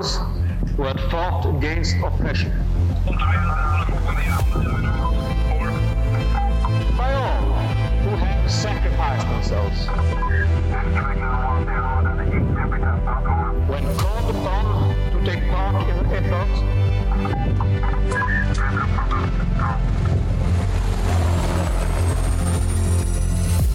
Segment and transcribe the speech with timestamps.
[0.00, 0.18] those
[0.76, 2.52] who had fought against oppression.
[6.96, 7.42] By all
[8.02, 9.86] who have sacrificed themselves.
[13.68, 16.50] When called upon to take part in the effort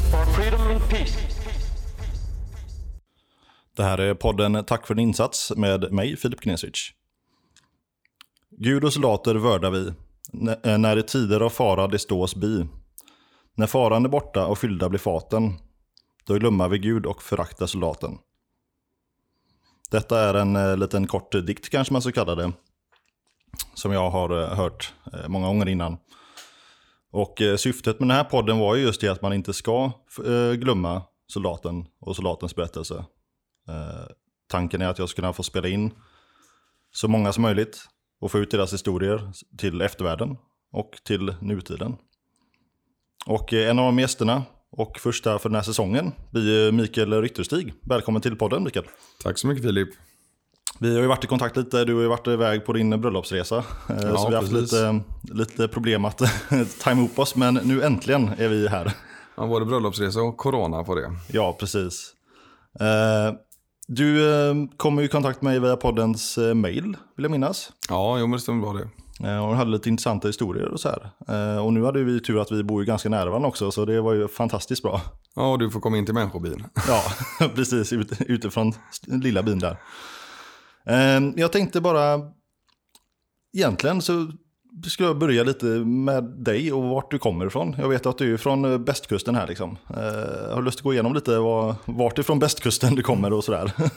[0.09, 1.24] for freedom and peace.
[3.75, 6.91] Det här är podden Tack för din insats med mig, Filip Gnesic.
[8.57, 9.93] Gud och soldater vördar vi,
[10.33, 12.65] n- eh, när i tider av fara det stås bi.
[13.55, 15.53] När faran är borta och fyllda blir faten,
[16.25, 18.17] då glömmer vi Gud och föraktar soldaten.
[19.91, 22.51] Detta är en eh, liten kort dikt kanske man ska kalla det,
[23.73, 25.97] som jag har eh, hört eh, många gånger innan.
[27.11, 29.91] Och eh, syftet med den här podden var ju just det att man inte ska
[30.25, 33.05] eh, glömma soldaten och soldatens berättelse.
[33.69, 34.05] Eh,
[34.47, 35.91] tanken är att jag ska kunna få spela in
[36.91, 37.77] så många som möjligt
[38.21, 40.37] och få ut deras historier till eftervärlden
[40.71, 41.95] och till nutiden.
[43.25, 47.73] Och eh, en av gästerna och första för den här säsongen blir Mikael Rytterstig.
[47.81, 48.85] Välkommen till podden Mikael.
[49.23, 49.89] Tack så mycket Filip.
[50.79, 53.57] Vi har ju varit i kontakt lite, du har ju varit iväg på din bröllopsresa.
[53.57, 54.71] Eh, Ja, så vi har haft precis.
[54.71, 55.01] lite,
[55.33, 56.21] lite problem att
[56.79, 58.91] tajma ihop oss, men nu äntligen är vi här.
[59.37, 61.11] Ja, både bröllopsresa och corona på det.
[61.27, 62.13] Ja, precis.
[63.87, 66.83] Du eh, kom i kontakt med mig via poddens eh, mail,
[67.15, 67.71] vill jag minnas.
[67.89, 68.89] Ja, jo, men det stämmer bra det.
[69.29, 71.11] Eh, och hade lite intressanta historier och så här.
[71.61, 74.01] Och nu hade vi tur att vi bor ju ganska nära varandra också, så det
[74.01, 75.01] var ju fantastiskt bra.
[75.35, 76.65] Ja, och du får komma in till människobyn.
[76.87, 77.03] Ja,
[77.55, 78.73] precis, ut, utifrån
[79.07, 79.77] lilla byn där.
[81.35, 82.19] Jag tänkte bara,
[83.53, 84.31] egentligen så
[84.83, 87.75] ska jag börja lite med dig och vart du kommer ifrån.
[87.77, 89.77] Jag vet att du är från eh, bästkusten här liksom.
[89.89, 93.43] Eh, har du lust att gå igenom lite var, vart ifrån bästkusten du kommer och
[93.43, 93.71] sådär?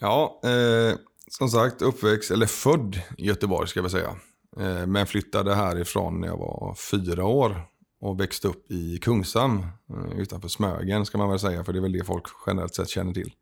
[0.00, 0.96] Ja, eh,
[1.30, 4.16] som sagt uppväxt, eller född i Göteborg ska vi säga.
[4.60, 7.62] Eh, men flyttade härifrån när jag var fyra år
[8.00, 11.82] och växte upp i Kungshamn eh, utanför Smögen ska man väl säga, för det är
[11.82, 13.32] väl det folk generellt sett känner till.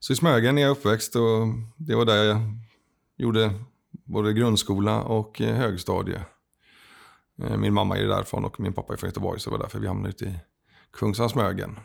[0.00, 1.46] Så i Smögen är jag uppväxt och
[1.76, 2.40] det var där jag
[3.16, 3.54] gjorde
[4.04, 6.20] både grundskola och eh, högstadie.
[7.42, 9.78] Eh, Min mamma är därifrån och min pappa är från Göteborg så det var därför
[9.78, 10.34] vi hamnade ute i
[10.92, 11.78] Kungshamn Smögen.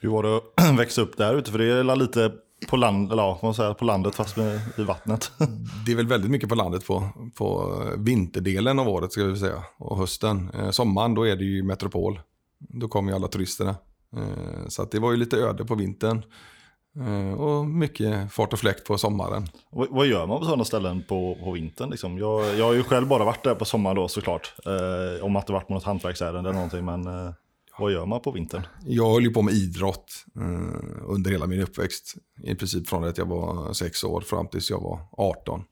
[0.00, 1.50] Hur var det att växa upp där ute?
[1.50, 2.32] För det är lite
[2.68, 5.32] på, land, eller, ja, man säger, på landet fast med, i vattnet.
[5.86, 9.64] Det är väl väldigt mycket på landet på, på vinterdelen av året ska vi säga.
[9.76, 10.50] Och hösten.
[10.54, 12.20] Eh, sommaren då är det ju metropol.
[12.58, 13.76] Då kommer ju alla turisterna.
[14.16, 16.22] Eh, så det var ju lite öde på vintern.
[17.00, 19.46] Eh, och mycket fart och fläkt på sommaren.
[19.70, 21.90] vad, gör man på sådana ställen på, på vintern?
[21.90, 22.18] Liksom?
[22.18, 24.54] Jag, jag har ju själv bara varit där på sommaren då såklart.
[24.66, 26.84] Eh, om att det varit något hantverksärende eller någonting.
[26.84, 27.32] Men eh,
[27.78, 28.62] vad gör man på vintern?
[28.84, 32.14] Jag höll ju på med idrott eh, under hela min uppväxt.
[32.42, 35.64] I princip från att jag var sex år fram tills jag var 18.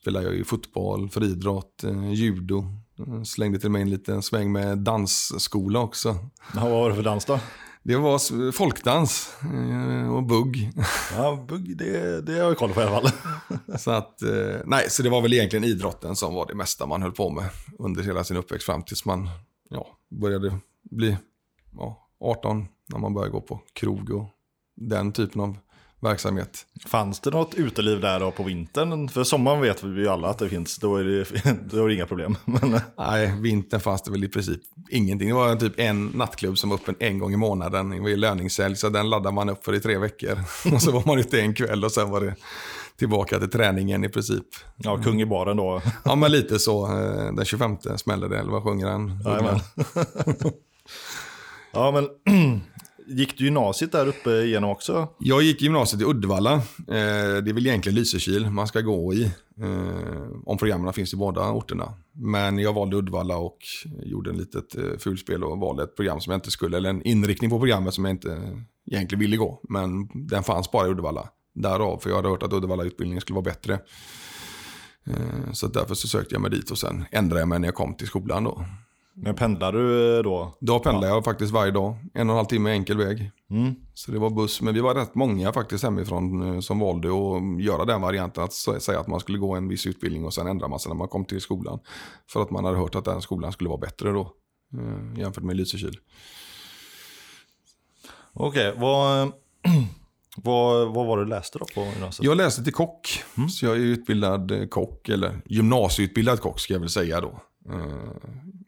[0.00, 2.64] Spelade jag ju fotboll, friidrott, eh, judo.
[2.98, 6.08] Eh, Slängde till mig en liten sväng med dansskola också.
[6.54, 7.38] Ja, vad var det för dans då?
[7.82, 10.70] Det var folkdans eh, och bugg.
[11.16, 13.10] Ja, bugg, det, det har jag koll på i alla fall.
[13.78, 17.02] Så att, eh, nej, så det var väl egentligen idrotten som var det mesta man
[17.02, 19.28] höll på med under hela sin uppväxt fram tills man
[19.70, 21.16] ja, började bli
[21.78, 24.24] ja, 18 när man började gå på krog och
[24.76, 25.56] den typen av
[26.00, 26.66] verksamhet.
[26.86, 29.08] Fanns det något uteliv där då på vintern?
[29.08, 30.78] För sommaren vet vi ju alla att det finns.
[30.78, 31.24] Då är det,
[31.70, 32.36] då är det inga problem.
[32.44, 34.60] Men, eh, Nej, vintern fanns det väl i princip
[34.90, 35.28] ingenting.
[35.28, 37.90] Det var typ en nattklubb som var öppen en gång i månaden.
[37.90, 40.38] Det var ju löningshelg, så den laddade man upp för i tre veckor.
[40.74, 42.34] Och så var man ute en kväll och sen var det
[42.98, 44.44] tillbaka till träningen i princip.
[44.76, 45.82] ja, kung i baren då.
[46.04, 46.86] Ja, men lite så.
[46.86, 49.18] eh, Den 25 smäller det, eller vad sjunger han?
[51.72, 52.08] Ja, men
[53.10, 55.08] gick du gymnasiet där uppe igenom också?
[55.18, 56.52] Jag gick gymnasiet i Uddevalla.
[56.54, 56.62] Eh,
[57.42, 59.24] det är väl egentligen Lysekil man ska gå i.
[59.62, 61.94] Eh, om programmen finns i båda orterna.
[62.12, 63.58] Men jag valde Uddevalla och
[64.02, 67.02] gjorde en litet eh, fulspel och valde ett program som jag inte skulle, eller en
[67.02, 69.60] inriktning på programmet som jag inte egentligen ville gå.
[69.68, 71.28] Men den fanns bara i Uddevalla.
[71.54, 73.78] Därav, för jag hade hört att Uddevalla-utbildningen skulle vara bättre.
[75.06, 77.74] Eh, så därför så sökte jag mig dit och sen ändrade jag mig när jag
[77.74, 78.64] kom till skolan då.
[79.14, 80.54] Men pendlar du eh, då?
[80.60, 81.94] Då pendlade jag faktiskt varje dag.
[82.14, 83.30] En och en halv timme enkel väg.
[83.50, 83.74] Mm.
[83.94, 87.62] Så det var buss, men vi var rätt många faktiskt hemifrån eh, som valde att
[87.64, 88.44] göra den varianten.
[88.44, 90.90] Att sä- säga att man skulle gå en viss utbildning och sen ändra man sig
[90.90, 91.78] när man kom till skolan.
[92.32, 94.32] För att man hade hört att den skolan skulle vara bättre då.
[94.78, 95.98] eh, Jämfört med Lysekil.
[98.32, 99.32] Okej, vad,
[100.36, 102.24] vad, vad var det du läste då på gymnasiet?
[102.26, 103.22] Jag läste till kock.
[103.50, 107.40] Så jag är utbildad kock, eller gymnasieutbildad kock ska jag väl säga då.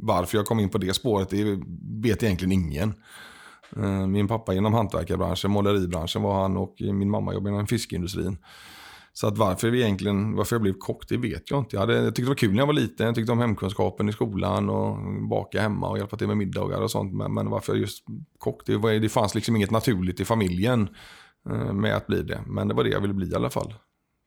[0.05, 1.61] Varför jag kom in på det spåret, det
[2.03, 2.95] vet egentligen ingen.
[3.77, 8.39] Eh, min pappa inom hantverkarbranschen, måleribranschen var han och min mamma jobbade inom fiskindustrin.
[9.13, 11.77] Så att varför, vi egentligen, varför jag blev kock, det vet jag inte.
[11.77, 13.07] Jag, hade, jag tyckte det var kul när jag var liten.
[13.07, 16.91] Jag tyckte om hemkunskapen i skolan och baka hemma och hjälpa till med middagar och
[16.91, 17.15] sånt.
[17.15, 18.05] Men, men varför just
[18.39, 18.67] kock?
[18.67, 20.89] Det, var, det fanns liksom inget naturligt i familjen
[21.51, 22.41] eh, med att bli det.
[22.47, 23.75] Men det var det jag ville bli i alla fall.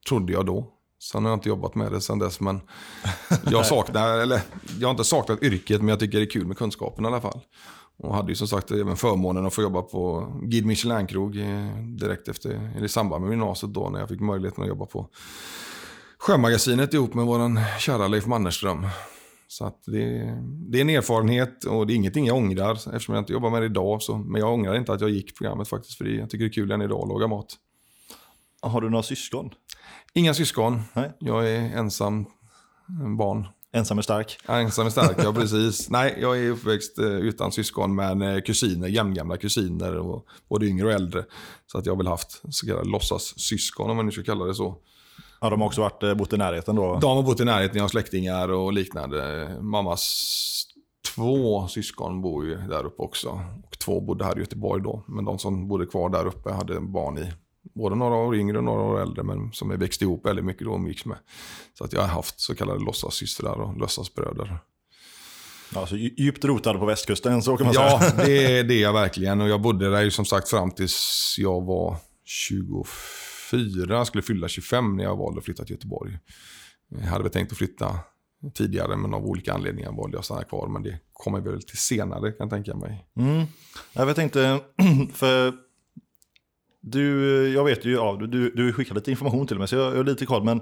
[0.10, 0.75] Trodde jag då.
[1.12, 2.40] Sen har jag inte jobbat med det sen dess.
[2.40, 2.62] Men
[3.52, 4.42] jag saknar, eller
[4.80, 7.22] jag har inte saknat yrket men jag tycker det är kul med kunskapen i alla
[7.22, 7.40] fall.
[7.98, 12.28] Och hade ju som sagt även förmånen att få jobba på Guide Michelin-krog eh, direkt
[12.28, 15.10] efter, eller i samband med gymnasiet då när jag fick möjligheten att jobba på
[16.20, 18.88] Sjömagasinet ihop med våran kära Leif Mannerström.
[19.48, 20.02] Så att det,
[20.72, 23.62] det är en erfarenhet och det är ingenting jag ångrar eftersom jag inte jobbar med
[23.62, 24.02] det idag.
[24.02, 26.54] Så, men jag ångrar inte att jag gick programmet faktiskt för jag tycker det är
[26.54, 27.48] kul än idag att laga mat.
[28.62, 29.50] Har du några syskon?
[30.18, 30.82] Inga syskon.
[30.94, 31.12] Nej.
[31.20, 32.26] Jag är ensam
[33.18, 33.48] barn.
[33.74, 34.38] Ensam är stark.
[34.48, 35.90] Ensam är stark, ja precis.
[35.90, 40.86] Nej, jag är uppväxt eh, utan syskon men eh, kusiner, jämngamla kusiner, och både yngre
[40.86, 41.26] och äldre.
[41.68, 44.56] Så att jag har väl haft så kallade låtsassyskon om man nu ska kalla det
[44.56, 44.78] så.
[45.42, 47.00] Ja, de har också varit, eh, bott i närheten då?
[47.02, 49.50] De har bott i närheten, jag har släktingar och liknande.
[49.62, 50.66] Mammas
[51.16, 53.40] två syskon bor ju där uppe också.
[53.64, 55.04] Och två bodde här i Göteborg då.
[55.08, 57.34] Men de som bodde kvar där uppe hade barn i
[57.76, 60.64] både några år yngre och några år äldre, men som är växt ihop väldigt mycket
[60.64, 61.18] då och umgicks med.
[61.78, 64.58] Så att jag har haft så kallade låtsassystrar och låtsasbröder.
[65.74, 68.14] Ja, så djupt rotad på västkusten, så kan man ja, säga.
[68.18, 69.42] Ja, det, det är jag verkligen.
[69.42, 73.96] Och jag bodde där ju som sagt fram tills jag var 24.
[73.96, 76.20] Jag skulle fylla 25 när jag valde att flytta till Göteborg.
[76.90, 78.00] Jag hade väl tänkt att flytta
[78.54, 80.68] tidigare, men av olika anledningar valde jag att stanna kvar.
[80.68, 83.08] Men det kommer väl till senare kan jag tänka mig.
[83.18, 83.46] Mm.
[83.94, 84.60] Jag tänkte,
[85.14, 85.65] för
[86.86, 89.98] du, jag vet ju, ja, du, du skickade lite information till mig så jag, jag
[89.98, 90.44] har lite koll.
[90.44, 90.58] Men,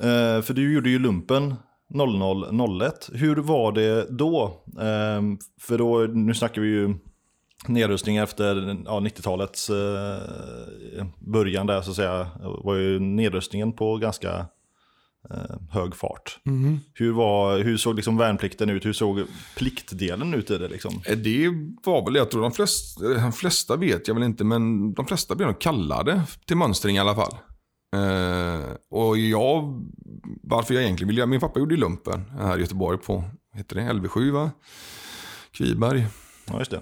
[0.00, 1.54] eh, för du gjorde ju lumpen
[1.94, 3.10] 0001.
[3.12, 4.62] Hur var det då?
[4.80, 5.22] Eh,
[5.60, 6.94] för då, nu snackar vi ju
[7.66, 12.26] nedrustning efter ja, 90-talets eh, början där så att säga.
[12.40, 14.46] var ju nedrustningen på ganska
[15.70, 16.38] hög fart.
[16.46, 16.78] Mm.
[16.94, 18.86] Hur, var, hur såg liksom värnplikten ut?
[18.86, 19.22] Hur såg
[19.56, 20.68] pliktdelen ut i det?
[20.68, 21.02] Liksom?
[21.16, 21.48] Det
[21.84, 25.34] var väl, jag tror de flesta, de flesta vet jag väl inte, men de flesta
[25.34, 27.34] blev nog kallade till mönstring i alla fall.
[27.96, 29.82] Eh, och jag,
[30.42, 33.24] varför jag egentligen ville, min pappa gjorde ju lumpen här i Göteborg på,
[33.54, 34.50] heter det LV7 va?
[35.50, 36.06] Kviberg.
[36.46, 36.80] Ja, just det.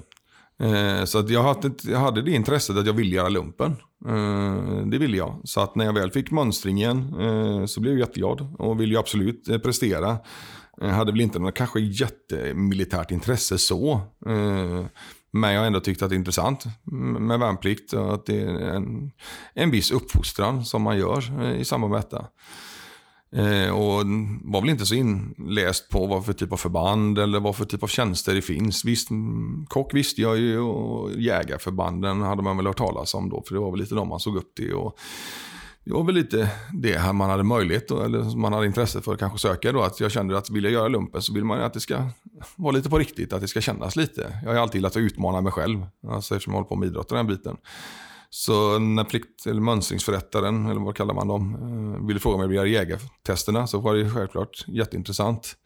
[0.60, 3.76] Eh, så att jag, hade, jag hade det intresset att jag ville göra lumpen.
[4.08, 5.40] Eh, det ville jag.
[5.44, 8.98] Så att när jag väl fick mönstringen eh, så blev jag jätteglad och ville ju
[8.98, 10.18] absolut prestera.
[10.80, 14.00] Jag hade väl inte något kanske jättemilitärt intresse så.
[15.32, 16.64] Men jag har ändå tyckt att det är intressant
[17.18, 17.92] med värnplikt.
[17.92, 19.10] Och att det är en,
[19.54, 22.26] en viss uppfostran som man gör i samband med detta.
[23.36, 24.04] Eh, och
[24.42, 27.82] var väl inte så inläst på vad för typ av förband eller vad för typ
[27.82, 28.84] av tjänster det finns.
[28.84, 33.42] Visst, mm, kock visste jag ju och jägarförbanden hade man väl hört talas om då.
[33.46, 34.72] För det var väl lite de man såg upp till.
[34.72, 34.98] Och
[35.84, 39.12] det var väl lite det här man hade möjlighet då, eller man hade intresse för
[39.12, 39.82] att kanske söka då.
[39.82, 42.04] Att jag kände att vill jag göra lumpen så vill man att det ska
[42.56, 44.40] vara lite på riktigt, att det ska kännas lite.
[44.44, 47.10] Jag har alltid gillat att utmana mig själv, alltså eftersom jag håller på med idrott
[47.10, 47.56] och den biten.
[48.32, 52.52] Så när plikt, eller mönstringsförrättaren, eller vad kallar man dem, eh, ville fråga mig om
[52.52, 55.56] jag ville göra jägartesterna så var det självklart jätteintressant.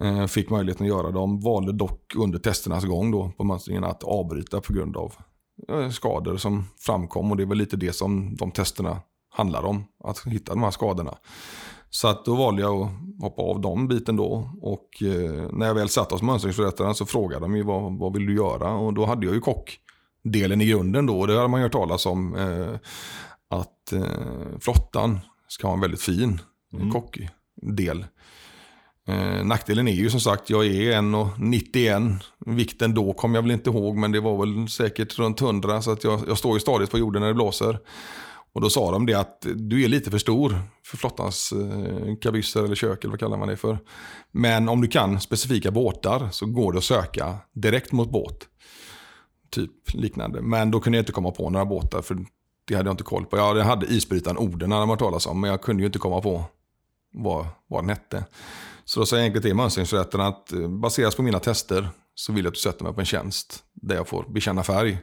[0.00, 4.02] Eh, fick möjligheten att göra dem, valde dock under testernas gång då på mönstringen att
[4.02, 5.12] avbryta på grund av
[5.68, 9.00] eh, skador som framkom och det är väl lite det som de testerna
[9.30, 11.14] handlar om, att hitta de här skadorna.
[11.90, 12.90] Så att då valde jag att
[13.20, 14.50] hoppa av de biten då.
[14.62, 14.88] Och
[15.52, 18.74] när jag väl satt hos mönstringsförrättaren så frågade de ju vad, vad vill du göra?
[18.74, 19.80] Och då hade jag ju kock
[20.22, 21.20] delen i grunden då.
[21.20, 22.74] Och det har man hört talas om eh,
[23.58, 26.40] att eh, flottan ska ha en väldigt fin
[26.72, 26.90] mm.
[26.90, 28.04] kockdel.
[29.08, 32.20] Eh, nackdelen är ju som sagt, jag är 1,91.
[32.46, 35.82] Vikten då kommer jag väl inte ihåg, men det var väl säkert runt 100.
[35.82, 37.78] Så att jag, jag står ju stadigt på jorden när det blåser.
[38.52, 42.64] Och då sa de det att du är lite för stor för flottans eh, kabysser
[42.64, 43.78] eller kök eller vad kallar man det för.
[44.30, 48.48] Men om du kan specifika båtar så går det att söka direkt mot båt
[49.50, 50.42] typ liknande.
[50.42, 52.18] Men då kunde jag inte komma på några båtar för
[52.64, 53.36] det hade jag inte koll på.
[53.36, 56.44] Jag hade isbrytaren Oden, hade man talas om, men jag kunde ju inte komma på
[57.12, 58.24] vad, vad den hette.
[58.84, 62.44] Så då sa jag enkelt till mönstringsförrättaren att eh, baseras på mina tester så vill
[62.44, 64.98] jag att du sätter mig på en tjänst där jag får bekänna färg.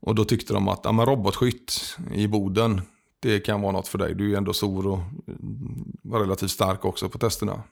[0.00, 2.82] Och då tyckte de att ja, men robotskytt i Boden,
[3.20, 4.14] det kan vara något för dig.
[4.14, 7.62] Du är ju ändå stor och mm, var relativt stark också på testerna.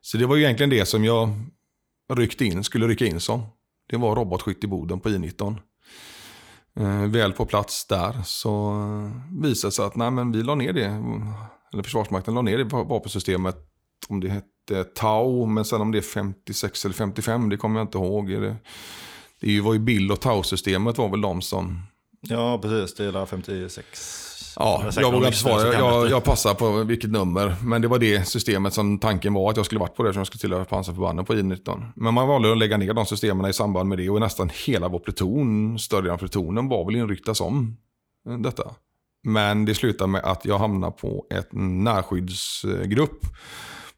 [0.00, 1.28] Så det var ju egentligen det som jag
[2.12, 3.42] ryckte in, skulle rycka in som.
[3.86, 5.56] Det var robotskytt i Boden på I19.
[6.76, 10.54] Eh, väl på plats där så eh, visade det sig att nej, men vi la
[10.54, 11.02] ner det.
[11.72, 13.56] Eller Försvarsmakten la ner det vapensystemet.
[14.08, 17.84] Om det hette Tau, men sen om det är 56 eller 55, det kommer jag
[17.84, 18.30] inte ihåg.
[18.30, 18.56] Det,
[19.40, 21.82] det var ju Bill och Tau-systemet var väl de som
[22.28, 22.94] Ja, precis.
[22.94, 24.23] Det är där 56.
[24.56, 25.72] Ja, jag vågar inte svara.
[25.72, 27.56] Jag, jag passar på vilket nummer.
[27.62, 30.12] Men det var det systemet som tanken var att jag skulle varit på det.
[30.12, 31.92] Som jag skulle tillhöra pansarförbanden på I-19.
[31.96, 34.10] Men man valde att lägga ner de systemen i samband med det.
[34.10, 37.76] Och nästan hela vår pluton, större delen av plutonen, var väl inryckta som
[38.28, 38.74] eh, detta.
[39.22, 43.26] Men det slutade med att jag hamnade på ett närskyddsgrupp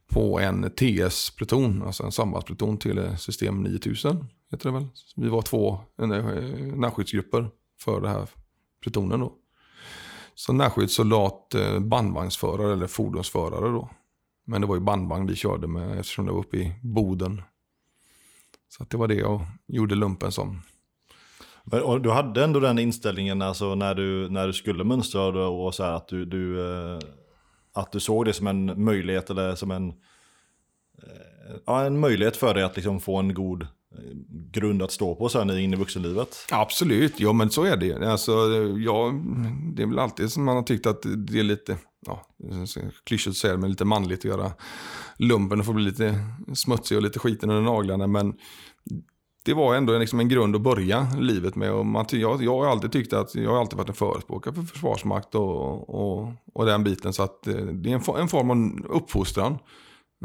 [0.08, 4.24] på en TS-pluton, alltså en sambandspluton till system 9000.
[4.50, 4.88] Heter det väl.
[5.16, 6.08] Vi var två eh,
[6.76, 8.28] närskyddsgrupper för det här
[8.82, 9.32] plutonen då.
[10.38, 13.88] Så närskyddssoldat, eh, bandvagnsförare eller fordonsförare då.
[14.44, 17.42] Men det var ju bandvagn vi körde med eftersom det var uppe i Boden.
[18.68, 20.62] Så att det var det jag gjorde lumpen som.
[21.64, 25.74] Men, och du hade ändå den inställningen alltså, när, du, när du skulle mönstra och,
[25.74, 26.98] så här, att du, du, eh,
[27.72, 29.88] att du såg det som en möjlighet eller som en,
[31.02, 33.66] eh, ja, en möjlighet för dig att liksom få en god
[33.98, 34.16] Eh,
[34.50, 36.36] grund att stå på sen in i vuxenlivet.
[36.50, 38.10] Absolut, ja men så är det.
[38.10, 38.32] Alltså,
[38.78, 39.12] ja,
[39.74, 41.76] det är väl alltid som man har tyckt att det är lite,
[42.06, 42.26] ja,
[43.04, 44.52] klyschigt att säga det, men lite manligt att göra
[45.18, 46.14] lumpen och få bli lite
[46.54, 48.06] smutsig och lite skiten under naglarna.
[48.06, 48.34] Men
[49.44, 51.72] det var ändå liksom en grund att börja livet med.
[51.72, 54.62] Och man, jag, jag har alltid tyckt att jag har alltid varit en förespråkare för
[54.62, 57.12] försvarsmakt och, och, och den biten.
[57.12, 59.58] Så att eh, det är en, en form av uppfostran.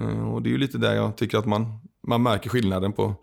[0.01, 3.15] Eh, och det är ju lite där jag tycker att man, man märker skillnaden på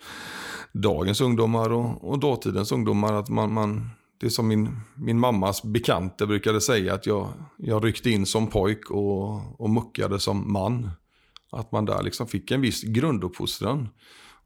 [0.73, 3.13] dagens ungdomar och, och dåtidens ungdomar.
[3.13, 7.85] Att man, man, det är som min, min mammas bekante brukade säga att jag, jag
[7.85, 10.91] ryckte in som pojk och, och muckade som man.
[11.53, 13.89] Att man där liksom fick en viss grunduppfostran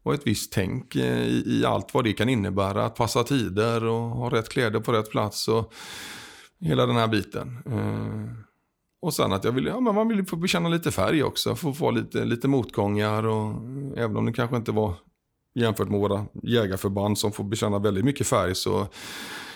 [0.03, 2.85] och ett visst tänk eh, i, i allt vad det kan innebära.
[2.85, 5.73] Att passa tider och ha rätt kläder på rätt plats och
[6.59, 7.57] hela den här biten.
[7.65, 8.52] Eh,
[9.03, 11.73] och sen att jag vill, ja, men man vill få bekänna lite färg också, få
[11.73, 13.55] få lite, lite motgångar och
[13.97, 14.93] även om det kanske inte var
[15.55, 18.87] jämfört med våra jägarförband som får bekänna väldigt mycket färg så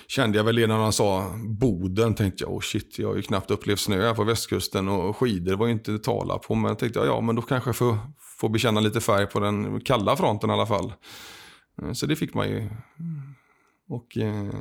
[0.08, 2.14] kände jag väl det när han sa Boden.
[2.14, 5.56] Tänkte jag, oh shit, jag har ju knappt upplevt snö här på västkusten och skidor
[5.56, 6.56] var ju inte att tala på.
[6.56, 7.98] Men jag tänkte, ja men då kanske jag får,
[8.40, 10.94] får bekänna lite färg på den kalla fronten i alla fall.
[11.94, 12.70] Så det fick man ju.
[13.90, 14.54] Och eh,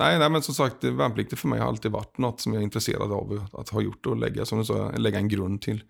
[0.00, 2.64] nej, nej, men som sagt, värnplikten för mig har alltid varit något som jag är
[2.64, 5.82] intresserad av att ha gjort och lägga, som du sa, lägga en grund till,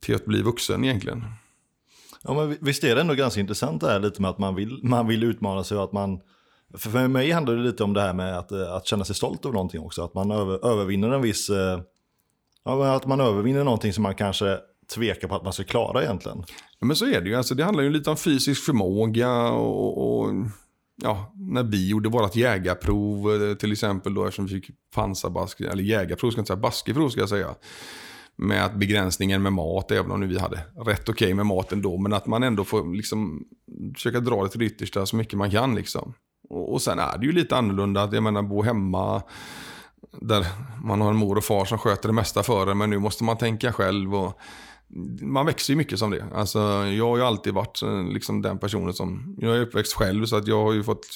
[0.00, 1.24] till att bli vuxen egentligen.
[2.22, 4.80] Ja, men visst är det ändå ganska intressant det här lite med att man vill,
[4.82, 6.20] man vill utmana sig och att man...
[6.74, 9.44] För mig handlar det lite om det här med att, eh, att känna sig stolt
[9.44, 10.04] över någonting också.
[10.04, 11.50] Att man över, övervinner en viss...
[11.50, 11.80] eh,
[12.64, 14.58] Ja, att man övervinner någonting som man kanske
[14.94, 16.44] tvekar på att man ska klara egentligen.
[16.78, 17.34] Ja, men så är det ju.
[17.34, 20.34] Alltså, det handlar ju lite om fysisk förmåga och, och
[21.02, 25.82] ja, när vi gjorde vårt jägarprov eh, till exempel då eftersom vi fick pansarbask, eller
[25.82, 27.54] jägarprov ska jag inte säga, baskeprov ska jag säga.
[28.36, 31.98] Med att begränsningen med mat, även om nu vi hade rätt okej med maten då,
[31.98, 33.44] men att man ändå får liksom
[33.94, 36.14] försöka dra det till det yttersta så mycket man kan liksom.
[36.48, 39.22] Och, och sen är det ju lite annorlunda, att jag menar bo hemma,
[40.20, 40.46] där
[40.84, 43.24] man har en mor och far som sköter det mesta för en, men nu måste
[43.24, 44.14] man tänka själv.
[44.14, 44.40] Och
[45.20, 46.24] man växer ju mycket som det.
[46.34, 50.26] Alltså, jag har ju alltid varit eh, liksom den personen som, jag är uppväxt själv
[50.26, 51.06] så att jag har ju fått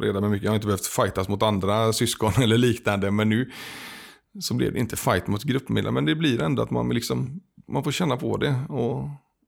[0.00, 0.44] reda med mycket.
[0.44, 3.50] Jag har inte behövt fightas mot andra syskon eller liknande, men nu
[4.40, 7.84] så blir det inte fight mot gruppmedlemmar, men det blir ändå att man liksom, man
[7.84, 8.54] får känna på det.
[8.68, 9.00] Och,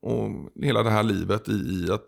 [0.02, 0.30] och
[0.62, 2.06] hela det här livet i, i att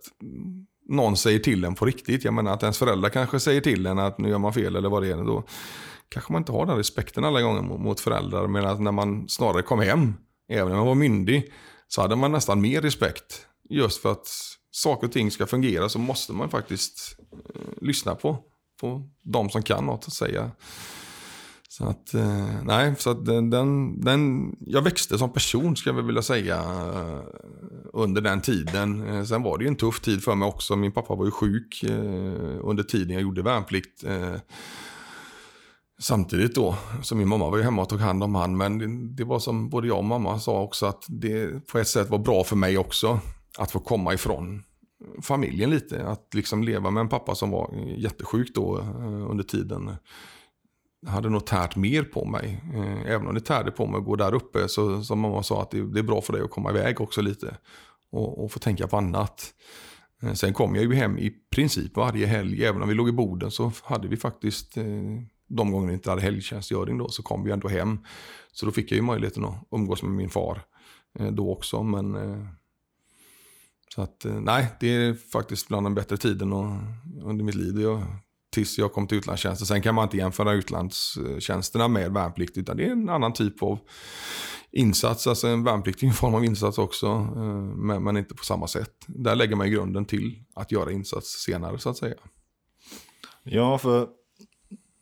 [0.88, 2.24] någon säger till en på riktigt.
[2.24, 4.88] Jag menar att ens föräldrar kanske säger till en att nu gör man fel eller
[4.88, 5.16] vad det är.
[5.16, 5.44] Då
[6.08, 8.46] kanske man inte har den respekten alla gånger mot, föräldrar.
[8.46, 10.14] Medan när man snarare kom hem,
[10.48, 11.52] även när man var myndig,
[11.88, 13.46] så hade man nästan mer respekt.
[13.70, 14.28] Just för att
[14.70, 18.38] saker och ting ska fungera så måste man faktiskt eh, lyssna på,
[18.80, 20.50] på de som kan något att säga.
[21.78, 26.02] Så att, eh, nej, så att den, den, den, jag växte som person ska jag
[26.02, 27.20] vilja säga eh,
[27.92, 29.08] under den tiden.
[29.08, 30.76] Eh, sen var det ju en tuff tid för mig också.
[30.76, 34.04] Min pappa var ju sjuk eh, under tiden jag gjorde värnplikt.
[34.04, 34.34] Eh,
[36.00, 38.56] Samtidigt då, så min mamma var ju hemma och tog hand om han.
[38.56, 41.88] Men det, det var som både jag och mamma sa också att det på ett
[41.88, 43.20] sätt var bra för mig också.
[43.58, 44.62] Att få komma ifrån
[45.22, 46.06] familjen lite.
[46.06, 49.90] Att liksom leva med en pappa som var jättesjuk då eh, under tiden
[51.06, 52.64] hade nog tärt mer på mig.
[52.74, 55.62] Eh, även om det tärde på mig att gå där uppe så som mamma sa
[55.62, 57.56] att det, det är bra för dig att komma iväg också lite.
[58.10, 59.54] Och, och få tänka på annat.
[60.22, 62.64] Eh, sen kom jag ju hem i princip varje helg.
[62.64, 64.84] Även om vi låg i Boden så hade vi faktiskt eh,
[65.48, 67.98] de gånger vi inte hade helgtjänstgöring då så kom vi ändå hem.
[68.52, 70.62] Så då fick jag ju möjligheten att umgås med min far
[71.18, 71.82] eh, då också.
[71.82, 72.46] Men eh,
[73.94, 76.72] så att eh, nej, det är faktiskt bland den bättre tiden och,
[77.22, 77.80] under mitt liv.
[77.80, 78.02] Jag,
[78.52, 79.66] tills jag kom till utlandstjänsten.
[79.66, 83.78] Sen kan man inte jämföra utlandstjänsterna med värnplikt utan det är en annan typ av
[84.70, 85.26] insats.
[85.26, 87.18] Alltså en värnplikt är en form av insats också,
[87.76, 88.92] men, men inte på samma sätt.
[89.06, 92.16] Där lägger man ju grunden till att göra insats senare så att säga.
[93.42, 94.08] Ja, för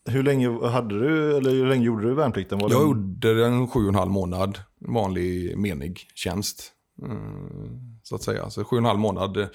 [0.07, 2.59] hur länge hade du, eller hur länge gjorde du värnplikten?
[2.59, 2.85] Var Jag det...
[2.85, 4.59] gjorde en sju och en halv månad
[4.89, 6.73] vanlig menig tjänst.
[7.03, 8.51] Mm, så att säga.
[8.51, 9.49] Så sju och en halv månad.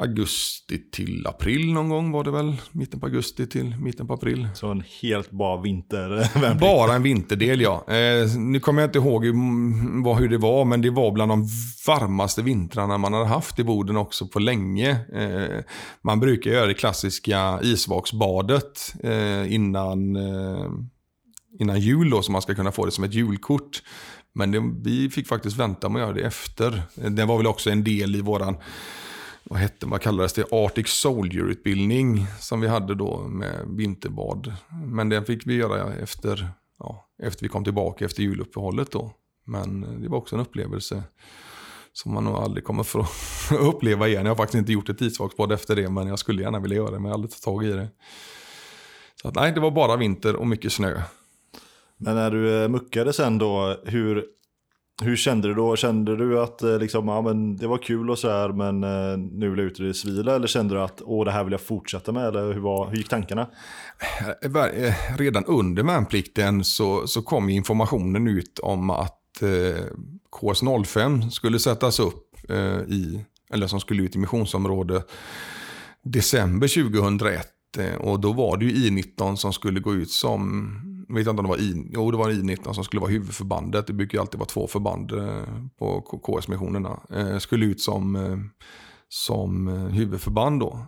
[0.00, 2.56] Augusti till april någon gång var det väl.
[2.72, 4.48] Mitten på augusti till mitten på april.
[4.54, 6.60] Så en helt bara vintervärnplikt?
[6.60, 7.84] Bara en vinterdel ja.
[7.88, 11.48] Eh, nu kommer jag inte ihåg hur det var, men det var bland de
[11.86, 14.90] varmaste vintrarna man hade haft i Boden också på länge.
[15.14, 15.64] Eh,
[16.02, 20.66] man brukar göra det klassiska isvaksbadet eh, innan, eh,
[21.60, 23.82] innan jul då, så man ska kunna få det som ett julkort.
[24.34, 26.82] Men det, vi fick faktiskt vänta med att göra det efter.
[27.02, 28.56] Eh, Det var väl också en del i våran
[29.50, 34.52] vad hette vad kallades det, Arctic Soldier-utbildning som vi hade då med vinterbad.
[34.84, 39.12] Men den fick vi göra efter, ja, efter vi kom tillbaka efter juluppehållet då.
[39.46, 41.02] Men det var också en upplevelse
[41.92, 43.06] som man nog aldrig kommer få
[43.56, 44.24] uppleva igen.
[44.24, 46.90] Jag har faktiskt inte gjort ett isvaksbad efter det, men jag skulle gärna vilja göra
[46.90, 47.88] det, men jag har aldrig tagit tag i det.
[49.22, 51.02] Så att, nej, det var bara vinter och mycket snö.
[51.96, 54.24] Men när du eh, muckade sen då, hur,
[55.02, 55.76] hur kände du då?
[55.76, 59.18] Kände du att eh, liksom, ja, men det var kul och så här, men eh,
[59.18, 60.36] nu vill jag ut i det civila?
[60.36, 62.26] Eller kände du att Åh, det här vill jag fortsätta med?
[62.26, 63.48] Eller hur, var, hur gick tankarna?
[64.42, 69.84] Eh, redan under värnplikten så, så kom informationen ut om att eh,
[70.40, 75.02] KS05 skulle sättas upp eh, i, eller som skulle ut i missionsområde
[76.02, 77.46] december 2001.
[77.98, 80.72] Och då var det ju I19 som skulle gå ut som,
[81.08, 83.86] vet inte om det var I, jo det var I19 som skulle vara huvudförbandet.
[83.86, 85.42] Det brukar ju alltid vara två förband eh,
[85.78, 87.00] på KS-missionerna.
[87.10, 88.36] Eh, skulle ut som eh,
[89.10, 90.86] som huvudförband då.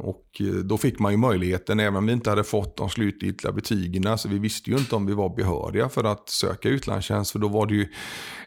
[0.00, 4.18] Och då fick man ju möjligheten, även om vi inte hade fått de slutgiltiga betygen,
[4.18, 7.48] så vi visste ju inte om vi var behöriga för att söka utlandstjänst, för då
[7.48, 7.88] var det ju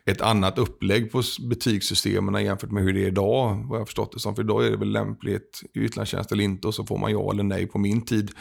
[0.05, 4.11] ett annat upplägg på betygssystemen jämfört med hur det är idag, vad jag har förstått
[4.11, 4.35] det som.
[4.35, 7.43] För idag är det väl lämpligt utlandstjänst eller inte, och så får man ja eller
[7.43, 7.67] nej.
[7.67, 8.31] På min tid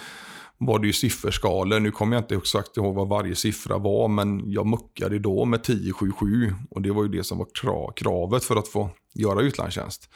[0.66, 1.80] var det ju sifferskalor.
[1.80, 5.60] Nu kommer jag inte exakt ihåg vad varje siffra var, men jag muckade då med
[5.60, 7.48] 1077 och det var ju det som var
[7.94, 10.08] kravet för att få göra utlandstjänst.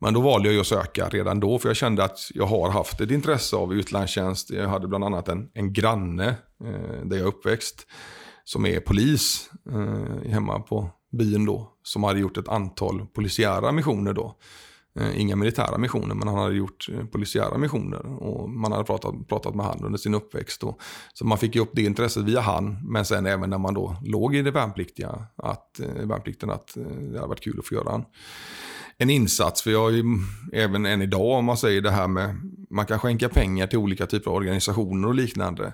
[0.00, 2.70] Men då valde jag ju att söka redan då, för jag kände att jag har
[2.70, 4.50] haft ett intresse av utlandstjänst.
[4.50, 6.28] Jag hade bland annat en, en granne
[6.64, 7.86] eh, där jag är uppväxt,
[8.44, 14.12] som är polis eh, hemma på byn då, som hade gjort ett antal polisiära missioner
[14.12, 14.36] då.
[15.00, 18.22] Eh, inga militära missioner, men han hade gjort eh, polisiära missioner.
[18.22, 20.62] Och man hade pratat, pratat med han under sin uppväxt.
[20.62, 20.80] Och,
[21.14, 23.96] Så man fick ju upp det intresset via han, men sen även när man då
[24.04, 26.74] låg i det värnpliktiga, att, eh, värnplikten, att
[27.12, 28.04] det hade varit kul att få göra en,
[28.98, 29.62] en insats.
[29.62, 30.04] För jag är ju,
[30.52, 32.36] även än idag, om man säger det här med,
[32.70, 35.72] man kan skänka pengar till olika typer av organisationer och liknande.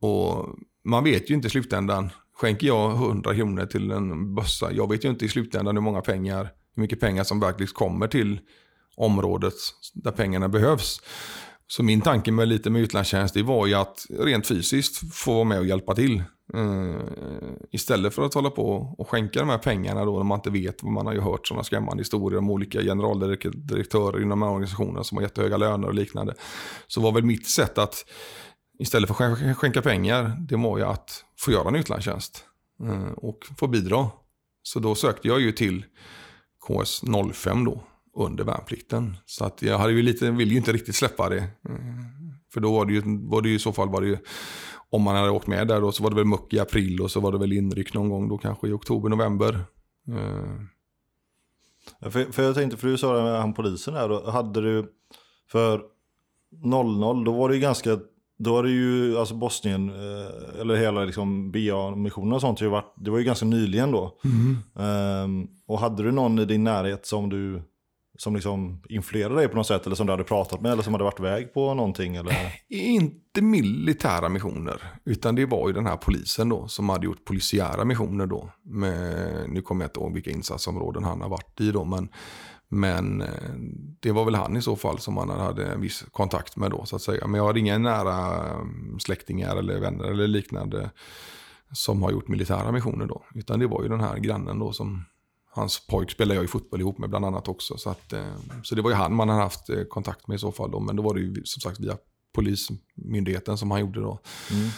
[0.00, 0.46] Och
[0.84, 5.04] man vet ju inte i slutändan, skänker jag 100 kronor till en bössa, jag vet
[5.04, 8.40] ju inte i slutändan hur många pengar, hur mycket pengar som verkligen kommer till
[8.96, 9.54] området
[9.94, 11.00] där pengarna behövs.
[11.68, 15.44] Så min tanke med lite med utlandstjänst det var ju att rent fysiskt få vara
[15.44, 16.22] med och hjälpa till.
[16.54, 16.96] Uh,
[17.72, 20.82] istället för att hålla på och skänka de här pengarna då när man inte vet
[20.82, 25.22] vad man har ju hört sådana skrämmande historier om olika generaldirektörer inom organisationer som har
[25.22, 26.34] jättehöga löner och liknande.
[26.86, 28.04] Så var väl mitt sätt att
[28.78, 32.44] istället för att skänka- pengar, det var ju att få göra en utlandstjänst
[32.82, 34.10] Uh, och få bidra.
[34.62, 35.84] Så då sökte jag ju till
[36.66, 37.02] KS
[37.32, 37.82] 05 då
[38.16, 39.16] under värnplikten.
[39.26, 41.48] Så att jag hade ju lite, ville ju inte riktigt släppa det.
[42.52, 44.18] För då var det ju, var det ju i så fall var det ju,
[44.90, 47.10] om man hade åkt med där då så var det väl muck i april och
[47.10, 49.64] så var det väl inryck någon gång då kanske i oktober, november.
[50.08, 50.60] Eh.
[52.00, 54.60] Ja, För, för jag tänkte, för du sa det med han polisen här, då hade
[54.60, 54.92] du
[55.50, 55.82] för
[56.64, 57.98] 00, då var det ju ganska,
[58.38, 62.94] då var det ju, alltså Bosnien, eh, eller hela liksom BA-missionen och sånt, ju varit,
[62.96, 64.18] det var ju ganska nyligen då.
[64.82, 67.62] Ehm, och hade du någon i din närhet som du,
[68.18, 70.94] som liksom influerade dig på något sätt, eller som du hade pratat med, eller som
[70.94, 72.16] hade varit väg på någonting?
[72.16, 72.34] Eller?
[72.68, 77.84] Inte militära missioner, utan det var ju den här polisen då som hade gjort polisiära
[77.84, 78.50] missioner då.
[78.62, 82.08] Med, nu kommer jag inte ihåg vilka insatsområden han har varit i då, men,
[82.68, 83.54] men eh,
[84.00, 86.84] det var väl han i så fall som man hade en viss kontakt med då
[86.84, 87.26] så att säga.
[87.26, 90.90] Men jag hade inga nära mm, släktingar eller vänner eller liknande
[91.72, 93.24] som har gjort militära missioner då.
[93.34, 95.04] Utan det var ju den här grannen då som
[95.56, 97.78] Hans pojk spelade jag ju fotboll ihop med bland annat också.
[97.78, 100.38] Så, att, eh, så det var ju han man hade haft eh, kontakt med i
[100.38, 100.70] så fall.
[100.70, 100.80] Då.
[100.80, 101.96] Men då var det ju som sagt via
[102.34, 104.18] polismyndigheten som han gjorde då.
[104.52, 104.68] Mm.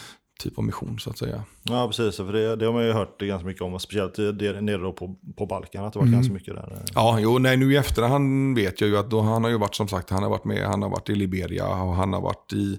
[0.43, 1.45] Typ av mission så att säga.
[1.63, 2.17] Ja, precis.
[2.17, 5.17] För det, det har man ju hört ganska mycket om, speciellt det, nere då på,
[5.37, 6.83] på Balkan, att det var ganska mycket där.
[6.95, 9.75] Ja, jo, nej, nu i efterhand vet jag ju att då, han har ju varit
[9.75, 12.53] som sagt, han har varit med, han har varit i Liberia och han har varit
[12.53, 12.79] i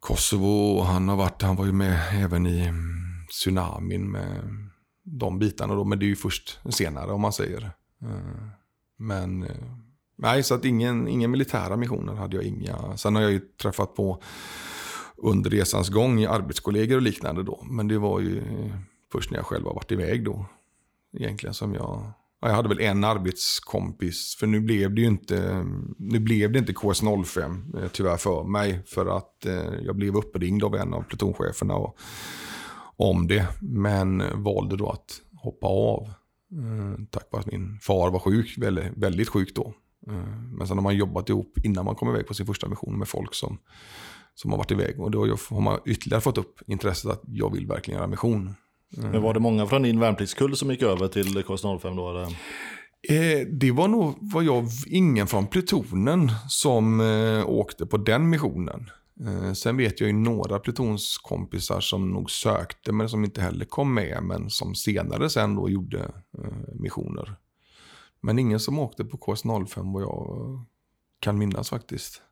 [0.00, 4.42] Kosovo och han har varit, han var ju med även i mm, tsunamin med
[5.02, 7.62] de bitarna då, men det är ju först senare om man säger.
[8.02, 8.48] Eh,
[8.96, 9.50] Men eh,
[10.18, 12.96] nej, så att ingen, ingen militära missioner hade jag inga.
[12.96, 14.22] Sen har jag ju träffat på
[15.24, 17.66] under resans gång, arbetskollegor och liknande då.
[17.70, 18.42] Men det var ju
[19.12, 20.46] först när jag själv har varit iväg då,
[21.12, 22.12] egentligen som jag
[22.48, 25.66] jag hade väl en arbetskompis, för nu blev det ju inte,
[25.98, 28.82] nu blev det inte KS05 eh, tyvärr för mig.
[28.86, 31.98] För att eh, jag blev uppringd av en av plutoncheferna och,
[32.96, 33.46] om det.
[33.60, 36.02] Men valde då att hoppa av.
[36.52, 39.74] Eh, tack vare att min far var sjuk, väldigt, väldigt sjuk då.
[40.06, 42.98] Eh, men sen har man jobbat ihop innan man kom iväg på sin första mission
[42.98, 43.58] med folk som,
[44.34, 45.00] som har varit iväg.
[45.00, 48.54] Och då har man ytterligare fått upp intresset att jag vill verkligen göra mission.
[48.96, 49.10] Mm.
[49.10, 52.10] Men var det många från din värnpliktskull som gick över till KS05 då?
[52.10, 52.22] Eller?
[53.08, 58.90] Eh, det var nog var jag, ingen från plutonen som eh, åkte på den missionen.
[59.20, 63.94] Eh, sen vet jag ju några plutonskompisar som nog sökte men som inte heller kom
[63.94, 65.98] med men som senare sen då gjorde
[66.38, 67.36] eh, missioner.
[68.20, 70.60] Men ingen som åkte på KS05 vad jag
[71.20, 72.22] kan minnas faktiskt.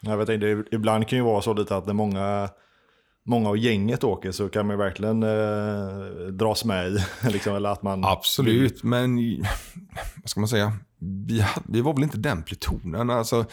[0.00, 2.48] Jag vet inte, ibland kan ju vara så lite att när många
[3.28, 6.98] många av gänget åker så kan man verkligen eh, dras med i.
[7.32, 9.16] liksom, eller att man Absolut, men
[10.16, 10.72] vad ska man säga?
[11.26, 13.10] Vi, vi var väl inte den plutonen.
[13.10, 13.44] Alltså,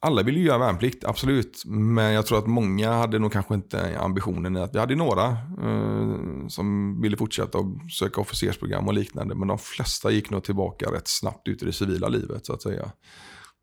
[0.00, 1.62] alla ville ju göra värnplikt, absolut.
[1.66, 5.26] Men jag tror att många hade nog kanske inte ambitionen att, vi hade några
[5.62, 7.66] eh, som ville fortsätta och
[7.98, 9.34] söka officersprogram och liknande.
[9.34, 12.62] Men de flesta gick nog tillbaka rätt snabbt ut i det civila livet så att
[12.62, 12.90] säga.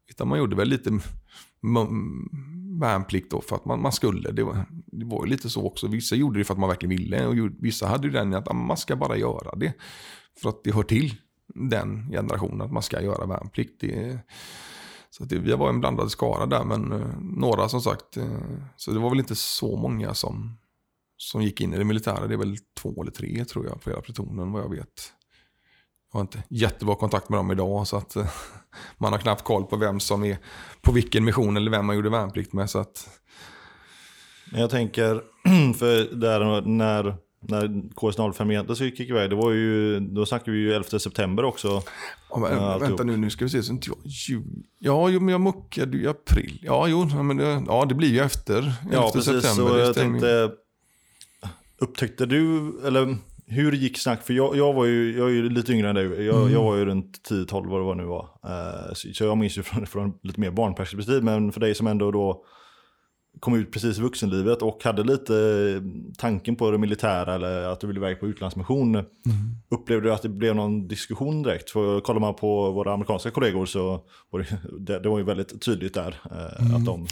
[0.09, 0.99] Utan man gjorde väl lite
[2.79, 4.31] värnplikt då för att man, man skulle.
[4.31, 5.87] Det var, det var ju lite så också.
[5.87, 8.53] Vissa gjorde det för att man verkligen ville och vissa hade ju den att ah,
[8.53, 9.73] man ska bara göra det.
[10.41, 11.15] För att det hör till
[11.55, 13.81] den generationen att man ska göra värnplikt.
[13.81, 14.19] Det,
[15.09, 18.17] så det, vi var en blandad skara där men eh, några som sagt.
[18.17, 18.39] Eh,
[18.75, 20.57] så det var väl inte så många som,
[21.17, 22.27] som gick in i det militära.
[22.27, 25.13] Det är väl två eller tre tror jag på hela plutonen vad jag vet.
[26.13, 28.25] Jag har inte jättebra kontakt med dem idag så att uh,
[28.97, 30.37] man har knappt koll på vem som är
[30.81, 32.69] på vilken mission eller vem man gjorde värnplikt med.
[32.69, 33.09] Så att...
[34.51, 35.21] Jag tänker,
[35.77, 40.73] för där när, när KS05 egentligen gick iväg, det var ju, då snackade vi ju
[40.73, 41.81] 11 september också.
[42.29, 43.63] Ja, men, äh, vänta nu, nu ska vi se.
[43.63, 44.41] Så inte jag, ju,
[44.79, 46.59] ja, jo, men jag muckade i april.
[46.61, 49.73] Ja, jo, men det, ja, det blir ju efter 11 ja, precis, september.
[49.73, 50.51] Så jag tänkte,
[51.77, 54.23] upptäckte du, eller hur gick snack?
[54.23, 56.25] För jag, jag var ju, jag är ju lite yngre än dig.
[56.25, 56.53] Jag, mm.
[56.53, 58.23] jag var ju runt 10-12 vad det var nu var.
[58.23, 61.23] Uh, så, så, jag minns ju från, från lite mer barnperspektiv.
[61.23, 62.45] Men för dig som ändå då
[63.39, 65.33] kom ut precis i vuxenlivet och hade lite
[66.17, 68.95] tanken på det militära eller att du ville iväg på utlandsmission.
[68.95, 69.05] Mm.
[69.69, 71.69] Upplevde du att det blev någon diskussion direkt?
[71.69, 74.39] För kollar man på våra amerikanska kollegor så var
[74.79, 76.19] det, det, var ju väldigt tydligt där.
[76.31, 76.75] Eh, mm.
[76.75, 77.07] att de, um...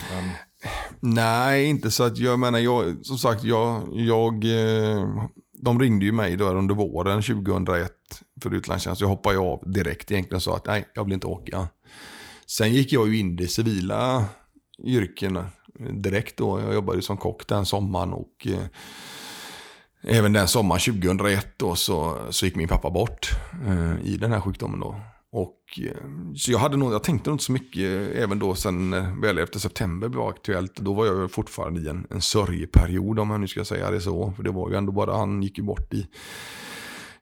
[0.99, 5.07] Nej, inte så att jag menar, jag, som sagt, jag, jag eh,
[5.61, 7.91] de ringde ju mig då under våren 2001
[8.41, 9.01] för utlandstjänst.
[9.01, 11.67] Jag hoppade av direkt egentligen och sa att nej, jag vill inte åka.
[12.45, 14.25] Sen gick jag ju in i det civila
[14.83, 15.43] yrken
[15.91, 16.59] direkt då.
[16.59, 18.65] Jag jobbade som kock den sommaren och eh,
[20.01, 23.29] även den sommaren 2001 då så, så gick min pappa bort
[23.67, 24.95] eh, i den här sjukdomen då.
[25.33, 28.55] Och, eh, så jag, hade nog, jag tänkte nog inte så mycket eh, även då
[28.55, 30.75] sen eh, väl efter september blev aktuellt.
[30.75, 34.31] Då var jag fortfarande i en, en sörjeperiod om jag nu ska säga det så.
[34.31, 36.07] För det var ju ändå bara, han gick ju bort i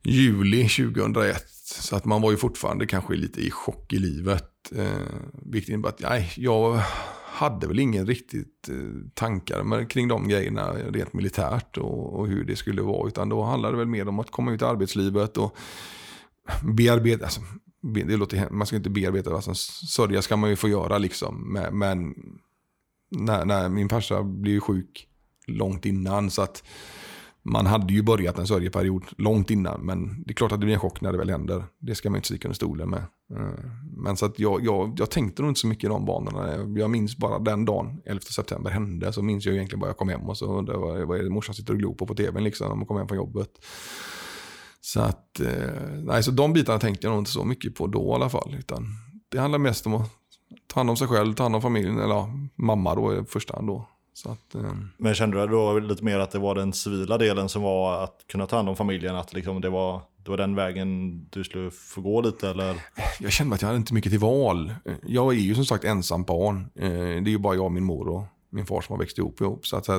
[0.03, 1.49] juli 2001.
[1.63, 4.71] Så att man var ju fortfarande kanske lite i chock i livet.
[4.75, 4.87] Eh,
[5.33, 6.81] vilket innebär att nej, jag
[7.25, 8.75] hade väl ingen riktigt eh,
[9.13, 13.07] tankar med, kring de grejerna rent militärt och, och, hur det skulle vara.
[13.07, 15.57] Utan då handlade det väl mer om att komma ut i arbetslivet och
[16.63, 17.41] bearbeta, alltså,
[17.81, 19.53] det låter, man ska inte bearbeta, alltså,
[19.87, 21.53] sörja ska man ju få göra liksom.
[21.53, 22.15] Men, men
[23.11, 25.07] när, när, min farsa blev sjuk
[25.47, 26.63] långt innan så att
[27.41, 29.81] man hade ju börjat en sörjeperiod långt innan.
[29.81, 31.63] Men det är klart att det blir en chock när det väl händer.
[31.79, 33.03] Det ska man inte sticka under stolen med.
[33.35, 36.79] Eh, men så att jag, jag, jag tänkte nog inte så mycket i de banorna.
[36.79, 39.13] Jag minns bara den dagen 11 september hände.
[39.13, 41.29] Så minns jag egentligen bara jag kom hem och så undrade vad, vad är det
[41.29, 43.49] morsan sitter och glor på på tvn liksom när man kom hem från jobbet.
[44.81, 48.11] Så att, eh, nej, så de bitarna tänkte jag nog inte så mycket på då
[48.11, 48.55] i alla fall.
[48.59, 48.85] Utan
[49.29, 50.09] det handlar mest om att
[50.67, 53.55] ta hand om sig själv, ta hand om familjen, eller ja, mamma då i första
[53.55, 53.87] hand då.
[54.13, 54.73] Så att, eh.
[54.97, 58.25] Men kände du då lite mer att det var den civila delen som var att
[58.27, 59.15] kunna ta hand om familjen?
[59.15, 62.81] Att liksom det, var, det var den vägen du skulle få gå lite eller?
[63.19, 64.73] Jag kände att jag hade inte mycket till val.
[65.03, 66.69] Jag är ju som sagt ensam barn.
[66.75, 69.17] Eh, det är ju bara jag och min mor och min far som har växt
[69.17, 69.41] ihop.
[69.41, 69.67] ihop.
[69.67, 69.89] Så, att,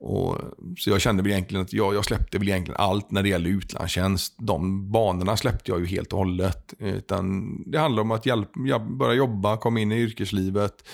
[0.00, 0.38] och,
[0.78, 3.50] så jag kände väl egentligen att jag, jag släppte väl egentligen allt när det gäller
[3.50, 4.34] utlandstjänst.
[4.38, 6.74] De banorna släppte jag ju helt och hållet.
[6.78, 8.50] Utan det handlar om att hjälp,
[8.98, 10.88] börja jobba, komma in i yrkeslivet,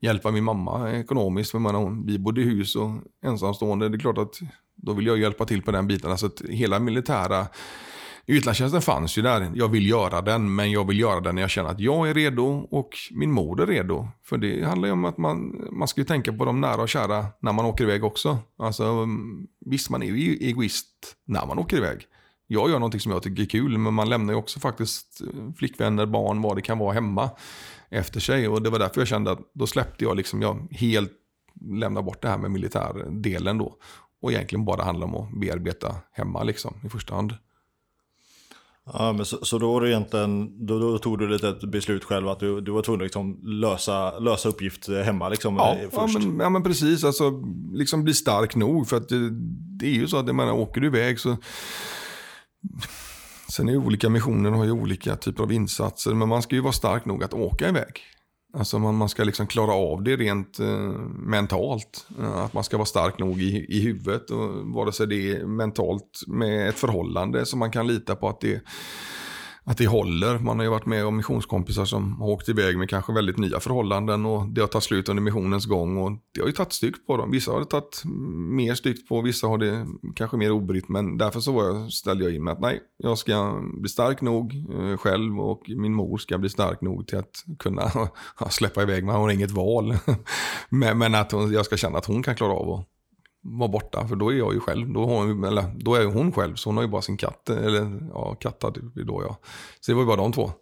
[0.00, 1.50] hjälpa min mamma ekonomiskt.
[1.50, 2.90] För man, vi bodde i hus och
[3.24, 3.88] ensamstående.
[3.88, 4.34] Det är klart att
[4.76, 6.10] då vill jag hjälpa till på den biten.
[6.10, 7.46] Alltså att hela militära
[8.36, 9.52] utlandstjänsten fanns ju där.
[9.54, 12.14] Jag vill göra den, men jag vill göra den när jag känner att jag är
[12.14, 14.08] redo och min mor är redo.
[14.24, 16.88] För det handlar ju om att man, man ska ju tänka på de nära och
[16.88, 18.38] kära när man åker iväg också.
[18.58, 22.06] Alltså, mm, visst, man är ju egoist när man åker iväg.
[22.46, 25.52] Jag gör någonting som jag tycker är kul, men man lämnar ju också faktiskt eh,
[25.56, 27.30] flickvänner, barn, vad det kan vara hemma
[27.90, 28.48] efter sig.
[28.48, 31.12] Och det var därför jag kände att då släppte jag liksom, jag helt
[31.60, 33.76] lämna bort det här med militärdelen då.
[34.22, 37.34] Och egentligen bara handla om att bearbeta hemma liksom i första hand.
[38.92, 42.40] Ja, men så, så då, egentligen, då, då, tog du lite ett beslut själv att
[42.40, 46.14] du, du var tvungen att liksom lösa, lösa uppgift hemma liksom, ja, först?
[46.14, 47.04] Ja men, ja, men precis.
[47.04, 48.88] Alltså, liksom bli stark nog.
[48.88, 49.30] För att det,
[49.78, 51.36] det är ju så att jag menar, åker du iväg så...
[53.52, 56.14] Sen är ju olika missioner har ju olika typer av insatser.
[56.14, 58.02] Men man ska ju vara stark nog att åka iväg.
[58.52, 62.06] Alltså man, man ska liksom klara av det rent eh, mentalt.
[62.18, 64.30] Eh, att man ska vara stark nog i, i huvudet.
[64.30, 68.40] Och vare sig det är mentalt med ett förhållande som man kan lita på att
[68.40, 68.62] det
[69.68, 70.38] att det håller.
[70.38, 73.60] Man har ju varit med om missionskompisar som har åkt iväg med kanske väldigt nya
[73.60, 77.06] förhållanden och det har tagit slut under missionens gång och det har ju tagit styck
[77.06, 77.30] på dem.
[77.30, 78.02] Vissa har det tagit
[78.34, 82.24] mer styck på, vissa har det kanske mer obrytt men därför så var jag, ställde
[82.24, 86.18] jag in mig att nej, jag ska bli stark nog eh, själv och min mor
[86.18, 87.90] ska bli stark nog till att kunna
[88.50, 89.14] släppa iväg mig.
[89.14, 89.96] Hon har inget val.
[90.68, 92.97] men, men att hon, jag ska känna att hon kan klara av att
[93.42, 94.08] vara borta.
[94.08, 94.92] För då är jag ju själv.
[94.92, 96.54] Då, hon, eller, då är hon själv.
[96.54, 97.50] Så hon har ju bara sin katt.
[97.50, 99.38] Eller ja, katt hade vi då ja.
[99.80, 100.52] Så det var ju bara de två.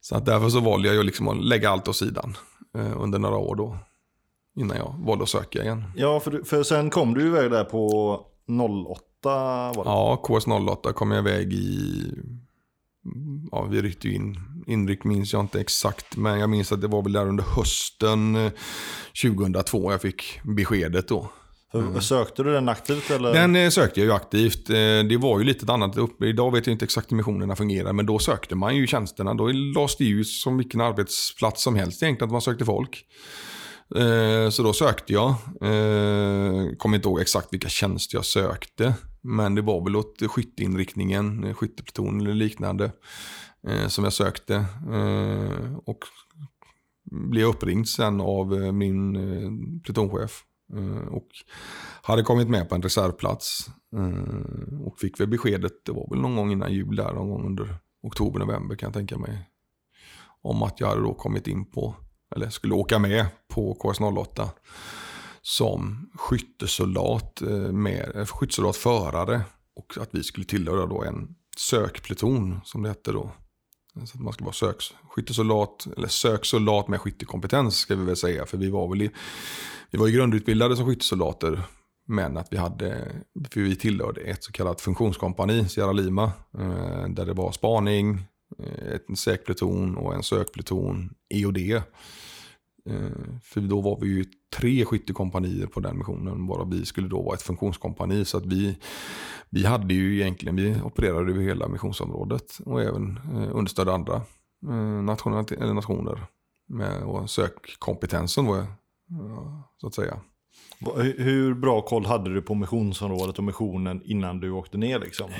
[0.00, 2.36] Så att därför så valde jag ju liksom att lägga allt åt sidan.
[2.78, 3.78] Eh, under några år då.
[4.56, 5.84] Innan jag valde att söka igen.
[5.96, 9.90] Ja, för, för sen kom du iväg där på 08 var det?
[9.90, 12.12] Ja, KS08 kom jag iväg i...
[13.52, 14.36] Ja, vi ryckte ju in.
[14.66, 16.16] Inryck minns jag inte exakt.
[16.16, 18.50] Men jag minns att det var väl där under hösten
[19.22, 21.30] 2002 eh, jag fick beskedet då.
[21.74, 22.00] Mm.
[22.00, 23.10] Sökte du den aktivt?
[23.10, 23.32] Eller?
[23.32, 24.70] Den eh, sökte jag ju aktivt.
[24.70, 24.74] Eh,
[25.08, 25.96] det var ju lite annat.
[26.24, 29.34] Idag vet jag inte exakt hur missionerna fungerar, men då sökte man ju tjänsterna.
[29.34, 33.04] Då lades det ut som vilken arbetsplats som helst egentligen, att man sökte folk.
[33.96, 35.34] Eh, så då sökte jag.
[36.78, 38.94] Kommer inte ihåg exakt vilka tjänster jag sökte.
[39.22, 42.92] Men det var väl åt skytteinriktningen, skyttepluton eller liknande.
[43.88, 44.64] Som jag sökte.
[45.86, 45.98] Och
[47.10, 50.42] blev uppringd sen av min plutonchef.
[50.74, 51.28] Eh, och
[52.02, 53.66] hade kommit med på en reservplats.
[53.96, 57.46] Eh, och fick väl beskedet, det var väl någon gång innan jul där, någon gång
[57.46, 59.50] under oktober, november kan jag tänka mig.
[60.42, 61.94] Om att jag hade då kommit in på,
[62.36, 64.48] eller skulle åka med på KS08
[65.42, 69.40] som skyttesoldat, eh, med, skyttesoldatförare.
[69.76, 73.32] Och att vi skulle tillhöra då en sökpluton som det hette då.
[74.04, 74.76] Så att man ska vara sök,
[75.08, 78.46] skyttesoldat, eller söksoldat med skyttekompetens ska vi väl säga.
[78.46, 79.10] För vi var väl i,
[79.90, 81.62] vi var ju grundutbildade som skyttesoldater.
[82.08, 83.12] Men att vi hade,
[83.50, 86.32] för vi tillhörde ett så kallat funktionskompani, Sierra Lima.
[86.58, 88.26] Eh, där det var spaning,
[88.58, 91.82] eh, en säkpluton och en sökpluton, EOD.
[92.86, 94.24] Eh, för då var vi ju
[94.56, 98.24] tre skyttekompanier på den missionen, bara vi skulle då vara ett funktionskompani.
[98.24, 98.78] Så att vi,
[99.50, 104.14] vi hade ju egentligen, vi opererade över hela missionsområdet och även eh, understödde andra
[104.68, 105.74] eh, nationer.
[105.74, 106.26] nationer
[106.68, 108.66] med, och sökkompetensen var
[109.80, 110.20] så att säga.
[111.16, 114.98] Hur bra koll hade du på missionsområdet och missionen innan du åkte ner?
[114.98, 115.30] Liksom?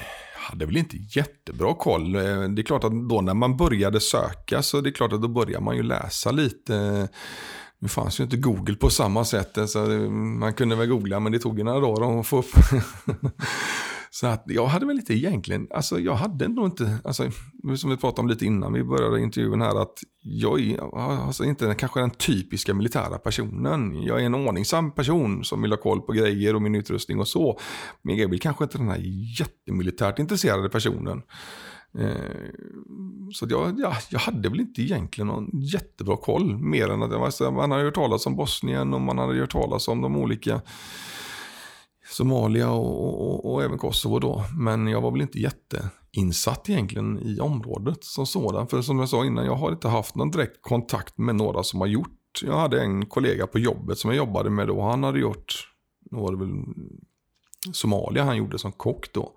[0.47, 2.15] Jag hade väl inte jättebra koll.
[2.15, 5.23] Eh, det är klart att då när man började söka så det är klart att
[5.23, 6.77] då börjar man ju läsa lite.
[6.77, 7.05] Eh,
[7.79, 9.59] nu fanns ju inte Google på samma sätt.
[9.59, 9.79] Eh, så
[10.39, 12.47] man kunde väl googla men det tog ju några dagar att få upp.
[14.21, 17.31] Så att jag hade väl lite egentligen, alltså jag hade nog inte, alltså,
[17.77, 21.75] som vi pratade om lite innan vi började intervjun här, att jag är alltså inte
[21.75, 24.03] kanske den typiska militära personen.
[24.03, 27.29] Jag är en ordningsam person som vill ha koll på grejer och min utrustning och
[27.29, 27.59] så.
[28.03, 29.01] Men jag är väl kanske inte den här
[29.41, 31.23] jättemilitärt intresserade personen.
[31.99, 32.51] Eh,
[33.33, 36.57] så jag, ja, jag hade väl inte egentligen någon jättebra koll.
[36.57, 40.03] Mer än att man hade hört talas om Bosnien och man hade hört talas om
[40.03, 40.61] de olika
[42.09, 44.45] Somalia och, och, och, även Kosovo då.
[44.59, 48.69] Men jag var väl inte jätteinsatt egentligen i området som sådan.
[48.69, 51.81] För som jag sa innan, jag har inte haft någon direkt kontakt med några som
[51.81, 52.43] har gjort.
[52.43, 54.83] Jag hade en kollega på jobbet som jag jobbade med då.
[54.83, 55.69] Han hade gjort,
[56.11, 56.65] nu var det väl
[57.73, 59.37] Somalia han gjorde som kock då.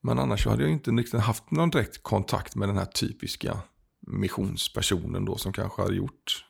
[0.00, 3.58] Men annars hade jag inte riktigt haft någon direkt kontakt med den här typiska
[4.06, 6.44] missionspersonen då som kanske hade gjort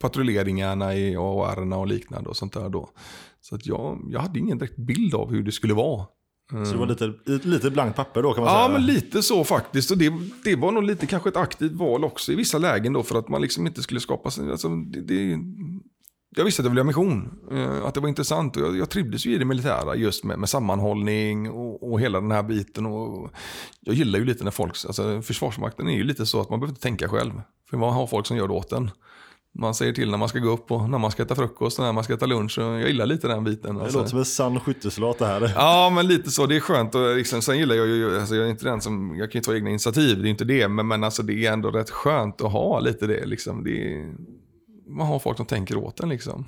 [0.00, 2.90] patrulleringarna i AOR och liknande och sånt där då.
[3.44, 6.06] Så att jag, jag hade ingen direkt bild av hur det skulle vara.
[6.50, 7.12] Så det var lite,
[7.48, 8.72] lite blankt papper då kan man ja, säga?
[8.72, 9.90] Ja, men lite så faktiskt.
[9.90, 10.12] Och det,
[10.44, 13.28] det var nog lite kanske ett aktivt val också i vissa lägen då för att
[13.28, 14.50] man liksom inte skulle skapa sig.
[14.50, 15.38] Alltså, det, det,
[16.36, 17.38] jag visste att jag ville ha mission.
[17.52, 20.38] Eh, att det var intressant och jag, jag trivdes ju i det militära just med,
[20.38, 22.86] med sammanhållning och, och, hela den här biten.
[22.86, 23.30] Och
[23.80, 26.72] jag gillar ju lite när folk, alltså Försvarsmakten är ju lite så att man behöver
[26.72, 27.42] inte tänka själv.
[27.70, 28.90] För man har folk som gör det åt en.
[29.58, 31.84] Man säger till när man ska gå upp och när man ska äta frukost och
[31.84, 32.58] när man ska äta lunch.
[32.58, 33.74] Jag gillar lite den biten.
[33.74, 33.98] Det alltså.
[33.98, 35.52] låter som en sann skyttesoldat det här.
[35.56, 36.46] Ja, men lite så.
[36.46, 36.94] Det är skönt.
[36.94, 39.42] Och liksom, sen gillar jag ju, alltså jag är inte den som, jag kan ju
[39.42, 40.68] ta egna initiativ, det är inte det.
[40.68, 43.26] Men, men alltså, det är ändå rätt skönt att ha lite det.
[43.26, 43.64] Liksom.
[43.64, 44.14] det är,
[44.96, 46.46] man har folk som tänker åt en liksom.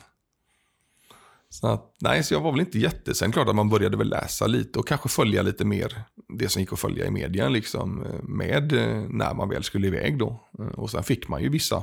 [1.48, 3.14] Så, att, nej, så jag var väl inte jätte...
[3.14, 6.02] Sen klart att man började väl läsa lite och kanske följa lite mer
[6.38, 10.18] det som gick att följa i media liksom, med eh, när man väl skulle iväg
[10.18, 10.40] då.
[10.74, 11.82] Och sen fick man ju vissa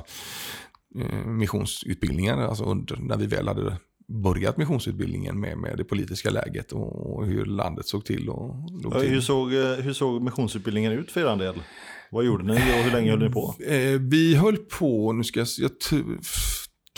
[1.00, 3.78] eh, missionsutbildningar, alltså under, när vi väl hade
[4.08, 8.28] börjat missionsutbildningen med, med det politiska läget och, och hur landet såg till.
[8.28, 9.50] Och, ja, hur, såg,
[9.82, 11.62] hur såg missionsutbildningen ut för er del?
[12.10, 13.54] Vad gjorde ni och hur länge höll ni på?
[14.00, 15.70] vi höll på, nu ska jag, jag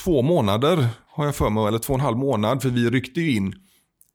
[0.05, 2.63] två månader har jag för mig, eller två och en halv månad.
[2.63, 3.55] För vi ryckte ju in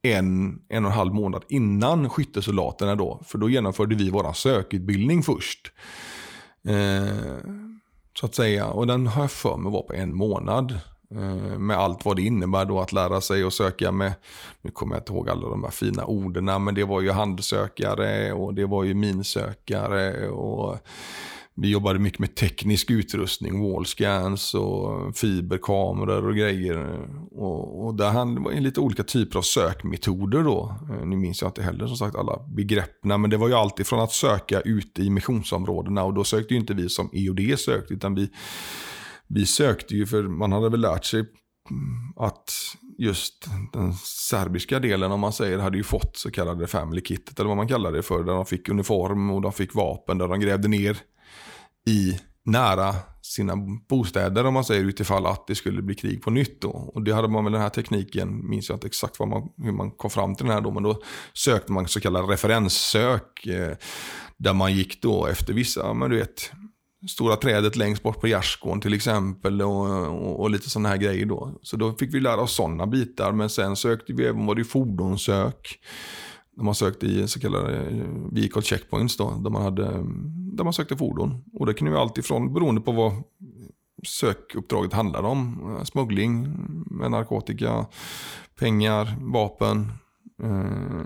[0.02, 3.22] en, en och en halv månad innan skyttesoldaterna då.
[3.26, 5.72] För då genomförde vi vår sökutbildning först.
[6.68, 7.38] Eh,
[8.20, 8.68] så att säga.
[8.68, 10.80] Och den har jag för mig var på en månad.
[11.12, 14.14] Eh, med allt vad det innebär då att lära sig att söka med,
[14.62, 18.34] nu kommer jag inte ihåg alla de här fina orden, men det var ju handsökare
[18.34, 20.78] och det var ju minsökare och
[21.56, 27.08] vi jobbade mycket med teknisk utrustning, wallscans och fiberkameror och grejer.
[27.32, 30.76] Och, och där var lite olika typer av sökmetoder då.
[30.90, 33.88] Eh, nu minns jag inte heller som sagt alla begreppen, men det var ju alltid
[33.88, 37.94] från att söka ute i missionsområdena och då sökte ju inte vi som EOD sökte,
[37.94, 38.30] utan vi,
[39.28, 41.26] vi sökte ju för man hade väl lärt sig
[42.16, 42.52] att
[42.98, 47.48] just den serbiska delen, om man säger, hade ju fått så kallade family kittet, eller
[47.48, 50.40] vad man kallar det för, där de fick uniform och de fick vapen, där de
[50.40, 50.98] grävde ner
[51.88, 53.56] i nära sina
[53.90, 56.62] bostäder om man säger utifall att det skulle bli krig på nytt.
[56.62, 56.70] Då.
[56.70, 59.72] Och det hade man med den här tekniken, minns jag inte exakt vad man, hur
[59.72, 61.02] man kom fram till den här då, men då
[61.34, 63.46] sökte man så kallad referenssök.
[63.46, 63.78] Eh,
[64.38, 66.52] där man gick då efter vissa, men du vet,
[67.10, 71.26] stora trädet längst bort på gärdsgården till exempel och, och, och, lite sådana här grejer
[71.26, 71.60] då.
[71.62, 74.64] Så då fick vi lära oss sådana bitar, men sen sökte vi även, var det
[74.64, 75.80] fordonssök.
[76.56, 80.74] De har sökt i så kallade vehicle checkpoints då, där man, hade, mm, där man
[80.74, 81.44] sökte fordon.
[81.54, 83.14] Och det kunde ju allt ifrån, beroende på vad
[84.08, 86.48] sökuppdraget handlade om, eh, smuggling
[86.86, 87.86] med narkotika,
[88.60, 89.92] pengar, vapen.
[90.44, 91.06] Eh,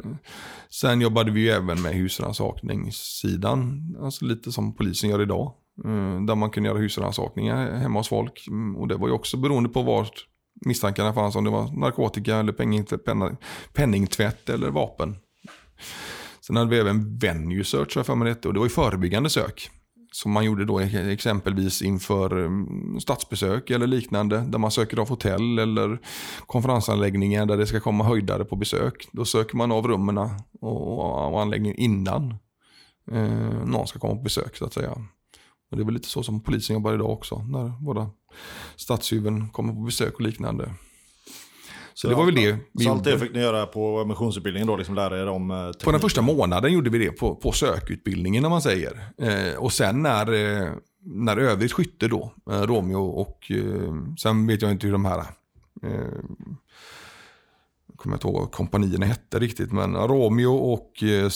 [0.70, 5.54] sen jobbade vi ju även med husrannsakningssidan, alltså lite som polisen gör idag.
[5.86, 8.48] Eh, där man kunde göra husrannsakningar hemma hos folk.
[8.48, 10.28] Mm, och det var ju också beroende på vart
[10.66, 12.54] misstankarna fanns, om det var narkotika eller
[13.74, 15.16] penningtvätt eller vapen.
[16.48, 19.70] Sen hade vi även venue search för mig det och det var ju förebyggande sök.
[20.12, 24.38] Som man gjorde då e- exempelvis inför mm, statsbesök eller liknande.
[24.38, 26.00] Där man söker av hotell eller
[26.46, 29.08] konferensanläggningar där det ska komma höjdare på besök.
[29.12, 32.36] Då söker man av rummen och, och anläggningen innan
[33.12, 34.92] eh, någon ska komma på besök så att säga.
[35.72, 37.46] Och det är väl lite så som polisen jobbar idag också.
[37.48, 38.10] När våra
[38.76, 40.72] stadshuvuden kommer på besök och liknande.
[41.98, 44.78] Så, det var väl det vi Så allt det fick ni göra på missionsutbildningen då?
[44.78, 45.86] Liksom lära er om teknik.
[45.86, 48.92] På den första månaden gjorde vi det på, på sökutbildningen om man säger.
[49.18, 50.72] Eh, och sen när, eh,
[51.06, 55.20] när övrigt skytte då, eh, Romeo och eh, sen vet jag inte hur de här
[55.84, 56.20] eh,
[58.06, 61.30] kommer inte ihåg vad kompanierna hette riktigt, men Romeo och eh,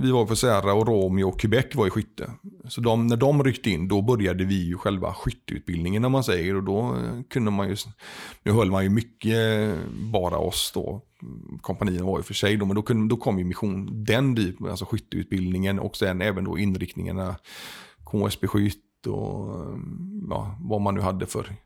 [0.00, 2.30] vi var på Serra och Romeo och Quebec var i skytte.
[2.68, 6.56] Så de, när de ryckte in, då började vi ju själva skytteutbildningen när man säger
[6.56, 7.76] och då eh, kunde man ju,
[8.42, 9.74] nu höll man ju mycket eh,
[10.12, 11.02] bara oss då,
[11.60, 14.70] kompanierna var ju för sig då, men då, kunde, då kom ju mission, den typen,
[14.70, 17.36] alltså skytteutbildningen och sen även då inriktningarna
[18.04, 19.64] KSB-skytt och
[20.30, 21.56] ja, vad man nu hade för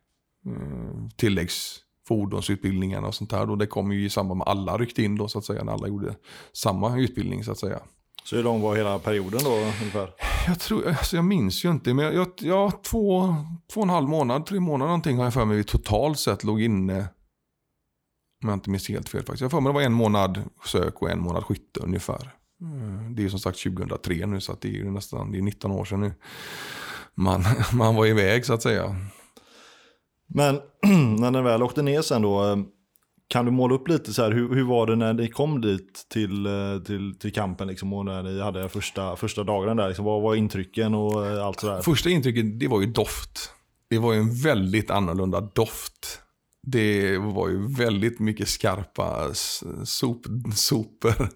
[0.47, 3.51] eh, tilläggs fordonsutbildningarna och sånt här.
[3.51, 5.73] Och det kom ju i samband med alla ryckte in då så att säga, när
[5.73, 6.14] alla gjorde
[6.53, 7.81] samma utbildning så att säga.
[8.25, 10.11] Så hur lång var hela perioden då ungefär?
[10.46, 13.35] Jag, tror, alltså jag minns ju inte, men jag, ja, två,
[13.73, 16.44] två och en halv månad, tre månader någonting har jag för mig vi totalt sett
[16.44, 17.09] låg inne.
[18.42, 19.40] Om jag inte minns helt fel faktiskt.
[19.40, 22.31] Jag för mig det var en månad sök och en månad skytte ungefär.
[22.61, 25.70] Mm, det är som sagt 2003 nu så det är ju nästan det är 19
[25.70, 26.12] år sedan nu.
[27.14, 28.96] Man, man var iväg så att säga.
[30.35, 30.60] Men
[31.20, 32.64] när den väl åkte ner sen då,
[33.31, 36.06] kan du måla upp lite så här, hur, hur var det när ni kom dit
[36.12, 36.52] till, eh,
[36.87, 39.88] till, till kampen liksom, och när ni hade första, första dagarna där?
[39.88, 41.83] Liksom, vad var intrycken och eh, allt sådär?
[41.83, 43.52] Första intrycket, det var ju doft.
[43.90, 46.20] Det var ju en väldigt annorlunda doft.
[46.62, 49.35] Det var ju väldigt mycket skarpa
[49.85, 51.28] sop, sopor,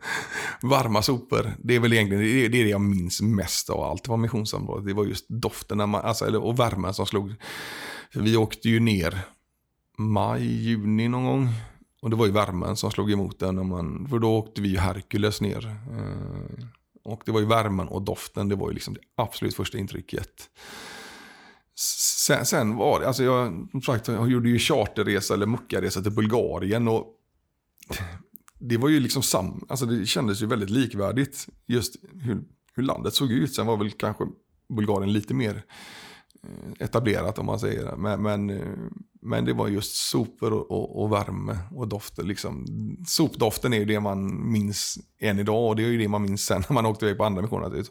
[0.63, 1.53] varma sopor.
[1.59, 4.87] Det är väl egentligen det, är det jag minns mest av allt på missionsområdet.
[4.87, 7.35] Det var just doften man, alltså, och värmen som slog.
[8.13, 9.19] Vi åkte ju ner
[9.99, 11.49] maj, juni någon gång.
[12.03, 13.57] Och det var ju värmen som slog emot den.
[13.57, 15.67] När man, för då åkte vi ju Hercules ner.
[15.67, 16.65] Eh,
[17.05, 20.51] och det var ju värmen och doften, det var ju liksom det absolut första intrycket.
[22.27, 26.13] Sen, sen var det, alltså jag, som sagt, jag gjorde ju charterresa eller muckaresa till
[26.13, 26.89] Bulgarien.
[26.89, 27.07] och
[28.59, 31.47] Det var ju liksom sam, alltså det kändes ju väldigt likvärdigt.
[31.67, 32.43] Just hur,
[32.75, 33.55] hur landet såg ut.
[33.55, 34.25] Sen var väl kanske
[34.69, 35.65] Bulgarien lite mer
[36.79, 37.97] etablerat om man säger det.
[37.97, 38.67] Men, men, eh,
[39.23, 42.23] men det var just sopor och, och, och, värme och dofter.
[42.23, 42.67] Liksom.
[43.07, 46.47] Sopdoften är ju det man minns än idag och det är ju det man minns
[46.47, 47.85] sen när man åkte iväg på andra missioner.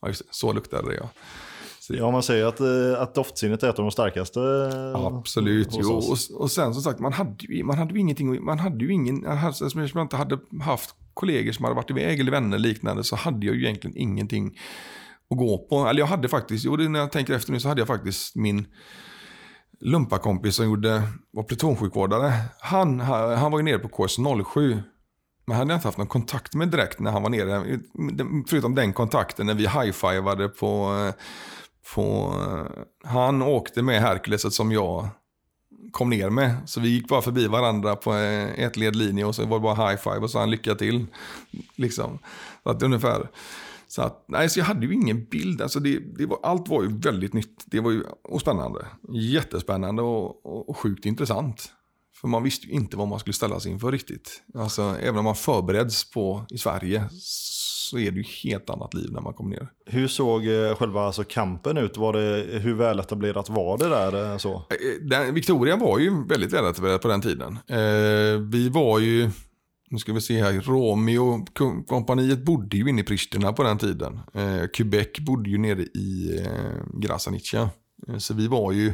[0.00, 1.08] Ja, just det, så luktade det ja.
[1.92, 4.40] Ja, man säger att, eh, att doftsinnet är ett av de starkaste.
[4.94, 5.68] Absolut.
[5.72, 8.84] Jo, och, och sen som sagt, man hade ju, man hade ju ingenting, man hade
[8.84, 13.04] ju ingen, eftersom jag inte hade haft kollegor som hade varit iväg eller vänner liknande
[13.04, 14.58] så hade jag ju egentligen ingenting
[15.30, 15.86] att gå på.
[15.86, 18.66] Eller jag hade faktiskt, jo, när jag tänker efter nu så hade jag faktiskt min
[19.80, 22.32] lumpakompis som gjorde, var plutonsjukvårdare.
[22.60, 24.82] Han, han var ju nere på KS07.
[25.46, 27.78] Men hade jag inte haft någon kontakt med direkt när han var nere.
[28.48, 30.96] Förutom den kontakten när vi high-fivade på,
[31.94, 32.34] på...
[33.04, 35.08] Han åkte med Herkuleset som jag
[35.90, 36.56] kom ner med.
[36.66, 40.18] Så vi gick bara förbi varandra på ett ledlinje och så var det bara high-five
[40.18, 41.06] och så han lycka till.
[41.76, 42.18] Liksom.
[42.62, 43.28] Så att ungefär.
[43.90, 45.62] Så, att, nej, så jag hade ju ingen bild.
[45.62, 47.64] Alltså det, det var, allt var ju väldigt nytt.
[47.66, 48.86] Det var ju, och spännande.
[49.12, 51.72] Jättespännande och, och, och sjukt intressant.
[52.20, 54.42] För man visste ju inte vad man skulle ställa sig inför riktigt.
[54.54, 59.12] Alltså, även om man förbereds på i Sverige så är det ju helt annat liv
[59.12, 59.68] när man kommer ner.
[59.86, 61.96] Hur såg eh, själva alltså, kampen ut?
[61.96, 64.32] Var det, hur väletablerat var det där?
[64.32, 64.54] Eh, så?
[64.54, 67.58] Eh, den, Victoria var ju väldigt väletablerad på den tiden.
[67.68, 69.30] Eh, vi var ju
[69.90, 74.20] nu ska vi se här, Romeo-kompaniet bodde ju inne i Pristina på den tiden.
[74.34, 77.70] Eh, Quebec bodde ju nere i eh, Grasanica.
[78.08, 78.92] Eh, så vi var ju,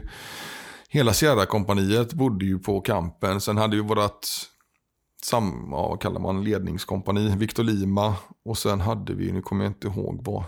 [0.88, 3.40] hela Sierra-kompaniet bodde ju på kampen.
[3.40, 4.28] Sen hade vi vårat,
[5.22, 8.14] sam, ja, vad kallar man, ledningskompani, Victor Lima.
[8.44, 10.44] Och sen hade vi, nu kommer jag inte ihåg vad,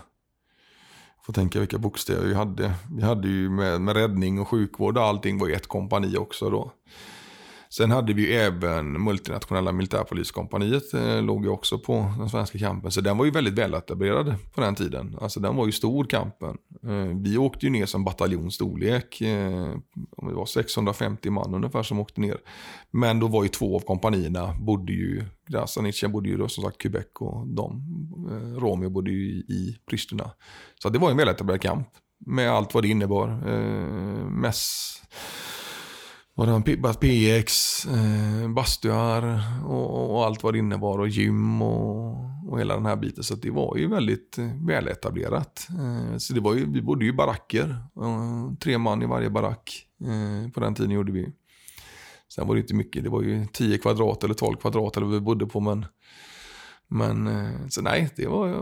[1.25, 2.73] får tänka vilka bokstäver vi hade.
[2.91, 6.49] Vi hade ju med, med räddning och sjukvård och allting var ju ett kompani också
[6.49, 6.71] då.
[7.71, 12.91] Sen hade vi ju även multinationella militärpoliskompaniet, eh, låg ju också på den svenska kampen.
[12.91, 15.17] Så den var ju väldigt väletablerad på den tiden.
[15.21, 16.57] Alltså den var ju stor kampen.
[16.83, 19.21] Eh, vi åkte ju ner som bataljonsstorlek.
[19.21, 19.75] Eh,
[20.17, 22.37] om det var 650 man ungefär som åkte ner.
[22.91, 26.77] Men då var ju två av kompanierna, bodde ju, Grasanicia bodde ju då som sagt
[26.77, 27.83] Quebec och de,
[28.29, 30.31] eh, Romeo bodde ju i, i Pristina.
[30.81, 31.87] Så det var en väletablerad kamp.
[32.25, 33.29] Med allt vad det innebar.
[33.29, 34.95] Eh, mess
[36.39, 42.15] var det PX, eh, bastuar och, och, allt vad det innebar och gym och,
[42.49, 43.23] och hela den här biten.
[43.23, 45.67] Så det var ju väldigt eh, väletablerat.
[45.69, 47.69] Eh, så det var ju, vi bodde ju i baracker.
[48.01, 49.85] Eh, tre man i varje barack.
[50.01, 51.31] Eh, på den tiden gjorde vi.
[52.35, 55.15] Sen var det inte mycket, det var ju 10 kvadrat eller 12 kvadrat eller vad
[55.15, 55.59] vi bodde på.
[55.59, 55.85] Men
[56.91, 58.53] men eh, så nej, det var,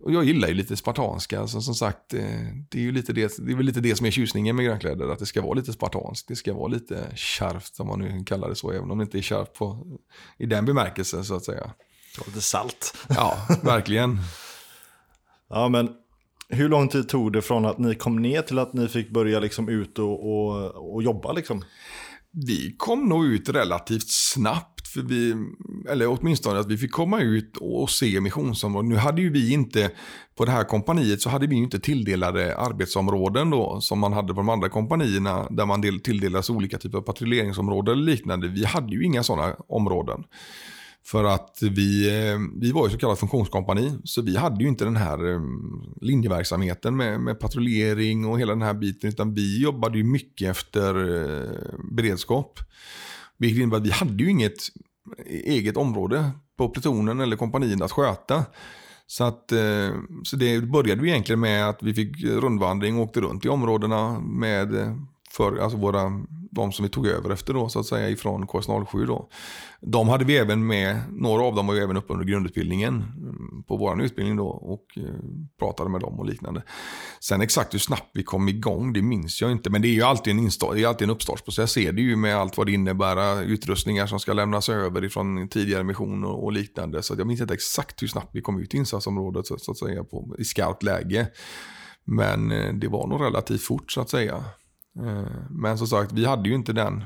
[0.00, 1.40] och jag gillar ju lite spartanska.
[1.40, 2.20] Alltså, som sagt, eh,
[2.68, 5.08] det är ju lite det, det är väl lite det som är tjusningen med grönkläder.
[5.08, 6.28] Att det ska vara lite spartanskt.
[6.28, 8.70] Det ska vara lite kärvt, om man nu kallar det så.
[8.70, 9.86] Även om det inte är kärvt på,
[10.38, 11.70] i den bemärkelsen så att säga.
[12.26, 12.96] Lite salt.
[13.08, 14.18] Ja, verkligen.
[15.48, 15.90] ja, men
[16.48, 19.40] hur lång tid tog det från att ni kom ner till att ni fick börja
[19.40, 21.32] liksom ut och, och, och jobba?
[21.32, 21.64] Liksom?
[22.46, 25.36] Vi kom nog ut relativt snabbt vi,
[25.88, 28.88] eller åtminstone att vi fick komma ut och se missionsområden.
[28.88, 29.90] Nu hade ju vi inte,
[30.34, 34.34] på det här kompaniet så hade vi ju inte tilldelade arbetsområden då som man hade
[34.34, 38.48] på de andra kompanierna där man del, tilldelas olika typer av patrulleringsområden eller liknande.
[38.48, 40.24] Vi hade ju inga sådana områden.
[41.06, 44.84] För att vi, eh, vi var ju så kallat funktionskompani, så vi hade ju inte
[44.84, 45.40] den här eh,
[46.00, 50.94] linjeverksamheten med, med patrullering och hela den här biten, utan vi jobbade ju mycket efter
[50.96, 52.60] eh, beredskap.
[53.44, 54.58] Vilket innebär att vi hade ju inget
[55.26, 58.44] eget område på plutonen eller kompanin att sköta.
[59.06, 59.90] Så, att, eh,
[60.24, 64.20] så det började ju egentligen med att vi fick rundvandring och åkte runt i områdena
[64.20, 64.96] med eh,
[65.30, 66.02] för, alltså våra
[66.54, 69.28] de som vi tog över efter då, så att säga, ifrån KS07 då.
[69.80, 73.62] De hade vi även med, några av dem var ju även uppe under grundutbildningen mm,
[73.62, 75.02] på vår utbildning då och eh,
[75.58, 76.62] pratade med dem och liknande.
[77.20, 80.02] Sen exakt hur snabbt vi kom igång, det minns jag inte, men det är ju
[80.02, 83.42] alltid en, det är alltid en uppstartsprocess, är det ju med allt vad det innebär,
[83.42, 87.02] utrustningar som ska lämnas över ifrån tidigare mission och, liknande.
[87.02, 89.78] Så jag minns inte exakt hur snabbt vi kom ut i insatsområdet så, så att
[89.78, 91.26] säga, på, i skarpt läge.
[92.04, 94.44] Men eh, det var nog relativt fort så att säga.
[95.00, 97.04] Eh, men som sagt, vi hade ju inte den,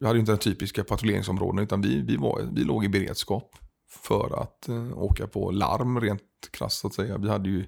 [0.00, 3.56] vi hade inte den typiska patrulleringsområden utan vi, vi, var, vi låg i beredskap
[3.90, 7.18] för att eh, åka på larm rent krasst så att säga.
[7.18, 7.66] Vi hade ju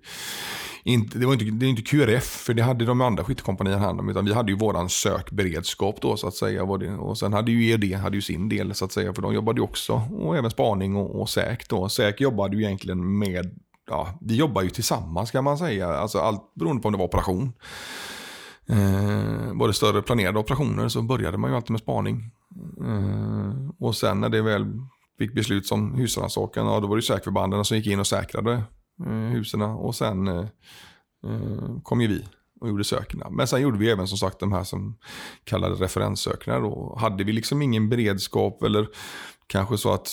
[0.84, 4.00] inte, det var inte, det är inte QRF, för det hade de andra skyttekompanierna hand
[4.00, 4.08] om.
[4.08, 6.64] Utan vi hade ju våran sökberedskap då så att säga.
[6.64, 9.14] Var det, och sen hade ju ED hade ju sin del så att säga.
[9.14, 11.88] För de jobbade ju också, och även spaning och, och SÄK då.
[11.88, 13.58] SÄK jobbade ju egentligen med,
[13.90, 15.88] ja, vi jobbar ju tillsammans kan man säga.
[15.88, 17.52] Alltså allt beroende på om det var operation.
[18.68, 22.30] Eh, var det större planerade operationer så började man ju alltid med spaning.
[22.80, 24.66] Eh, och sen när det väl
[25.18, 28.52] fick beslut som husrannsakan, ja, då var det säkerförbanden som gick in och säkrade
[29.06, 29.62] eh, husen.
[29.62, 30.46] Och sen eh,
[31.26, 32.24] eh, kom ju vi
[32.60, 33.30] och gjorde sökningar.
[33.30, 34.98] Men sen gjorde vi även som sagt de här som
[35.44, 36.60] kallade referenssökningar.
[36.60, 38.88] Då hade vi liksom ingen beredskap eller
[39.46, 40.08] kanske så att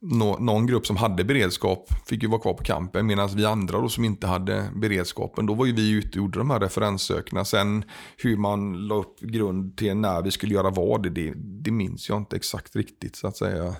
[0.00, 3.80] nå, någon grupp som hade beredskap fick ju vara kvar på campen medan vi andra
[3.80, 7.44] då som inte hade beredskapen, då var ju vi ute och gjorde de här referenssökningarna.
[7.44, 7.84] Sen
[8.16, 12.18] hur man la upp grund till när vi skulle göra vad, det, det minns jag
[12.18, 13.76] inte exakt riktigt så att säga.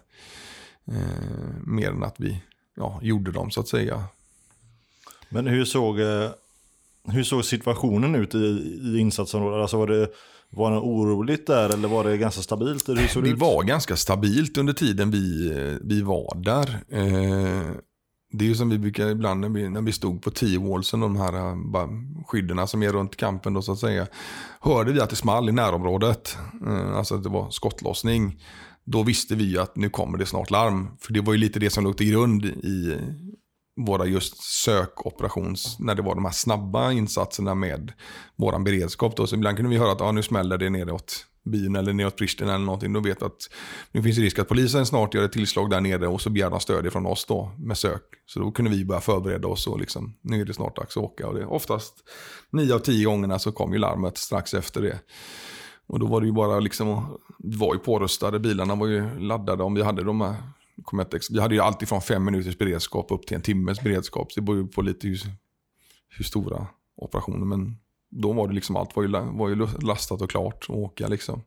[0.86, 2.42] Eh, mer än att vi
[2.76, 4.04] ja, gjorde dem så att säga.
[5.28, 6.30] Men hur såg, eh,
[7.04, 9.62] hur såg situationen ut i, i insatsområdet?
[9.62, 10.08] Alltså var det
[10.50, 12.88] var det oroligt där eller var det ganska stabilt?
[12.88, 16.84] Hur såg det, det var ganska stabilt under tiden vi, vi var där.
[16.88, 17.76] Eh,
[18.32, 21.16] det är ju som vi brukar ibland när vi, när vi stod på T-wallsen, de
[21.16, 21.88] här eh,
[22.26, 24.06] skydden som är runt kampen då så att säga.
[24.60, 28.42] Hörde vi att det small i närområdet, eh, alltså att det var skottlossning.
[28.84, 30.88] Då visste vi att nu kommer det snart larm.
[31.00, 32.98] För det var ju lite det som låg till grund i,
[33.84, 37.92] våra just sökoperations, när det var de här snabba insatserna med
[38.36, 39.16] våran beredskap.
[39.16, 39.26] Då.
[39.26, 42.54] Så ibland kunde vi höra att ah, nu smäller det neråt byn eller neråt Pristina
[42.54, 42.92] eller någonting.
[42.92, 43.50] Då vet att
[43.92, 46.50] nu finns det risk att polisen snart gör ett tillslag där nere och så begär
[46.50, 48.02] de stöd från oss då med sök.
[48.26, 51.02] Så då kunde vi börja förbereda oss och liksom, nu är det snart dags att
[51.02, 51.28] åka.
[51.28, 51.94] Och det, oftast
[52.50, 54.98] nio av tio gångerna så kom ju larmet strax efter det.
[55.86, 59.62] Och då var det ju bara liksom, vi var ju pårustade, bilarna var ju laddade
[59.62, 60.34] om vi hade de här
[61.30, 64.32] vi hade ju alltid från fem minuters beredskap upp till en timmes beredskap.
[64.32, 65.20] Så det beror ju på lite hur,
[66.08, 66.66] hur stora
[66.96, 67.46] operationer.
[67.46, 67.76] Men
[68.10, 71.42] då var det liksom allt var ju, var ju lastat och klart att åka liksom.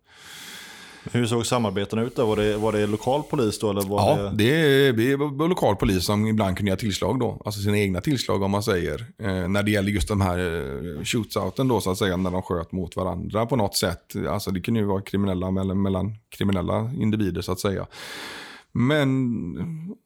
[1.12, 2.26] Hur såg samarbetena ut då?
[2.26, 3.70] Var det, var det lokal polis då?
[3.70, 4.92] Eller var ja, det...
[4.92, 7.42] Det, det var lokal polis som ibland kunde göra tillslag då.
[7.46, 9.06] Alltså sina egna tillslag om man säger.
[9.20, 12.18] Eh, när det gäller just de här eh, shootsouten då så att säga.
[12.18, 14.14] När de sköt mot varandra på något sätt.
[14.30, 17.88] Alltså det kunde ju vara kriminella mellan, mellan kriminella individer så att säga.
[18.76, 19.56] Men,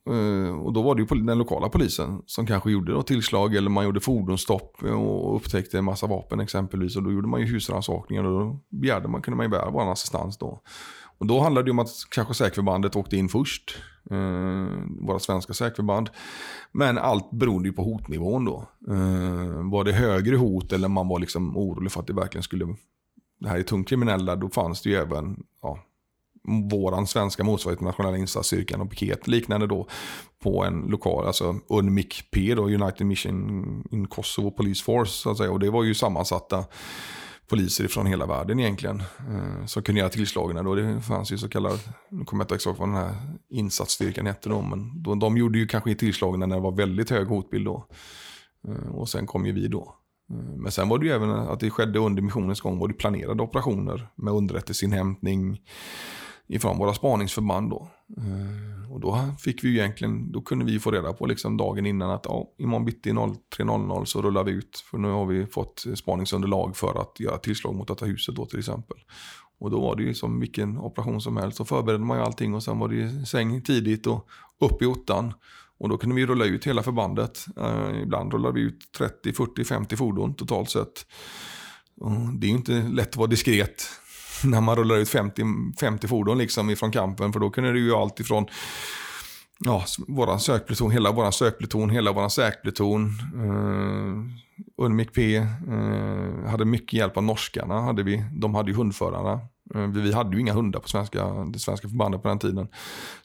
[0.09, 3.69] eh, och då var det ju den lokala polisen som kanske gjorde då tillslag eller
[3.69, 6.95] man gjorde fordonsstopp och upptäckte en massa vapen exempelvis.
[6.95, 9.91] Och då gjorde man ju husrannsakningar och då begärde man, kunde man ju begära vår
[9.91, 10.61] assistans då.
[11.17, 13.77] Och då handlade det om att kanske säkerförbandet åkte in först.
[14.11, 14.67] Eh,
[15.01, 16.09] våra svenska säkerförband.
[16.71, 18.67] Men allt berodde ju på hotnivån då.
[18.89, 22.75] Eh, var det högre hot eller man var liksom orolig för att det verkligen skulle...
[23.39, 25.43] Det här är tungt kriminella, då fanns det ju även
[26.71, 29.87] våran svenska motsvarighet till nationella insatsstyrkan och piket liknande då
[30.43, 35.51] på en lokal, alltså UNMIC-P United Mission in Kosovo Police Force så att säga.
[35.51, 36.65] Och det var ju sammansatta
[37.49, 38.99] poliser från hela världen egentligen.
[38.99, 40.75] Eh, som kunde göra tillslagen då.
[40.75, 41.79] Det fanns ju så kallad,
[42.09, 43.15] nu kommer jag inte exakt vad den här
[43.49, 47.27] insatsstyrkan hette då, men då, de gjorde ju kanske tillslagen när det var väldigt hög
[47.27, 47.87] hotbild då.
[48.67, 49.95] Eh, och sen kom ju vi då.
[50.33, 52.93] Eh, men sen var det ju även att det skedde under missionens gång var det
[52.93, 55.61] planerade operationer med underrättelseinhämtning,
[56.47, 57.87] ifrån våra spaningsförband då.
[58.17, 62.11] Eh, och då fick vi egentligen, då kunde vi få reda på liksom dagen innan
[62.11, 64.83] att ja, imorgon bitti 03.00 så rullar vi ut.
[64.91, 68.59] För nu har vi fått spaningsunderlag för att göra tillslag mot detta huset då till
[68.59, 68.97] exempel.
[69.59, 71.57] Och då var det ju som vilken operation som helst.
[71.57, 74.27] Så förberedde man ju allting och sen var det säng tidigt och
[74.59, 75.33] upp i ottan.
[75.79, 77.45] Och då kunde vi rulla ut hela förbandet.
[77.57, 81.05] Eh, ibland rullade vi ut 30, 40, 50 fordon totalt sett.
[81.99, 83.83] Och det är ju inte lätt att vara diskret
[84.43, 85.43] när man rullar ut 50,
[85.79, 87.33] 50 fordon liksom ifrån kampen.
[87.33, 88.45] För då kunde det ju allt ifrån
[89.59, 93.05] ja, våran sökpluton, hela våran sökpluton, hela våran säkpluton.
[93.35, 97.81] Eh, Unmic P eh, hade mycket hjälp av norskarna.
[97.81, 98.23] Hade vi.
[98.31, 99.41] De hade ju hundförarna.
[99.75, 102.67] Eh, vi hade ju inga hundar på svenska, det svenska förbandet på den tiden.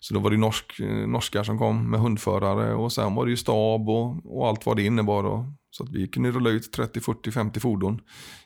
[0.00, 3.30] Så då var det norsk, eh, norskar som kom med hundförare och sen var det
[3.30, 5.24] ju stab och, och allt vad det innebar.
[5.24, 8.00] Och, så att vi kunde rulla ut 30, 40, 50 fordon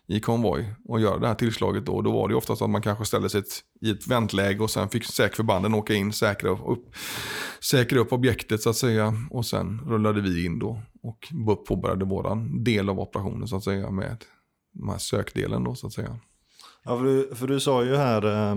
[0.06, 2.02] i konvoj och göra det här tillslaget då.
[2.02, 3.42] Då var det oftast att man kanske ställde sig
[3.80, 6.94] i ett väntläge och sen fick säkerförbanden åka in, säkra upp,
[7.60, 9.14] säkra upp objektet så att säga.
[9.30, 11.28] Och sen rullade vi in då och
[11.66, 14.24] påbörjade våran del av operationen så att säga med
[14.72, 16.18] den här sökdelen då så att säga.
[16.84, 18.52] Ja, för du, för du sa ju här eh,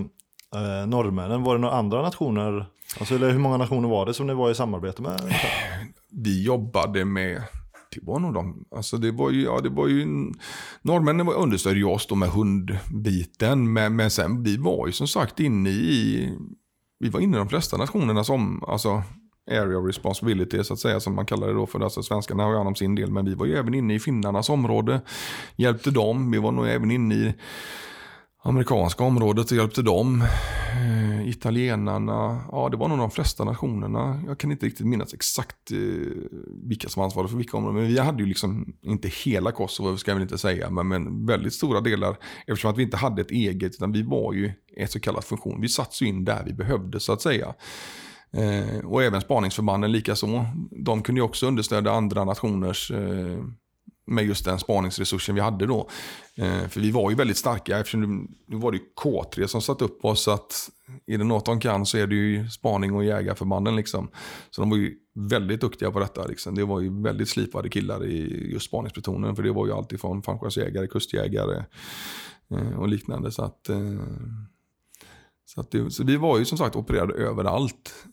[0.55, 2.65] eh, norrmännen, var det några andra nationer?
[2.99, 5.35] Alltså, eller hur många nationer var det som ni var i samarbete med?
[6.11, 7.43] Vi jobbade med
[7.95, 10.05] det var nog de, alltså det var ju, ja det var ju,
[10.81, 15.39] norrmännen understödde ju oss då med hundbiten, men, men sen vi var ju som sagt
[15.39, 16.29] inne i,
[16.99, 19.03] vi var inne i de flesta nationerna som, alltså
[19.51, 22.51] area of responsibility så att säga som man kallar det då för alltså svenskarna har
[22.51, 23.11] ju hand om sin del.
[23.11, 25.01] Men vi var ju även inne i finnarnas område,
[25.55, 27.33] hjälpte dem, vi var nog även inne i
[28.43, 30.21] amerikanska området och hjälpte dem.
[30.71, 34.21] Eh, italienarna, ja det var nog de flesta nationerna.
[34.27, 35.77] Jag kan inte riktigt minnas exakt eh,
[36.63, 37.81] vilka som ansvarade för vilka områden.
[37.81, 41.25] Men vi hade ju liksom, inte hela Kosovo ska jag väl inte säga, men, men
[41.25, 42.17] väldigt stora delar.
[42.47, 45.61] Eftersom att vi inte hade ett eget, utan vi var ju ett så kallat funktion.
[45.61, 47.53] Vi satt in där vi behövde så att säga.
[48.31, 50.45] Eh, och även spaningsförbanden likaså.
[50.71, 53.39] De kunde ju också understödja andra nationers eh,
[54.09, 55.89] med just den spaningsresursen vi hade då.
[56.35, 60.05] Eh, för vi var ju väldigt starka eftersom nu var det K3 som satt upp
[60.05, 60.23] oss.
[60.23, 60.69] Så att
[61.05, 63.75] är det något de kan så är det ju spaning och jägarförbanden.
[63.75, 64.09] Liksom.
[64.49, 66.25] Så de var ju väldigt duktiga på detta.
[66.25, 66.55] Liksom.
[66.55, 69.35] Det var ju väldigt slipade killar i just spaningsplutonen.
[69.35, 71.63] För det var ju alltid från fallskärmsjägare, kustjägare
[72.51, 73.31] eh, och liknande.
[73.31, 73.99] Så att, eh,
[75.45, 78.05] så, att det, så vi var ju som sagt opererade överallt.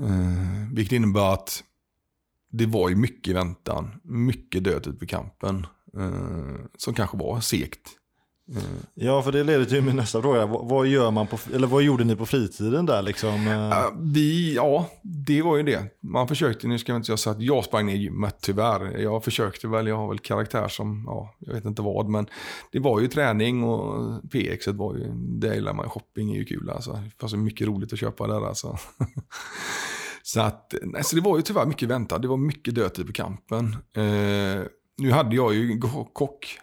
[0.73, 1.63] Vilket innebär att
[2.51, 5.67] det var ju mycket väntan, mycket död ute på kampen.
[5.99, 7.91] Eh, som kanske var segt.
[8.55, 8.63] Eh.
[8.95, 10.47] Ja, för det leder till min nästa fråga.
[10.47, 13.47] Vad, gör man på, eller vad gjorde ni på fritiden där liksom?
[13.47, 15.85] Uh, vi, ja, det var ju det.
[16.03, 18.99] Man försökte, nu ska jag inte säga så att jag sprang ner i gymmet tyvärr.
[18.99, 22.27] Jag försökte väl, jag har väl karaktär som, ja, jag vet inte vad, men
[22.73, 25.91] det var ju träning och PX var ju, det gillar man.
[25.91, 26.93] Shopping är ju kul alltså.
[26.93, 28.79] Det fanns mycket roligt att köpa där alltså.
[30.23, 32.23] så att, nej, så det var ju tyvärr mycket väntat.
[32.23, 33.77] Det var mycket dödtid på kampen.
[33.99, 34.67] Uh,
[34.99, 35.81] nu hade jag ju
[36.13, 36.59] kock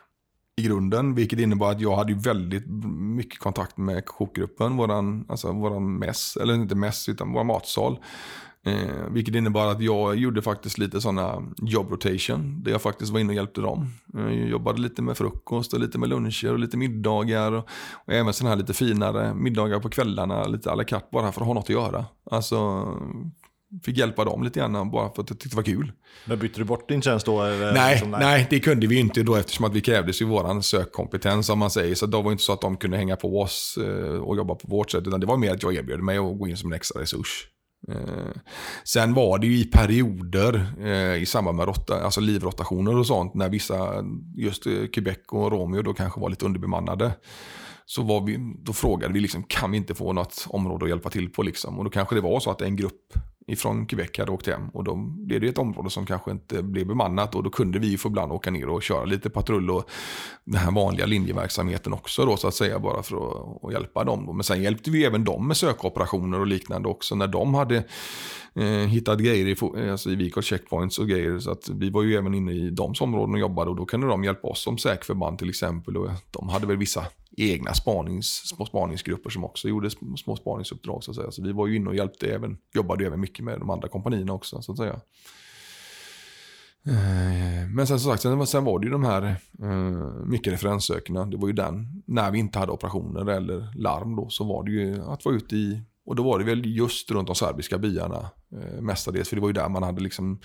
[0.56, 2.68] i grunden, vilket innebar att jag hade väldigt
[2.98, 8.00] mycket kontakt med kockgruppen, våran, alltså våran mäss, eller inte mäss, utan vår matsal.
[8.66, 13.20] Eh, vilket innebar att jag gjorde faktiskt lite sådana job rotation, där jag faktiskt var
[13.20, 13.88] inne och hjälpte dem.
[14.18, 17.52] Eh, jag jobbade lite med frukost och lite med luncher och lite middagar.
[17.52, 21.32] Och, och även sådana här lite finare middagar på kvällarna, lite à la carte, bara
[21.32, 22.06] för att ha något att göra.
[22.32, 22.88] Alltså
[23.84, 25.92] fick hjälpa dem lite grann bara för att jag tyckte det var kul.
[26.26, 27.44] Men bytte du bort din tjänst då?
[27.44, 28.48] Nej, liksom, nej, nej.
[28.50, 31.96] det kunde vi inte då eftersom att vi krävdes ju våran sökkompetens om man säger.
[31.96, 34.56] Så då var det inte så att de kunde hänga på oss eh, och jobba
[34.56, 35.08] på vårt sätt.
[35.08, 37.48] Utan det var mer att jag erbjöd mig att gå in som en extra resurs.
[37.92, 38.42] Eh,
[38.84, 43.34] sen var det ju i perioder eh, i samband med rotta, alltså livrotationer och sånt
[43.34, 44.06] när vissa,
[44.38, 44.64] just
[44.94, 47.12] Quebec och Romeo då kanske var lite underbemannade
[47.86, 51.10] så var vi, då frågade vi liksom, kan vi inte få något område att hjälpa
[51.10, 51.78] till på liksom?
[51.78, 53.14] Och då kanske det var så att en grupp
[53.48, 54.70] ifrån Quebec hade åkt hem.
[54.70, 57.98] Och då blev det ett område som kanske inte blev bemannat och då kunde vi
[57.98, 59.90] få ibland åka ner och köra lite patrull och
[60.44, 64.36] den här vanliga linjeverksamheten också då så att säga bara för att, att hjälpa dem.
[64.36, 67.84] Men sen hjälpte vi även dem med sökoperationer och liknande också när de hade
[68.56, 71.40] eh, hittat grejer i, alltså i Vikos checkpoints och grejer.
[71.40, 74.08] Så att vi var ju även inne i de områden och jobbade och då kunde
[74.08, 75.98] de hjälpa oss som säkerförband till exempel.
[75.98, 77.06] Och de hade väl vissa
[77.38, 81.04] egna spanings, små spaningsgrupper som också gjorde små spaningsuppdrag.
[81.04, 81.32] Så, att säga.
[81.32, 84.34] så vi var ju inne och hjälpte även, jobbade även mycket med de andra kompanierna
[84.34, 84.62] också.
[84.62, 85.02] Så att säga.
[86.86, 91.26] Eh, men sen som sagt, sen, sen var det ju de här eh, mycket referenssökerna.
[91.26, 94.72] Det var ju den, när vi inte hade operationer eller larm då, så var det
[94.72, 98.30] ju att vara ute i och då var det väl just runt de serbiska byarna
[98.62, 99.30] Eh, mestadels.
[99.30, 100.40] För det var ju där man hade liksom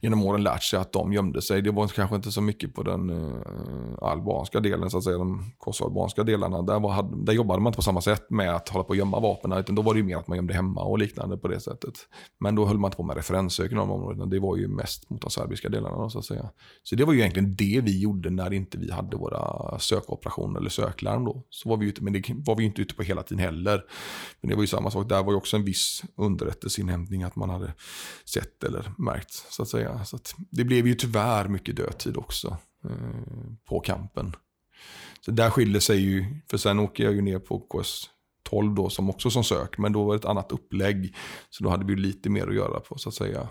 [0.00, 1.62] genom åren lärt sig att de gömde sig.
[1.62, 5.52] Det var kanske inte så mycket på den eh, albanska delen, så att säga, de
[5.58, 6.62] kosovoalbanska delarna.
[6.62, 9.20] Där, var, där jobbade man inte på samma sätt med att hålla på och gömma
[9.20, 9.52] vapen.
[9.52, 11.94] Utan då var det ju mer att man gömde hemma och liknande på det sättet.
[12.40, 14.26] Men då höll man inte på med referenssök i de områdena.
[14.26, 16.50] Det var ju mest mot de serbiska delarna så att säga.
[16.82, 20.70] Så det var ju egentligen det vi gjorde när inte vi hade våra sökoperationer eller
[20.70, 21.42] söklarm då.
[21.50, 23.84] Så var vi ute, men det var vi inte ute på hela tiden heller.
[24.40, 25.08] Men det var ju samma sak.
[25.08, 27.74] Där var ju också en viss underrättelseinhämtning att man hade
[28.24, 30.04] sett eller märkt så att säga.
[30.04, 34.36] Så att det blev ju tyvärr mycket dödtid också eh, på kampen.
[35.20, 38.10] Så där skiljer sig ju, för sen åker jag ju ner på KS
[38.42, 41.14] 12 då som också som sök, men då var det ett annat upplägg.
[41.50, 43.48] Så då hade vi lite mer att göra på så att säga.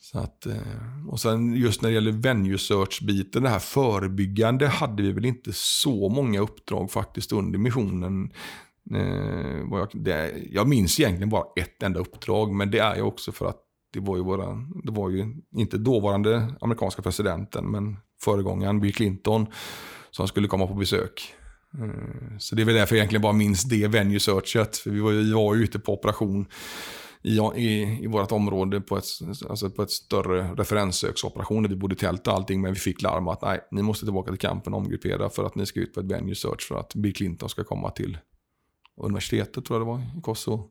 [0.00, 5.02] Så att, eh, och sen just när det gäller venue search-biten, det här förebyggande, hade
[5.02, 8.32] vi väl inte så många uppdrag faktiskt under missionen.
[8.90, 13.32] Eh, jag, det, jag minns egentligen bara ett enda uppdrag, men det är ju också
[13.32, 13.58] för att
[13.92, 14.46] det var ju, våra,
[14.84, 19.46] det var ju inte dåvarande amerikanska presidenten, men föregångaren Bill Clinton
[20.10, 21.34] som skulle komma på besök.
[21.78, 24.76] Eh, så det är väl därför jag egentligen bara minns det venue searchet.
[24.76, 26.46] För vi var, vi var ju ute på operation
[27.22, 29.04] i, i, i vårt område på ett,
[29.48, 31.68] alltså på ett större referenssöksoperation.
[31.68, 34.30] Vi bodde i tält och allting, men vi fick larm att nej, ni måste tillbaka
[34.30, 36.94] till campen och omgruppera för att ni ska ut på ett venue search för att
[36.94, 38.18] Bill Clinton ska komma till
[38.96, 40.70] universitetet, tror jag det var, i Kosovo.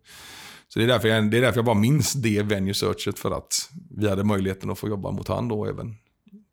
[0.67, 3.31] Så det är, därför jag, det är därför jag bara minns det venue searchet för
[3.31, 5.95] att vi hade möjligheten att få jobba mot han då även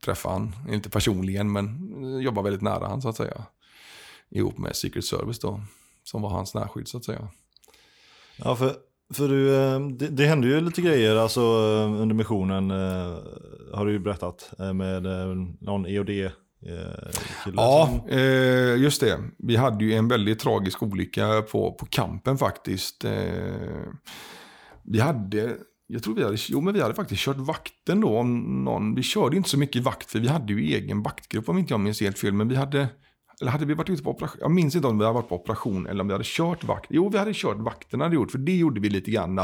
[0.04, 0.54] träffa han.
[0.68, 3.42] Inte personligen men jobba väldigt nära han så att säga.
[4.30, 5.60] Ihop med Secret Service då.
[6.04, 7.28] Som var hans närskydd så att säga.
[8.36, 8.76] Ja för
[9.14, 13.18] För du, eh, det, det hände ju lite grejer alltså, eh, under missionen, eh,
[13.74, 15.02] har du ju berättat, med
[15.60, 16.10] någon EOD
[17.54, 19.18] Ja, eh, just det.
[19.38, 23.04] Vi hade ju en väldigt tragisk olycka på, på kampen faktiskt.
[23.04, 23.12] Eh,
[24.82, 25.56] vi hade,
[25.86, 28.18] jag tror vi hade, jo men vi hade faktiskt kört vakten då.
[28.18, 31.58] Om någon, vi körde inte så mycket vakt för vi hade ju egen vaktgrupp om
[31.58, 32.32] inte jag minns helt fel.
[32.32, 32.88] Men vi hade,
[33.40, 34.38] eller hade vi varit ute på operation?
[34.40, 36.86] Jag minns inte om vi hade varit på operation eller om vi hade kört vakt.
[36.90, 39.40] Jo, vi hade kört vakten hade gjort, för det gjorde vi lite grann.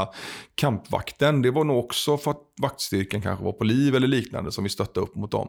[0.55, 4.63] Kampvakten, det var nog också för att vaktstyrkan kanske var på liv eller liknande som
[4.63, 5.47] vi stötte upp mot dem.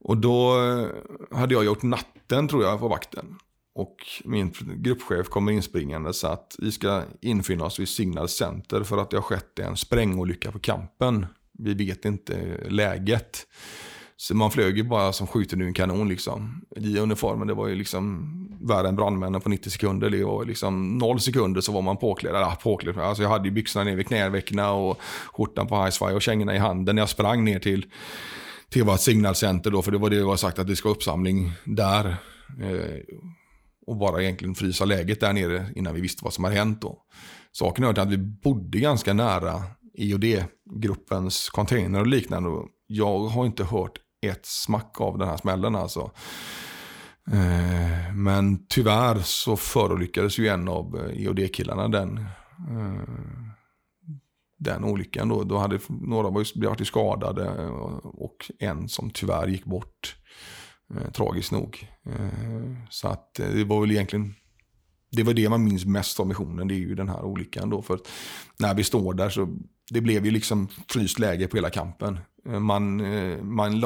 [0.00, 3.36] Och då eh, hade jag gjort natten tror jag på vakten.
[3.74, 8.98] Och min gruppchef kommer inspringande så att vi ska infinna oss vid Signal Center för
[8.98, 11.26] att det har skett en sprängolycka på kampen.
[11.58, 13.46] Vi vet inte läget.
[14.16, 16.64] Så man flög ju bara som skjuten ur en kanon liksom.
[16.76, 18.30] I uniformen, det var ju liksom
[18.60, 20.10] värre än brandmännen på 90 sekunder.
[20.10, 22.34] Det var liksom noll sekunder så var man påklädd.
[22.34, 22.98] Ja, påklädd.
[22.98, 25.00] Alltså jag hade ju byxorna ner vid knävecken och
[25.32, 27.86] skjortan på highsfire och kängorna i handen när jag sprang ner till,
[28.70, 29.82] till vårt signalcenter då.
[29.82, 32.06] För det var det vi var sagt att det ska uppsamling där.
[32.60, 33.00] Eh,
[33.86, 36.98] och bara egentligen frysa läget där nere innan vi visste vad som hade hänt då.
[37.52, 39.62] Saken är att vi bodde ganska nära
[39.94, 42.50] IOD-gruppens container och liknande.
[42.86, 46.10] Jag har inte hört ett smack av den här smällen alltså.
[47.32, 53.02] Eh, men tyvärr så förolyckades ju en av eh, IOD-killarna den, eh,
[54.60, 55.28] den olyckan.
[55.28, 57.70] Då, då hade några varit skadade eh,
[58.04, 60.16] och en som tyvärr gick bort.
[60.94, 61.88] Eh, tragiskt nog.
[62.06, 64.34] Eh, så att eh, det var väl egentligen
[65.12, 66.68] det var det man minns mest av missionen.
[66.68, 67.82] Det är ju den här olyckan då.
[67.82, 67.98] För
[68.58, 69.48] när vi står där så
[69.90, 72.18] det blev ju liksom fryst läge på hela kampen.
[72.44, 73.02] Man,
[73.54, 73.80] man,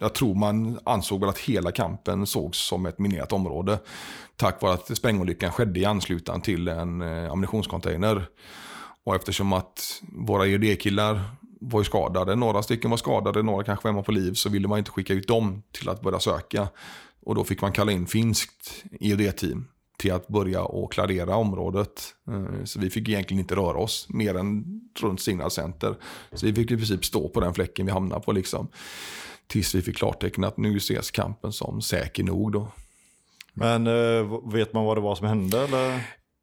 [0.00, 3.78] jag tror man ansåg väl att hela kampen sågs som ett minerat område.
[4.36, 8.28] Tack vare att sprängolyckan skedde i anslutning till en ammunitionscontainer.
[9.06, 11.20] Och eftersom att våra EUD-killar
[11.60, 14.68] var ju skadade, några stycken var skadade, några kanske var hemma på liv, så ville
[14.68, 16.68] man inte skicka ut dem till att börja söka.
[17.20, 22.14] Och då fick man kalla in finskt EUD-team till att börja och klarera området.
[22.28, 25.96] Eh, så vi fick egentligen inte röra oss mer än runt signalcenter.
[26.32, 28.68] Så vi fick i princip stå på den fläcken vi hamnade på liksom.
[29.46, 32.68] Tills vi fick klartecken att nu ses kampen som säker nog då.
[33.52, 36.00] Men eh, vet man vad det var som hände eller?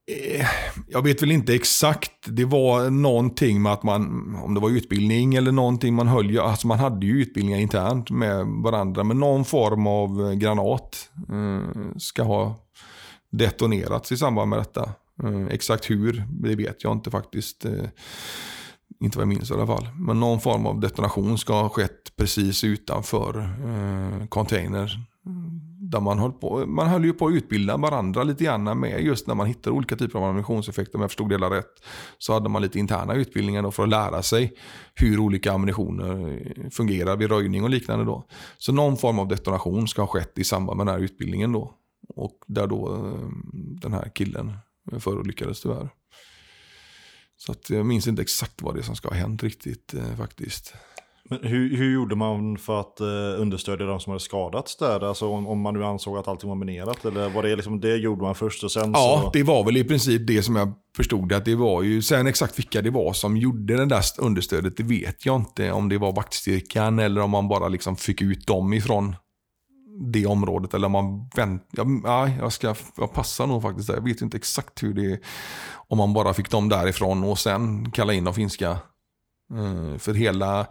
[0.07, 0.45] Eh,
[0.87, 2.11] jag vet väl inte exakt.
[2.25, 6.67] Det var någonting med att man, om det var utbildning eller någonting man höll, alltså
[6.67, 12.55] man hade ju utbildningar internt med varandra, men någon form av granat eh, ska ha
[13.31, 14.93] detonerats i samband med detta.
[15.23, 17.65] Eh, exakt hur, det vet jag inte faktiskt.
[17.65, 17.85] Eh,
[18.99, 19.89] inte vad jag minns i alla fall.
[19.95, 24.97] Men någon form av detonation ska ha skett precis utanför eh, container.
[25.93, 29.27] Där man höll, på, man höll ju på att utbilda varandra lite grann med just
[29.27, 30.95] när man hittar olika typer av ammunitionseffekter.
[30.95, 31.83] Om jag förstod det hela rätt.
[32.17, 34.53] Så hade man lite interna utbildningar för att lära sig
[34.93, 38.05] hur olika ammunitioner fungerar vid röjning och liknande.
[38.05, 38.27] Då.
[38.57, 41.51] Så någon form av detonation ska ha skett i samband med den här utbildningen.
[41.51, 41.73] då.
[42.15, 43.41] Och där då ehm,
[43.81, 44.53] den här killen
[44.99, 45.89] förolyckades tyvärr.
[47.37, 50.15] Så att jag minns inte exakt vad det är som ska ha hänt riktigt eh,
[50.17, 50.73] faktiskt.
[51.29, 55.03] Men hur, hur gjorde man för att eh, understödja de som hade skadats där?
[55.03, 57.05] Alltså om, om, man nu ansåg att allting var minerat?
[57.05, 59.29] Eller var det liksom det gjorde man först och sen Ja, så...
[59.33, 62.01] det var väl i princip det som jag förstod att det var ju.
[62.01, 65.71] Sen exakt vilka det var som gjorde det där understödet, det vet jag inte.
[65.71, 69.15] Om det var vaktstyrkan eller om man bara liksom fick ut dem ifrån
[70.11, 70.73] det området.
[70.73, 71.85] Eller om man väntar.
[72.03, 73.95] Ja, jag, ska, jag passar nog faktiskt där.
[73.95, 75.19] Jag vet inte exakt hur det är.
[75.87, 78.77] Om man bara fick dem därifrån och sen kalla in de finska.
[79.51, 80.67] Eh, för hela,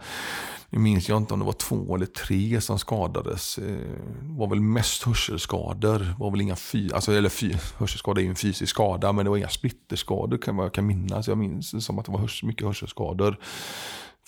[0.70, 3.58] nu minns jag inte om det var två eller tre som skadades.
[3.58, 3.64] Eh,
[4.22, 5.98] det var väl mest hörselskador.
[5.98, 9.24] Det var väl inga fy, alltså, eller fy, hörselskada är ju en fysisk skada men
[9.24, 11.28] det var inga splitterskador kan jag kan minnas.
[11.28, 13.38] Jag minns som att det var hörs, mycket hörselskador.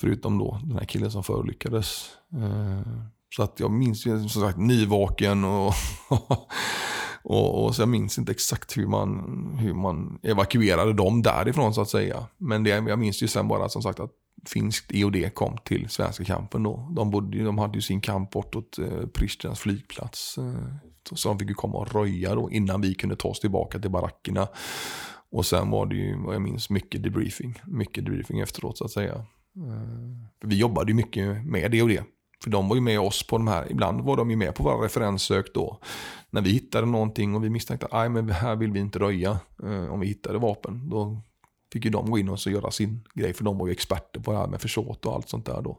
[0.01, 2.09] Förutom då den här killen som förolyckades.
[2.33, 2.93] Eh,
[3.37, 5.75] så att jag minns ju som sagt nyvaken och,
[7.23, 9.21] och, och så jag minns inte exakt hur man,
[9.59, 12.27] hur man evakuerade dem därifrån så att säga.
[12.39, 14.11] Men det, jag minns ju sen bara som sagt att
[14.49, 16.89] finskt EOD kom till svenska kampen då.
[16.97, 20.39] De, bodde, de hade ju sin kamp bortåt eh, Pristinas flygplats.
[20.39, 20.75] Eh,
[21.13, 23.91] så de fick ju komma och röja då innan vi kunde ta oss tillbaka till
[23.91, 24.49] barackerna.
[25.31, 27.61] Och sen var det ju, vad jag minns, mycket debriefing.
[27.67, 29.15] Mycket debriefing efteråt så att säga.
[29.57, 31.99] Eh, vi jobbade ju mycket med EOD
[32.45, 34.63] för de var ju med oss på de här, ibland var de ju med på
[34.63, 35.79] våra referenssök då.
[36.31, 39.93] När vi hittade någonting och vi misstänkte att men här vill vi inte röja eh,
[39.93, 40.89] om vi hittade vapen.
[40.89, 41.23] Då
[41.75, 44.21] fick ju de gå in och så göra sin grej för de var ju experter
[44.21, 45.79] på det här med försåt och allt sånt där då.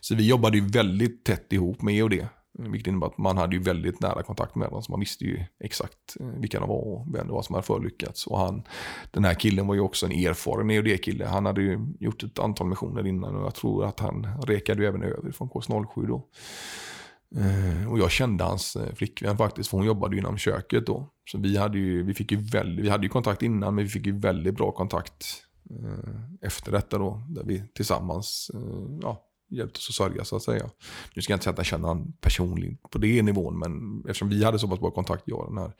[0.00, 2.26] Så vi jobbade ju väldigt tätt ihop med EOD.
[2.58, 4.82] Vilket innebar att man hade ju väldigt nära kontakt med dem.
[4.82, 7.66] Så man visste ju exakt eh, vilka de var och vem det var som hade
[7.66, 8.26] förlyckats.
[8.26, 8.62] Och han,
[9.10, 11.26] den här killen var ju också en erfaren EOD-kille.
[11.26, 14.88] Han hade ju gjort ett antal missioner innan och jag tror att han rekade ju
[14.88, 16.28] även över från KS07 då.
[17.36, 21.10] Eh, och jag kände hans eh, flickvän faktiskt, för hon jobbade ju inom köket då.
[21.30, 23.90] Så vi hade ju, vi fick ju väldigt, vi hade ju kontakt innan, men vi
[23.90, 25.26] fick ju väldigt bra kontakt
[25.70, 27.26] eh, efter detta då.
[27.28, 28.50] Där vi tillsammans
[29.02, 30.70] ja, hjälpte oss att sörja så att säga.
[31.14, 34.28] Nu ska jag inte säga att jag känner honom personligen på det nivån, men eftersom
[34.28, 35.72] vi hade så pass bra kontakt, jag och den här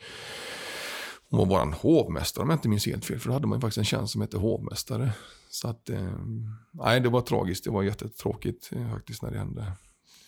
[1.31, 3.19] hon var våran hovmästare om jag inte minns helt fel.
[3.19, 5.13] För då hade man ju faktiskt en tjänst som hette hovmästare.
[5.51, 6.19] Så att, eh,
[6.73, 7.65] nej det var tragiskt.
[7.65, 9.73] Det var jättetråkigt eh, faktiskt när det hände.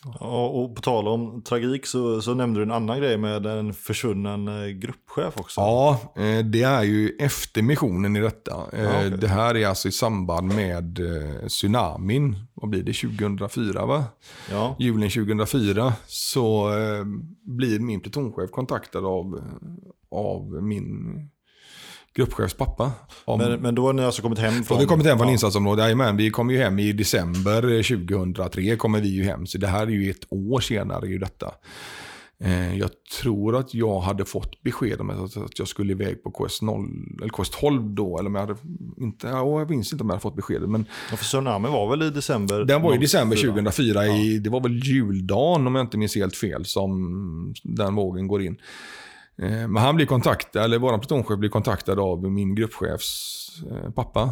[0.03, 3.73] Ja, och på tal om tragik så, så nämnde du en annan grej med en
[3.73, 5.61] försvunnen eh, gruppchef också.
[5.61, 8.51] Ja, eh, det är ju efter missionen i detta.
[8.73, 9.09] Eh, ja, okay.
[9.09, 10.99] Det här är alltså i samband med
[11.47, 12.35] tsunamin.
[12.53, 12.93] Vad blir det?
[12.93, 14.03] 2004 va?
[14.51, 14.75] Ja.
[14.79, 16.71] Julen 2004 så
[17.41, 19.41] blir min plutonchef kontaktad av,
[20.11, 21.29] av min
[22.17, 22.91] gruppchefs pappa.
[23.25, 23.39] Om...
[23.39, 24.63] Men, men då har ni alltså kommit hem från...
[24.67, 25.33] Då har vi kommit hem från ja.
[25.33, 26.17] insatsområdet, jajamän.
[26.17, 29.47] Vi kom ju hem i december 2003, kommer vi ju hem.
[29.47, 31.51] Så det här är ju ett år senare ju detta.
[32.39, 32.89] Eh, jag
[33.21, 37.95] tror att jag hade fått besked om att jag skulle iväg på KS0, eller KS12
[37.95, 38.19] då.
[38.19, 38.55] Eller om jag hade
[38.97, 40.69] inte, ja, jag minns inte om jag hade fått beskedet.
[40.69, 42.65] Men ja, för Tsunami var väl i december?
[42.65, 44.05] Den var i december 2004.
[44.05, 44.15] Ja.
[44.15, 48.41] I, det var väl juldagen om jag inte minns helt fel som den vågen går
[48.41, 48.57] in.
[49.41, 54.29] Eh, men han blir kontaktad, eller vår plutonchef blir kontaktad av min gruppchefs eh, pappa.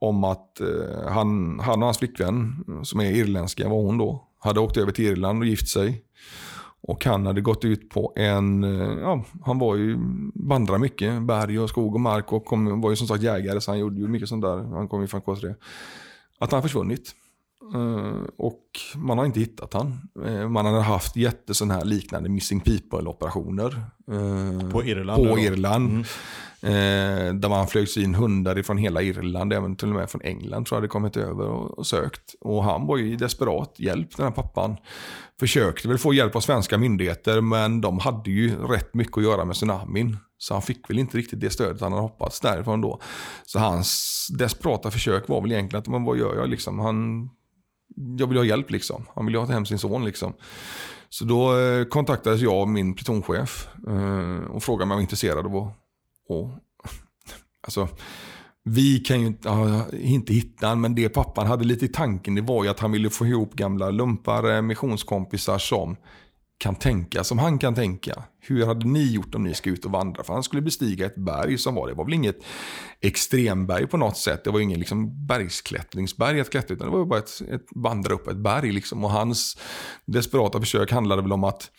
[0.00, 4.60] Om att eh, han, han och hans flickvän, som är irländska var hon då, hade
[4.60, 6.04] åkt över till Irland och gift sig.
[6.80, 8.62] Och han hade gått ut på en,
[9.00, 9.98] ja, han var ju,
[10.34, 13.70] vandrade mycket, berg och skog och mark och kom, var ju som sagt jägare så
[13.70, 14.56] han gjorde ju mycket sånt där.
[14.56, 15.54] Han kom ju från K3.
[16.38, 17.14] Att han försvunnit.
[17.74, 18.62] Uh, och
[18.96, 20.00] man har inte hittat han.
[20.26, 23.82] Uh, man hade haft jätte här liknande missing people-operationer.
[24.12, 25.28] Uh, på Irland?
[25.28, 26.04] På Irland.
[26.62, 27.40] Mm.
[27.40, 30.76] där man flögs in hundar från hela Irland, även till och med från England tror
[30.76, 32.34] jag hade kommit över och, och, sökt.
[32.40, 34.76] Och han var ju i desperat hjälp, den här pappan.
[35.40, 39.44] Försökte väl få hjälp av svenska myndigheter, men de hade ju rätt mycket att göra
[39.44, 40.16] med tsunamin.
[40.38, 43.00] Så han fick väl inte riktigt det stödet han hade hoppats därifrån då.
[43.46, 46.78] Så hans desperata försök var väl egentligen att, men vad gör jag liksom?
[46.78, 47.28] Han
[48.18, 49.06] jag vill ha hjälp liksom.
[49.14, 50.32] Han vill ha hem sin son liksom.
[51.08, 55.46] Så då eh, kontaktades jag av min plutonchef eh, och frågade om jag var intresserad
[55.46, 55.74] av att...
[56.28, 56.50] Och,
[57.66, 57.88] alltså,
[58.64, 62.34] vi kan ju inte, ja, inte hitta honom, men det pappan hade lite i tanken
[62.34, 65.96] det var ju att han ville få ihop gamla lumpare, eh, missionskompisar som
[66.58, 68.22] kan tänka som han kan tänka.
[68.40, 70.24] Hur hade ni gjort om ni ska ut och vandra?
[70.24, 72.44] För han skulle bestiga ett berg som var, det var väl inget
[73.00, 74.44] extremberg på något sätt.
[74.44, 78.28] Det var ingen liksom bergsklättringsberg att klättra, utan det var bara ett, ett vandra upp
[78.28, 78.72] ett berg.
[78.72, 79.04] Liksom.
[79.04, 79.58] Och hans
[80.06, 81.70] desperata försök handlade väl om att,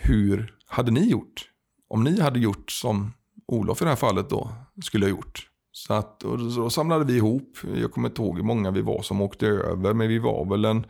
[0.00, 1.50] hur hade ni gjort?
[1.88, 3.12] Om ni hade gjort som
[3.48, 4.52] Olof i det här fallet då
[4.82, 5.50] skulle ha gjort.
[5.72, 9.02] Så, att, och då samlade vi ihop, jag kommer inte ihåg hur många vi var
[9.02, 10.86] som åkte över, men vi var väl en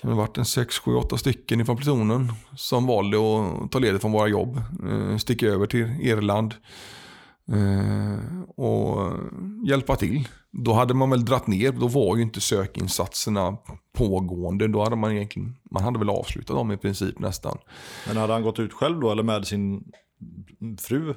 [0.00, 3.78] kan det ha varit en 6, 7, 8 stycken ifrån plutonen som valde att ta
[3.78, 6.54] ledigt från våra jobb, eh, sticka över till Irland
[7.52, 9.12] eh, och
[9.68, 10.28] hjälpa till.
[10.52, 13.56] Då hade man väl dratt ner, då var ju inte sökinsatserna
[13.92, 14.68] pågående.
[14.68, 17.58] Då hade man egentligen, man hade väl avslutat dem i princip nästan.
[18.06, 19.84] Men hade han gått ut själv då eller med sin
[20.80, 21.14] fru?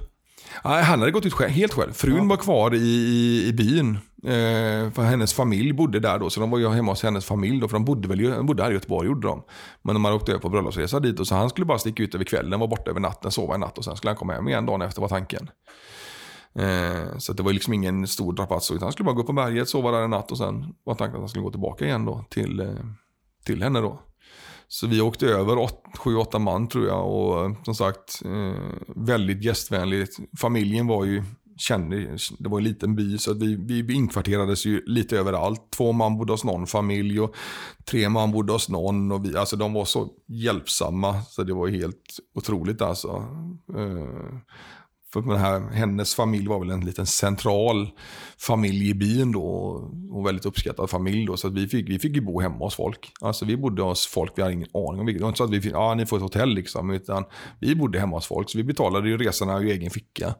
[0.64, 1.94] Nej, han hade gått ut själv, helt själv.
[1.94, 2.24] Frun ja.
[2.24, 3.98] var kvar i, i, i byn.
[4.24, 7.60] Eh, för hennes familj bodde där då, så de var ju hemma hos hennes familj
[7.60, 9.44] då, för de bodde väl de bodde här i Göteborg gjorde de.
[9.82, 12.16] Men de hade åkt över på bröllopsresa dit och så han skulle bara sticka ut
[12.16, 14.48] över kvällen, vara borta över natten, sova en natt och sen skulle han komma hem
[14.48, 15.50] igen dagen efter var tanken.
[16.56, 19.34] Eh, så det var liksom ingen stor drapats utan han skulle bara gå upp på
[19.34, 22.06] berget, sova där en natt och sen var tanken att han skulle gå tillbaka igen
[22.06, 22.68] då till, eh,
[23.46, 24.00] till henne då.
[24.68, 25.56] Så vi åkte över
[25.98, 28.54] 7-8 man tror jag och eh, som sagt eh,
[28.88, 30.18] väldigt gästvänligt.
[30.40, 31.24] Familjen var ju
[31.58, 35.72] kände, det var en liten by så att vi, vi inkvarterades ju lite överallt.
[35.72, 37.36] Två man bodde hos någon familj och
[37.86, 39.12] tre man bodde hos någon.
[39.12, 43.26] Och vi, alltså de var så hjälpsamma så det var helt otroligt alltså.
[43.76, 44.38] Eh,
[45.14, 47.90] för den här, hennes familj var väl en liten central
[48.38, 49.42] familj i byn då.
[50.12, 51.38] Och väldigt uppskattad familj då.
[51.38, 53.12] Så vi, fick, vi fick ju bo hemma hos folk.
[53.22, 55.20] Alltså vi bodde hos folk, vi hade ingen aning om vilket.
[55.20, 56.90] Det var inte så att vi fick, ja ni får ett hotell liksom.
[56.90, 57.26] Utan
[57.60, 58.50] vi bodde hemma hos folk.
[58.50, 60.36] Så vi betalade ju resorna ur egen ficka.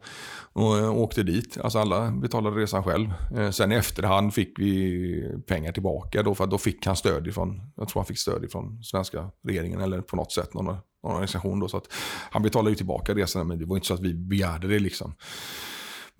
[0.52, 1.58] Och, eh, och åkte dit.
[1.62, 3.12] Alltså alla betalade resan själv.
[3.36, 6.34] Eh, sen i efterhand fick vi pengar tillbaka då.
[6.34, 9.80] För då fick han stöd ifrån, jag tror han fick stöd ifrån svenska regeringen.
[9.80, 10.54] Eller på något sätt.
[10.54, 11.60] Någon, organisation.
[11.60, 11.92] Då, så att
[12.30, 14.78] han betalade ju tillbaka resorna men det var inte så att vi begärde det.
[14.78, 15.14] liksom.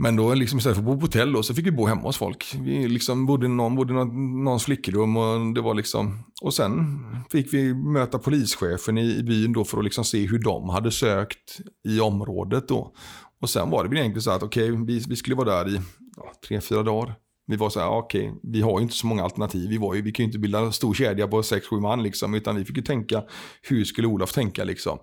[0.00, 2.02] Men då liksom istället för att bo på hotell då, så fick vi bo hemma
[2.02, 2.56] hos folk.
[2.60, 6.24] Vi liksom bodde någon, bodde någon, någons flickrum och det var liksom...
[6.42, 6.98] Och sen
[7.30, 10.90] fick vi möta polischefen i, i byn då för att liksom se hur de hade
[10.90, 11.58] sökt
[11.88, 12.94] i området då.
[13.40, 15.74] Och sen var det väl egentligen så att okej, okay, vi, vi skulle vara där
[15.74, 15.80] i
[16.16, 17.14] ja, tre, fyra dagar.
[17.48, 19.68] Vi var så här, ah, okej, okay, vi har ju inte så många alternativ.
[19.70, 22.02] Vi, var ju, vi kan ju inte bilda en stor kedja på sex, sju man
[22.02, 23.22] liksom, utan vi fick ju tänka,
[23.62, 24.98] hur skulle Olof tänka liksom?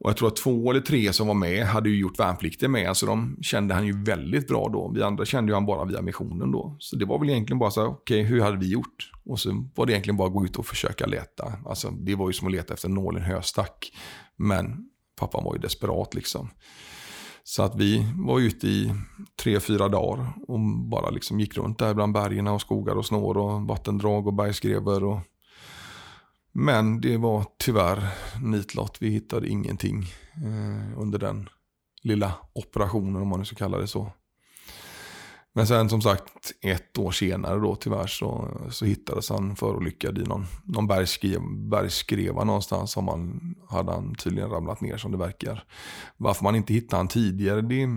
[0.00, 2.88] Och jag tror att två eller tre som var med hade ju gjort värnplikten med.
[2.88, 4.92] Alltså de kände han ju väldigt bra då.
[4.94, 6.76] Vi andra kände ju han bara via missionen då.
[6.78, 9.10] Så det var väl egentligen bara så här, okej, okay, hur hade vi gjort?
[9.24, 11.52] Och så var det egentligen bara att gå ut och försöka leta.
[11.66, 13.92] Alltså det var ju som att leta efter nålen höstack.
[14.36, 14.76] Men
[15.20, 16.50] pappan var ju desperat liksom.
[17.48, 18.94] Så att vi var ute i
[19.42, 23.36] tre, fyra dagar och bara liksom gick runt där bland bergen och skogar och snår
[23.36, 25.04] och vattendrag och bergskrevor.
[25.04, 25.20] Och...
[26.52, 28.08] Men det var tyvärr
[28.42, 28.96] nitlott.
[29.00, 30.02] Vi hittade ingenting
[30.34, 31.48] eh, under den
[32.02, 34.12] lilla operationen om man nu ska kalla det så.
[35.58, 40.22] Men sen som sagt ett år senare då tyvärr så, så hittades han förolyckad i
[40.22, 41.40] någon, någon bergsskrev,
[41.70, 42.92] bergsskreva någonstans.
[42.92, 45.64] Som han, hade han tydligen ramlat ner som det verkar.
[46.16, 47.88] Varför man inte hittade han tidigare det,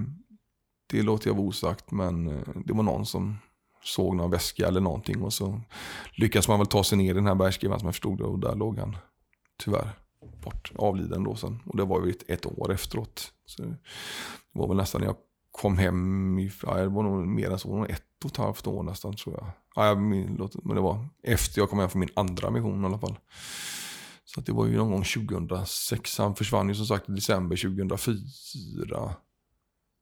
[0.92, 1.92] det låter jag vara osagt.
[1.92, 3.38] Men eh, det var någon som
[3.84, 5.22] såg någon väska eller någonting.
[5.22, 5.62] Och så
[6.12, 8.24] lyckades man väl ta sig ner i den här bergskrevan som jag förstod det.
[8.24, 8.98] Och där låg han
[9.64, 9.90] tyvärr
[10.44, 11.60] bort, avliden då sen.
[11.66, 13.34] Och det var ju ett, ett år efteråt.
[13.46, 13.78] Så det
[14.52, 15.16] var väl nästan när jag
[15.52, 18.84] kom hem, i, ja, det var nog mer än så, ett och ett halvt år
[18.84, 19.52] nästan tror jag.
[19.76, 23.00] Ja, jag men det var efter jag kom hem från min andra mission i alla
[23.00, 23.20] fall.
[24.26, 26.18] Så det var ju någon gång 2006.
[26.18, 29.16] Han försvann ju som sagt i december 2004.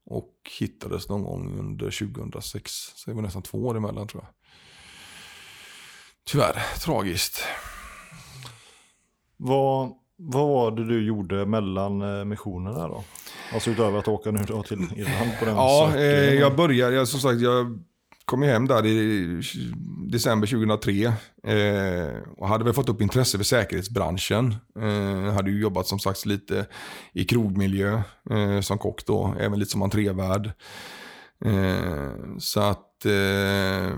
[0.06, 2.72] Och hittades någon gång under 2006.
[2.72, 4.34] Så det var nästan två år emellan tror jag.
[6.24, 7.44] Tyvärr, tragiskt.
[9.38, 13.04] Vad, vad var det du gjorde mellan eh, missionerna då?
[13.54, 17.08] Alltså utöver att åka nu då till Irland på den Ja, eh, jag började, jag,
[17.08, 17.80] som sagt, jag
[18.26, 19.42] kom hem där i
[20.12, 21.14] december 2003.
[21.44, 24.56] Eh, och hade väl fått upp intresse för säkerhetsbranschen.
[24.80, 26.66] Eh, hade ju jobbat som sagt lite
[27.14, 30.52] i krogmiljö eh, som kock då, även lite som entrévärd.
[31.46, 33.94] Eh, så att eh,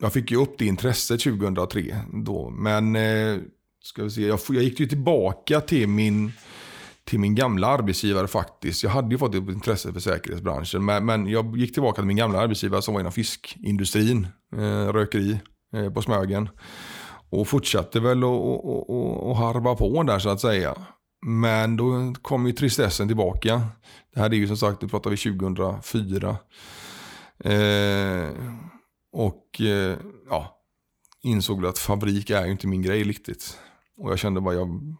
[0.00, 2.50] jag fick ju upp det intresset 2003 då.
[2.50, 3.36] Men eh,
[3.82, 6.32] ska vi se, jag, jag gick ju tillbaka till min
[7.06, 8.82] till min gamla arbetsgivare faktiskt.
[8.82, 10.84] Jag hade ju fått ett intresse för säkerhetsbranschen.
[10.84, 14.26] Men, men jag gick tillbaka till min gamla arbetsgivare som var inom fiskindustrin,
[14.56, 15.40] eh, rökeri
[15.74, 16.48] eh, på Smögen.
[17.30, 20.74] Och fortsatte väl att harva på där så att säga.
[21.26, 23.62] Men då kom ju tristessen tillbaka.
[24.14, 26.36] Det här är ju som sagt, nu pratar vi 2004.
[27.38, 28.30] Eh,
[29.12, 29.96] och eh,
[30.30, 30.62] ja,
[31.22, 33.58] insåg att fabrik är ju inte min grej riktigt.
[33.96, 34.96] Och jag kände bara, jag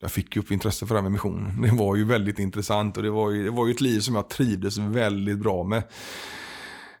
[0.00, 1.62] jag fick upp intresse för det här med mission.
[1.62, 4.14] Det var ju väldigt intressant och det var ju, det var ju ett liv som
[4.14, 5.82] jag trivdes väldigt bra med.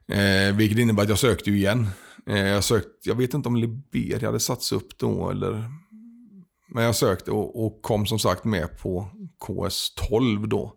[0.08, 1.86] Eh, vilket innebär att jag sökte ju igen.
[2.26, 5.70] Eh, jag, sökte, jag vet inte om Liberia hade satts upp då eller...
[6.70, 9.10] Men jag sökte och, och kom som sagt med på
[9.46, 10.72] KS12 då.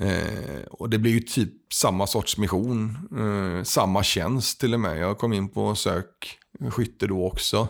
[0.00, 2.96] Eh, och det blev ju typ samma sorts mission.
[3.18, 4.98] Eh, samma tjänst till och med.
[4.98, 6.38] Jag kom in på sök
[6.70, 7.68] skytte då också.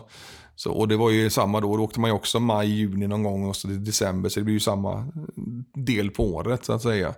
[0.57, 3.23] Så, och det var ju samma då, då åkte man ju också maj, juni någon
[3.23, 4.29] gång och så december.
[4.29, 5.07] Så det blir ju samma
[5.73, 7.13] del på året så att säga.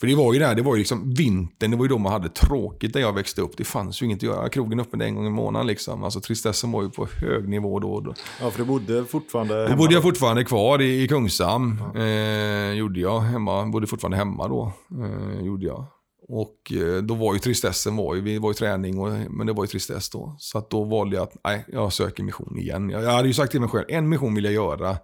[0.00, 2.12] För det var ju där, det var ju liksom vintern, det var ju då man
[2.12, 3.56] hade tråkigt där jag växte upp.
[3.56, 4.48] Det fanns ju inget att göra.
[4.48, 6.04] Krogen öppen en gång i månaden liksom.
[6.04, 8.00] Alltså tristessen var ju på hög nivå då.
[8.00, 8.14] då.
[8.40, 9.68] Ja, för du bodde fortfarande hemma?
[9.68, 11.82] Då bodde jag fortfarande kvar i, i Kungshamn.
[11.94, 12.00] Ja.
[12.00, 13.20] Eh, gjorde jag.
[13.20, 14.72] Hemma, bodde fortfarande hemma då.
[14.90, 15.86] Eh, gjorde jag.
[16.28, 19.52] Och eh, då var ju tristessen, var ju, vi var i träning, och, men det
[19.52, 20.36] var ju tristess då.
[20.38, 22.90] Så att då valde jag att, nej, jag söker mission igen.
[22.90, 24.96] Jag, jag hade ju sagt till mig själv, en mission vill jag göra.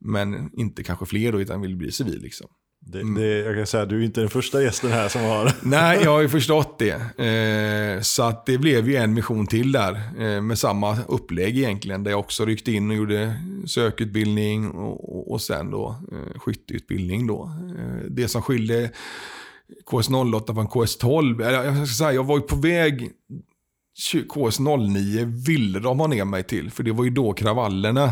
[0.00, 2.46] Men inte kanske fler då, utan vill bli civil liksom.
[2.80, 3.14] Det, mm.
[3.14, 5.52] det, jag kan säga du är inte den första gästen här som har...
[5.62, 7.24] Nej, jag har ju förstått det.
[7.26, 10.00] Eh, så att det blev ju en mission till där.
[10.18, 12.04] Eh, med samma upplägg egentligen.
[12.04, 13.34] Där jag också ryckte in och gjorde
[13.66, 17.52] sökutbildning och, och, och sen då eh, skytteutbildning då.
[17.78, 18.90] Eh, det som skilde
[19.86, 21.52] KS08 var en KS12.
[21.52, 23.10] Jag, ska säga, jag var ju på väg
[24.12, 26.70] KS09 ville de ha ner mig till.
[26.70, 28.04] För det var ju då kravallerna.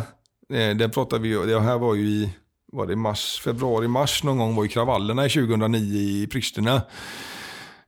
[0.52, 2.30] Eh, det pratade vi det här var ju i
[2.72, 6.82] var det mars, februari, mars någon gång var ju kravallerna i 2009 i Pristina.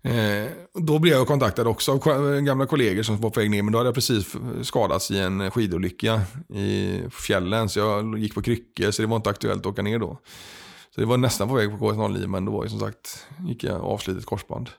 [0.03, 3.63] Eh, då blev jag kontaktad också av gamla kollegor som var på väg ner.
[3.63, 6.21] Men då hade jag precis skadats i en skidolycka
[6.55, 7.69] i fjällen.
[7.69, 10.19] Så jag gick på kryckor så det var inte aktuellt att åka ner då.
[10.99, 13.65] Så det var nästan på väg på KS09 men då var ju som sagt, gick
[13.65, 14.71] jag avslitet korsband.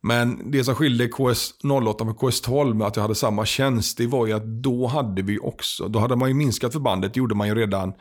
[0.00, 4.26] Men det som skilde KS08 med KS12 med att jag hade samma tjänst, det var
[4.26, 7.48] ju att då hade vi också, då hade man ju minskat förbandet, det gjorde man
[7.48, 7.92] ju redan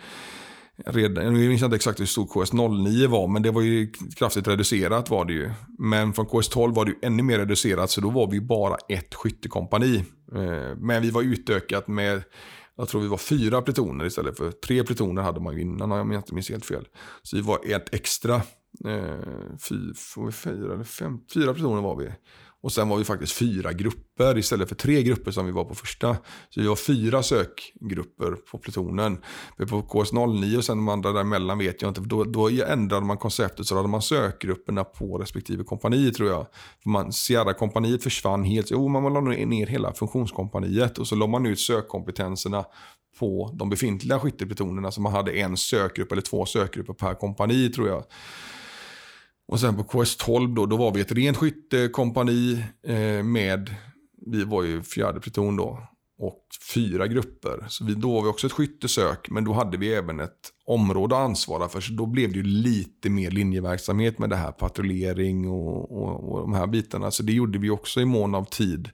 [0.85, 5.09] redan, jag minns inte exakt hur stor KS09 var, men det var ju kraftigt reducerat
[5.09, 5.51] var det ju.
[5.79, 9.13] Men från KS12 var det ju ännu mer reducerat, så då var vi bara ett
[9.13, 9.97] skyttekompani.
[10.35, 12.23] Eh, men vi var utökat med,
[12.75, 16.11] jag tror vi var fyra plutoner istället för tre plutoner hade man ju innan om
[16.11, 16.87] jag inte minns helt fel.
[17.21, 18.35] Så vi var ett extra,
[18.85, 19.75] eh, fy,
[20.31, 22.11] fyra eller fem, fyra plutoner var vi.
[22.63, 25.75] Och sen var vi faktiskt fyra grupper istället för tre grupper som vi var på
[25.75, 26.17] första.
[26.49, 29.17] Så vi var fyra sökgrupper på plutonen.
[29.57, 32.01] På KS09 och sen de andra däremellan vet jag inte.
[32.01, 36.47] För då, då ändrade man konceptet så hade man sökgrupperna på respektive kompani tror jag.
[36.83, 38.71] För man, Sierra-kompaniet försvann helt.
[38.71, 42.65] Jo, man la ner hela funktionskompaniet och så la man ut sökkompetenserna
[43.19, 44.91] på de befintliga skytteplutonerna.
[44.91, 48.03] Så man hade en sökgrupp eller två sökgrupper per kompani tror jag.
[49.47, 53.75] Och sen på KS12 då, då var vi ett rent skyttekompani eh, med,
[54.25, 55.87] vi var ju fjärde pluton då,
[56.17, 57.65] och fyra grupper.
[57.67, 61.15] Så vi, då var vi också ett skyttesök, men då hade vi även ett område
[61.15, 61.81] att ansvara för.
[61.81, 66.41] Så då blev det ju lite mer linjeverksamhet med det här patrullering och, och, och
[66.41, 67.11] de här bitarna.
[67.11, 68.89] Så det gjorde vi också i mån av tid.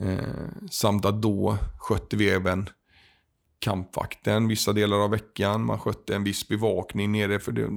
[0.00, 2.68] Eh, samt att då skötte vi även
[3.58, 5.64] kampvakten vissa delar av veckan.
[5.64, 7.70] Man skötte en viss bevakning nere, för det,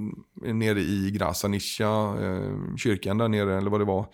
[0.54, 4.06] nere i Grasanisha, eh, kyrkan där nere eller vad det var.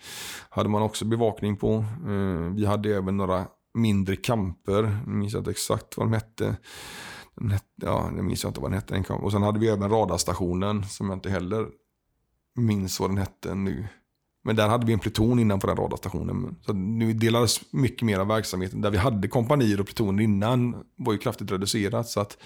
[0.50, 1.84] Hade man också bevakning på.
[2.08, 4.82] Eh, vi hade även några mindre kamper.
[5.06, 6.56] Jag minns inte exakt vad de hette.
[7.74, 9.12] Ja, jag minns inte vad den hette.
[9.12, 11.66] Och sen hade vi även radarstationen som jag inte heller
[12.54, 13.86] minns vad den hette nu.
[14.46, 16.56] Men där hade vi en pluton innanför den radarstationen.
[16.66, 18.80] Så nu delades mycket mer av verksamheten.
[18.80, 22.08] Där vi hade kompanier och plutoner innan var ju kraftigt reducerat.
[22.08, 22.38] Så att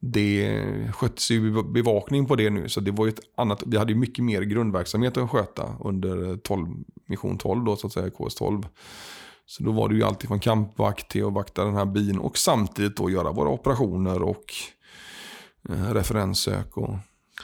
[0.00, 0.62] det
[0.92, 2.68] sköts ju bevakning på det nu.
[2.68, 6.36] Så det var ju ett annat, vi hade ju mycket mer grundverksamhet att sköta under
[6.36, 6.68] 12,
[7.06, 8.66] mission 12 då så att säga, KS12.
[9.46, 12.38] Så då var det ju alltid från kampvakt till att vakta den här bin och
[12.38, 14.44] samtidigt då göra våra operationer och
[15.68, 16.94] eh, referenssök och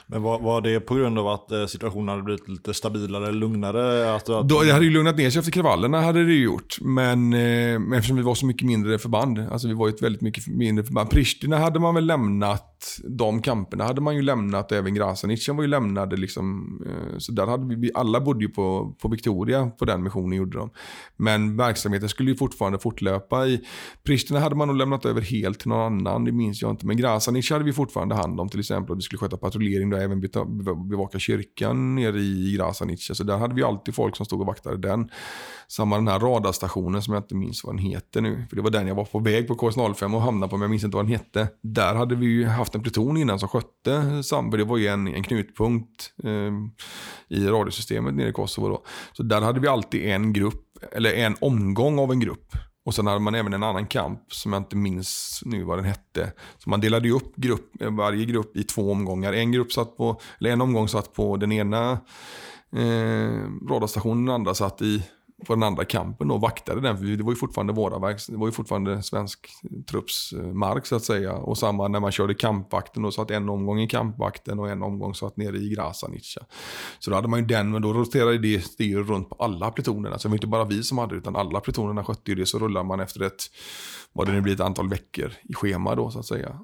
[0.09, 4.15] men var, var det på grund av att eh, situationen hade blivit lite stabilare, lugnare?
[4.15, 4.49] Att, att...
[4.49, 6.77] Då, det hade ju lugnat ner sig efter kravallerna, hade det gjort.
[6.81, 10.01] Men, eh, men eftersom vi var så mycket mindre förband, alltså vi var ju ett
[10.01, 11.09] väldigt mycket mindre förband.
[11.09, 15.67] Pristina hade man väl lämnat, de kamperna hade man ju lämnat, även Grasanic var ju
[15.67, 16.77] lämnade liksom.
[16.85, 20.57] Eh, så där hade vi, alla bodde ju på, på Victoria på den missionen gjorde
[20.57, 20.69] de.
[21.17, 23.47] Men verksamheten skulle ju fortfarande fortlöpa.
[23.47, 23.61] I
[24.03, 26.85] Pristina hade man nog lämnat över helt till någon annan, det minns jag inte.
[26.85, 29.96] Men Grasanic hade vi fortfarande hand om till exempel, och vi skulle sköta patrullering där
[30.03, 30.21] även
[30.89, 33.15] bevaka kyrkan nere i Grasanice.
[33.15, 35.09] Så där hade vi alltid folk som stod och vaktade den.
[35.67, 38.45] Samma den här radarstationen som jag inte minns vad den heter nu.
[38.49, 40.69] För det var den jag var på väg på KS05 och hamnade på, men jag
[40.69, 41.47] minns inte vad den hette.
[41.63, 44.57] Där hade vi ju haft en pluton innan som skötte Samber.
[44.57, 46.51] Det var ju en, en knutpunkt eh,
[47.37, 48.83] i radiosystemet nere i Kosovo då.
[49.13, 52.55] Så där hade vi alltid en grupp, eller en omgång av en grupp.
[52.87, 55.85] Och sen hade man även en annan kamp som jag inte minns nu vad den
[55.85, 56.31] hette.
[56.57, 59.33] Så man delade ju upp grupp, varje grupp i två omgångar.
[59.33, 61.91] En, grupp satt på, eller en omgång satt på den ena
[62.75, 65.03] eh, radarstationen, den andra satt i
[65.45, 66.97] på den andra kampen och vaktade den.
[66.97, 69.49] För det var ju fortfarande våra verk, det var ju fortfarande svensk
[69.91, 71.33] trupps eh, mark så att säga.
[71.33, 75.15] Och samma när man körde kampvakten och satt en omgång i kampvakten och en omgång
[75.15, 76.41] satt nere i Grasanica.
[76.99, 80.19] Så då hade man ju den, men då roterade det, det runt på alla plutonerna.
[80.19, 82.45] Så det var inte bara vi som hade det, utan alla plutonerna skötte ju det.
[82.45, 83.43] Så rullar man efter ett,
[84.13, 86.59] vad det nu blir, ett antal veckor i schema då så att säga.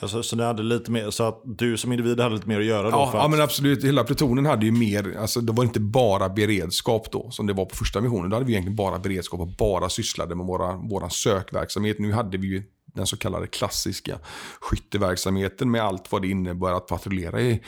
[0.00, 2.66] Alltså, så, det hade lite mer, så att du som individ hade lite mer att
[2.66, 2.96] göra då?
[2.96, 3.84] Ja, ja men absolut.
[3.84, 7.64] Hela plutonen hade ju mer, alltså det var inte bara beredskap då som det var
[7.64, 8.30] på första missionen.
[8.30, 11.98] Då hade vi egentligen bara beredskap och bara sysslade med våra, våra sökverksamhet.
[11.98, 12.62] Nu hade vi ju
[12.94, 14.18] den så kallade klassiska
[14.60, 17.62] skytteverksamheten med allt vad det innebär att patrullera i,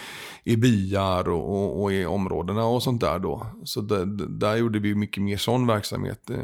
[0.44, 3.46] i byar och, och, och, i områdena och sånt där då.
[3.64, 4.06] Så där,
[4.38, 6.30] där gjorde vi mycket mer sån verksamhet.
[6.30, 6.38] Eh,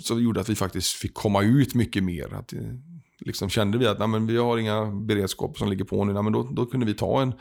[0.00, 2.34] så det gjorde att vi faktiskt fick komma ut mycket mer.
[2.34, 2.60] Att, eh,
[3.20, 6.22] liksom kände vi att nej, men vi har inga beredskap som ligger på nu, nej,
[6.22, 7.32] men då, då kunde vi ta en,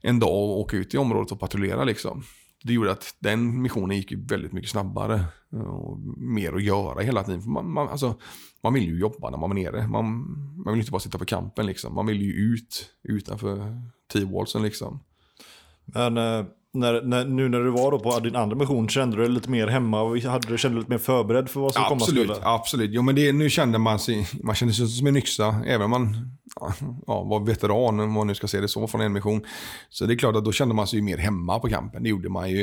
[0.00, 1.84] en dag och åka ut i området och patrullera.
[1.84, 2.22] Liksom.
[2.64, 7.24] Det gjorde att den missionen gick väldigt mycket snabbare eh, och mer att göra hela
[7.24, 7.50] tiden.
[7.50, 8.14] Man, man, alltså,
[8.62, 9.86] man vill ju jobba när man är nere.
[9.86, 10.04] Man,
[10.64, 11.66] man vill inte bara sitta på kampen.
[11.66, 11.94] Liksom.
[11.94, 13.82] Man vill ju ut utanför
[14.12, 14.62] T-wallsen.
[14.62, 15.00] Liksom.
[15.84, 16.46] Men eh,
[16.76, 19.50] när, när, nu när du var då på din andra mission, kände du dig lite
[19.50, 22.34] mer hemma och hade du, kände dig lite mer förberedd för vad som komma skulle?
[22.42, 25.82] Absolut, jo men det, nu kände man sig, man kände sig som en yxa, även
[25.82, 26.16] om man
[27.06, 29.44] ja, var veteran, om man nu ska se det så, från en mission.
[29.90, 32.28] Så det är klart att då kände man sig mer hemma på kampen, det gjorde
[32.28, 32.60] man ju.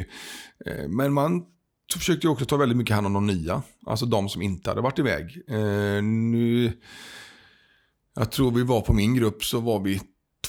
[0.65, 1.44] Eh, men man
[1.94, 4.99] försökte också ta väldigt mycket hand om de nya, alltså de som inte hade varit
[4.99, 5.44] iväg.
[5.49, 6.72] Eh, nu,
[8.15, 10.02] jag tror vi var på min grupp så var vi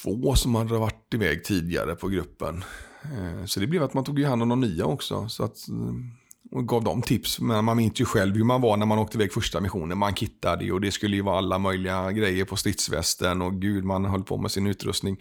[0.03, 2.65] två som hade varit iväg tidigare på gruppen.
[3.05, 5.28] Eh, så det blev att man tog hand om de nya också.
[5.28, 7.40] Så att, eh, och gav dem tips.
[7.40, 9.98] Men man minns ju själv hur man var när man åkte iväg första missionen.
[9.98, 14.05] Man kittade och det skulle ju vara alla möjliga grejer på stridsvästen och gud, man
[14.05, 15.20] höll på med sin utrustning.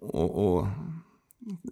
[0.00, 0.66] Och, och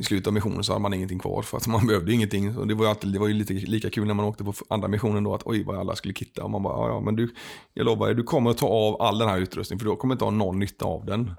[0.01, 2.59] i slutet av missionen så hade man ingenting kvar för att man behövde ingenting.
[2.59, 4.53] Och det var ju, alltid, det var ju lite lika kul när man åkte på
[4.69, 6.45] andra missionen då att oj vad alla skulle kitta.
[6.45, 7.35] Och man bara, ja, ja men du,
[7.75, 10.15] jag lovar dig, du kommer att ta av all den här utrustningen för du kommer
[10.15, 11.31] inte ha någon nytta av den.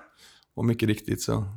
[0.55, 1.33] Och mycket riktigt så.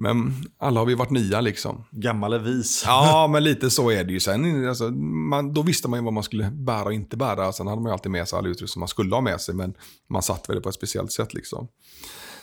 [0.00, 1.84] men alla har vi varit nya liksom.
[1.90, 2.82] Gammal är vis.
[2.86, 4.20] Ja, men lite så är det ju.
[4.20, 7.52] Sen, alltså, man, då visste man ju vad man skulle bära och inte bära.
[7.52, 9.74] Sen hade man ju alltid med sig all utrustning man skulle ha med sig, men
[10.08, 11.68] man satt väl på ett speciellt sätt liksom.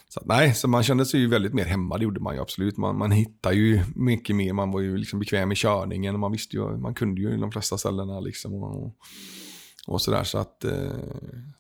[0.10, 2.78] Så, nej, så man kände sig ju väldigt mer hemma, det gjorde man ju absolut.
[2.78, 6.32] Man, man hittade ju mycket mer, man var ju liksom bekväm i körningen och man
[6.32, 8.54] visste ju, man kunde ju de flesta ställena liksom.
[8.54, 8.96] Och,
[9.88, 10.72] och sådär, så att, eh,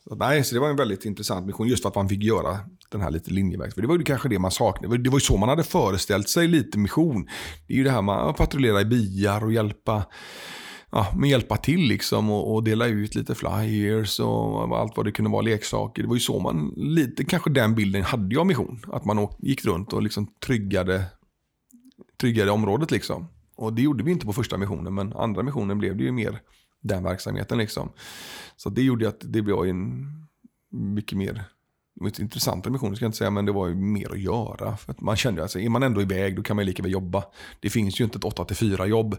[0.04, 2.60] så nej, så det var en väldigt intressant mission just för att man fick göra
[2.90, 4.98] den här lite linjevägs, För det var ju kanske det man saknade.
[4.98, 7.28] Det var ju så man hade föreställt sig lite mission.
[7.68, 10.06] Det är ju det här med att patrullera i byar och hjälpa
[10.92, 15.12] ja, men hjälpa till liksom och, och, dela ut lite flyers och allt vad det
[15.12, 16.02] kunde vara, leksaker.
[16.02, 18.80] Det var ju så man, lite kanske den bilden hade jag mission.
[18.88, 21.06] Att man gick runt och liksom tryggade,
[22.22, 23.28] tryggade området liksom.
[23.56, 26.42] Och det gjorde vi inte på första missionen, men andra missionen blev det ju mer
[26.82, 27.92] den verksamheten liksom.
[28.56, 30.06] Så det gjorde att det blev en
[30.72, 31.44] mycket mer
[31.98, 32.52] det var inte ska
[33.06, 34.78] jag inte säga, men det var ju mer att göra.
[34.78, 36.92] För att man kände att alltså, är man ändå iväg då kan man lika väl
[36.92, 37.24] jobba.
[37.60, 39.16] Det finns ju inte ett 8-4 jobb.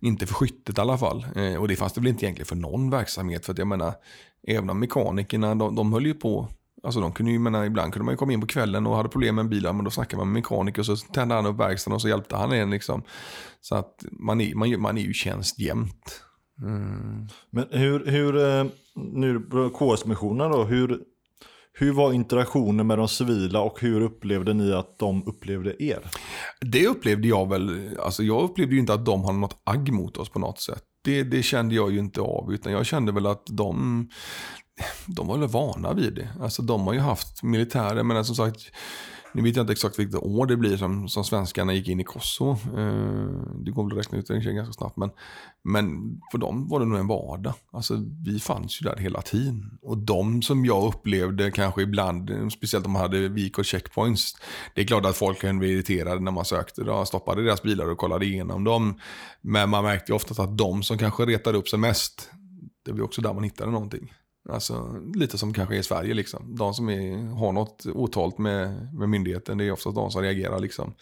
[0.00, 1.26] Inte för skyttet i alla fall.
[1.36, 3.46] Eh, och det fanns det väl inte egentligen för någon verksamhet.
[3.46, 3.94] För att jag menar,
[4.46, 6.48] även om mekanikerna, de, de höll ju på
[6.82, 9.08] Alltså de kunde ju, menar, ibland kunde man ju komma in på kvällen och hade
[9.08, 11.60] problem med en bil, men då snackade man med mekaniker och så tände han upp
[11.60, 13.02] verkstaden och så hjälpte han en liksom.
[13.60, 16.22] Så att man är, man, man är ju tjänst jämt.
[16.62, 17.28] Mm.
[17.50, 19.40] Men hur, hur eh, nu
[19.78, 21.00] KS-missionen då, hur
[21.72, 26.10] hur var interaktionen med de civila och hur upplevde ni att de upplevde er?
[26.60, 30.16] Det upplevde jag väl, alltså jag upplevde ju inte att de hade något agg mot
[30.16, 30.82] oss på något sätt.
[31.04, 34.08] Det, det kände jag ju inte av, utan jag kände väl att de,
[35.06, 36.28] de var väl vana vid det.
[36.40, 38.60] Alltså de har ju haft militärer, men som sagt,
[39.32, 42.04] nu vet jag inte exakt vilket år det blir som, som svenskarna gick in i
[42.04, 42.50] Kosovo.
[42.52, 44.96] Eh, det går väl att räkna ut det ganska snabbt.
[44.96, 45.10] Men,
[45.62, 47.54] men för dem var det nog en vardag.
[47.72, 49.78] Alltså, vi fanns ju där hela tiden.
[49.82, 54.36] Och de som jag upplevde kanske ibland, speciellt om man hade vik och checkpoints.
[54.74, 56.84] Det är klart att folk kunde bli irriterade när man sökte.
[56.84, 59.00] Då stoppade deras bilar och kollade igenom dem.
[59.40, 62.30] Men man märkte ju ofta att de som kanske retade upp sig mest,
[62.84, 64.12] det var också där man hittade någonting.
[64.48, 66.56] Alltså lite som kanske är i Sverige liksom.
[66.56, 70.58] De som är, har något otalt med, med myndigheten, det är oftast de som reagerar
[70.58, 70.94] liksom.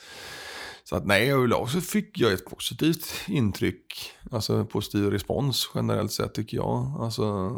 [0.88, 4.12] Så att nej, överlag så fick jag ett positivt intryck.
[4.30, 6.96] Alltså positiv respons generellt sett tycker jag.
[7.00, 7.50] Alltså...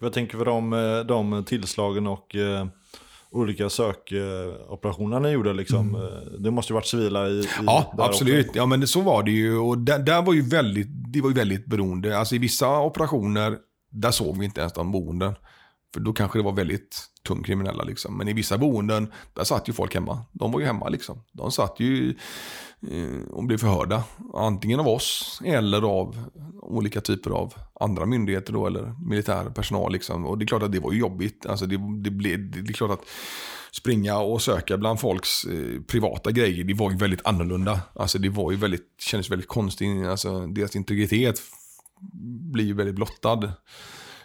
[0.00, 2.66] Vad tänker vi om eh, de tillslagen och eh,
[3.30, 5.52] olika sökoperationer ni gjorde?
[5.52, 5.94] Liksom?
[5.94, 6.06] Mm.
[6.06, 8.46] Eh, det måste ju varit civila i, i Ja, absolut.
[8.46, 8.58] Också.
[8.58, 9.58] Ja, men så var det ju.
[9.58, 12.18] Och där, där var ju väldigt, det var ju väldigt beroende.
[12.18, 13.58] Alltså i vissa operationer
[13.90, 15.34] där såg vi inte ens de boenden.
[15.94, 18.18] För då kanske det var väldigt tungt kriminella liksom.
[18.18, 20.24] Men i vissa boenden, där satt ju folk hemma.
[20.32, 21.22] De var ju hemma liksom.
[21.32, 22.14] De satt ju
[22.90, 24.04] eh, och blev förhörda.
[24.34, 26.24] Antingen av oss eller av
[26.62, 30.26] olika typer av andra myndigheter då, eller militär personal liksom.
[30.26, 31.46] Och det är klart att det var ju jobbigt.
[31.46, 33.04] Alltså det, det, blev, det, det är klart att
[33.72, 37.80] springa och söka bland folks eh, privata grejer, det var ju väldigt annorlunda.
[37.94, 40.06] Alltså det var ju väldigt, kändes väldigt konstigt.
[40.06, 41.40] Alltså deras integritet
[42.52, 43.52] blir ju väldigt blottad.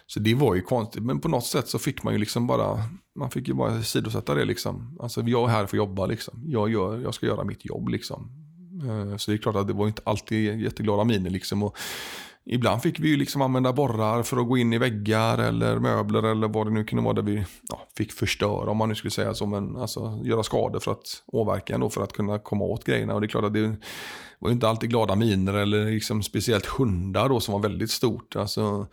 [0.06, 2.82] Så det var ju konstigt, men på något sätt så fick man ju liksom bara,
[3.18, 4.98] man fick ju bara sidosätta det liksom.
[5.00, 6.42] Alltså jag är här för att jobba liksom.
[6.46, 8.30] Jag, gör, jag ska göra mitt jobb liksom.
[8.82, 11.62] Eh, så det är klart att det var inte alltid jätteglada miner liksom.
[11.62, 11.76] Och
[12.44, 16.22] ibland fick vi ju liksom använda borrar för att gå in i väggar eller möbler
[16.22, 19.10] eller vad det nu kunde vara där vi ja, fick förstöra om man nu skulle
[19.10, 19.46] säga så.
[19.46, 23.14] Men alltså göra skador för att åverka ändå för att kunna komma åt grejerna.
[23.14, 23.76] Och det är klart att det
[24.38, 28.36] var inte alltid glada miner eller liksom speciellt hundar då som var väldigt stort.
[28.36, 28.86] Alltså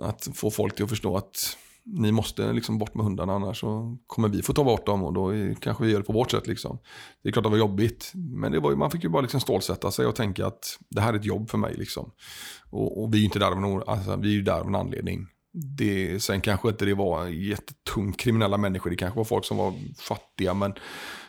[0.00, 3.98] att få folk till att förstå att ni måste liksom bort med hundarna annars så
[4.06, 6.30] kommer vi få ta bort dem och då är, kanske vi gör det på vårt
[6.30, 6.46] sätt.
[6.46, 6.78] Liksom.
[7.22, 9.40] Det är klart att det var jobbigt, men det var, man fick ju bara liksom
[9.40, 11.74] stålsätta sig och tänka att det här är ett jobb för mig.
[11.74, 12.10] Liksom.
[12.70, 14.66] Och, och vi är ju inte där av en, alltså, vi är ju där av
[14.66, 15.26] en anledning.
[15.52, 19.74] Det, sen kanske inte det var jättetungt kriminella människor, det kanske var folk som var
[19.98, 20.74] fattiga men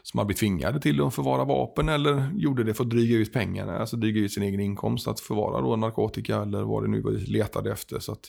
[0.04, 3.34] som hade blivit tvingade till att förvara vapen eller gjorde det för att dryga ut
[3.34, 7.02] pengarna, alltså dryga ut sin egen inkomst att förvara då narkotika eller vad det nu
[7.02, 8.00] var letade efter.
[8.00, 8.26] Så att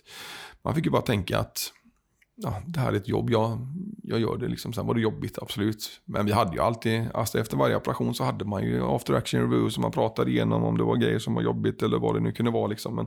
[0.63, 1.73] man fick ju bara tänka att
[2.43, 3.59] ja, det här är ett jobb, jag,
[4.03, 4.73] jag gör det liksom.
[4.73, 6.01] Sen var det jobbigt, absolut.
[6.05, 9.41] Men vi hade ju alltid, alltså efter varje operation så hade man ju after action
[9.41, 12.21] review som man pratade igenom om det var grejer som var jobbigt eller vad det
[12.21, 12.97] nu kunde vara liksom.
[12.97, 13.07] Men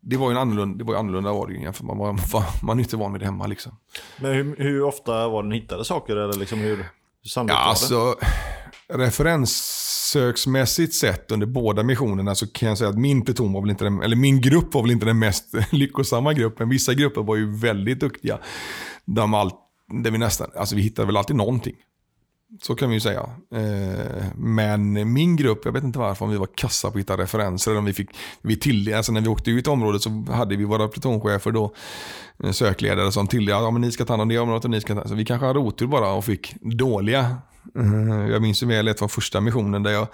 [0.00, 2.42] det var ju annorlunda, det var ju annorlunda var det ju jämfört med man, man,
[2.62, 3.72] man är inte van vid det hemma liksom.
[4.20, 6.86] Men hur, hur ofta var det ni hittade saker eller liksom hur,
[7.24, 8.16] hur Ja, alltså
[8.88, 9.84] referens
[10.14, 13.84] besöksmässigt sett under båda missionerna så kan jag säga att min pluton var väl inte
[13.84, 16.68] den, eller min grupp var väl inte den mest lyckosamma gruppen.
[16.68, 18.38] Vissa grupper var ju väldigt duktiga.
[19.04, 19.50] De all,
[20.02, 21.74] där vi nästan, alltså vi hittade väl alltid någonting.
[22.62, 23.30] Så kan vi ju säga.
[23.54, 27.16] Eh, men min grupp, jag vet inte varför, om vi var kassa på att hitta
[27.16, 27.70] referenser.
[27.70, 28.10] Eller om vi fick,
[28.42, 31.74] vi till, alltså när vi åkte ut i området så hade vi våra plutonchefer då,
[32.44, 34.80] eh, sökledare som till ja men ni ska ta hand om det området och ni
[34.80, 37.36] ska ta, Så vi kanske hade otur bara och fick dåliga.
[37.78, 40.06] Eh, jag minns ju väl ett var första missionen där jag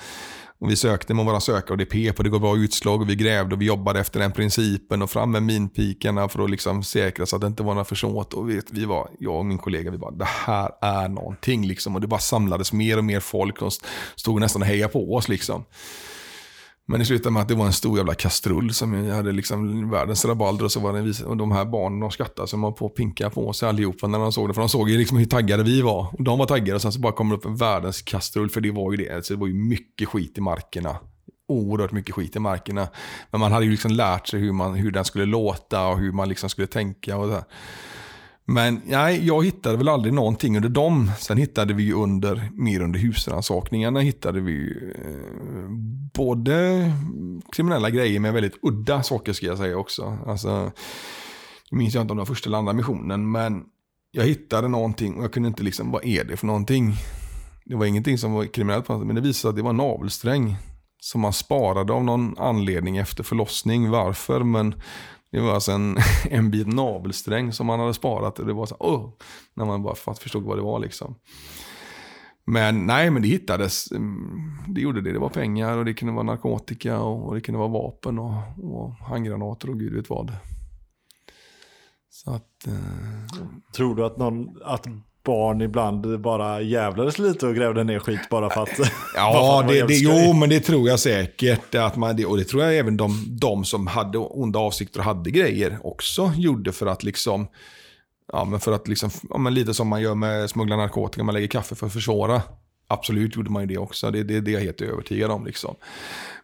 [0.61, 3.11] och vi sökte med våra sökare och det pep och det gav bra utslag och
[3.11, 6.83] vi grävde och vi jobbade efter den principen och fram med minpikarna för att liksom
[6.83, 8.35] säkra så att det inte var några försåt.
[8.35, 11.95] Och vi, vi var, jag och min kollega, vi bara det här är någonting liksom.
[11.95, 13.73] Och det bara samlades mer och mer folk och
[14.17, 15.65] stod nästan och hejade på oss liksom.
[16.91, 19.91] Men det slutade med att det var en stor jävla kastrull som jag hade liksom
[19.91, 22.87] världens rabalder och så var det och de här barnen de skrattade som var på
[22.87, 24.55] att pinka på sig allihopa när de såg det.
[24.55, 26.07] För de såg ju liksom hur taggade vi var.
[26.13, 28.51] Och de var taggade och sen så bara kom det upp en världens kastrull.
[28.51, 29.15] För det var ju det.
[29.15, 30.97] Alltså det var ju mycket skit i markerna.
[31.49, 32.89] Oerhört mycket skit i markerna.
[33.31, 36.13] Men man hade ju liksom lärt sig hur, man, hur den skulle låta och hur
[36.13, 37.45] man liksom skulle tänka och så
[38.45, 41.11] men nej, jag hittade väl aldrig någonting under dem.
[41.19, 45.71] Sen hittade vi under, mer under husrannsakningarna hittade vi eh,
[46.15, 46.93] både
[47.53, 50.19] kriminella grejer med väldigt udda saker ska jag säga också.
[50.27, 50.73] Alltså,
[51.71, 53.65] jag minns jag inte om det var första eller andra missionen, men
[54.11, 56.95] jag hittade någonting och jag kunde inte liksom, vad är det för någonting?
[57.65, 59.71] Det var ingenting som var kriminellt på något men det visade sig att det var
[59.71, 60.57] en navelsträng
[61.01, 63.91] som man sparade av någon anledning efter förlossning.
[63.91, 64.41] Varför?
[64.45, 64.75] Men
[65.31, 65.97] det var alltså en,
[66.31, 68.39] en bit navelsträng som man hade sparat.
[68.39, 69.13] Och det var så oh,
[69.55, 71.15] när man bara förstod vad det var liksom.
[72.45, 73.93] Men nej, men det hittades.
[73.93, 75.13] Mm, det gjorde det.
[75.13, 78.43] Det var pengar och det kunde vara narkotika och, och det kunde vara vapen och,
[78.63, 80.33] och handgranater och gud vet vad.
[82.11, 82.67] Så att...
[82.67, 83.43] Eh,
[83.75, 84.87] Tror du att, någon, att
[85.25, 88.79] barn ibland bara jävlades lite och grävde ner skit bara för att...
[89.15, 91.75] ja, det, det, jo men det tror jag säkert.
[91.75, 95.31] Att man, och det tror jag även de, de som hade onda avsikter och hade
[95.31, 97.49] grejer också gjorde för att liksom...
[98.33, 101.35] Ja, men för att liksom, ja, men lite som man gör med smuggla narkotika, man
[101.35, 102.43] lägger kaffe för att försvåra.
[102.89, 105.47] Absolut gjorde man ju det också, det, det, det är jag helt övertygad om.
[105.47, 105.77] Liksom.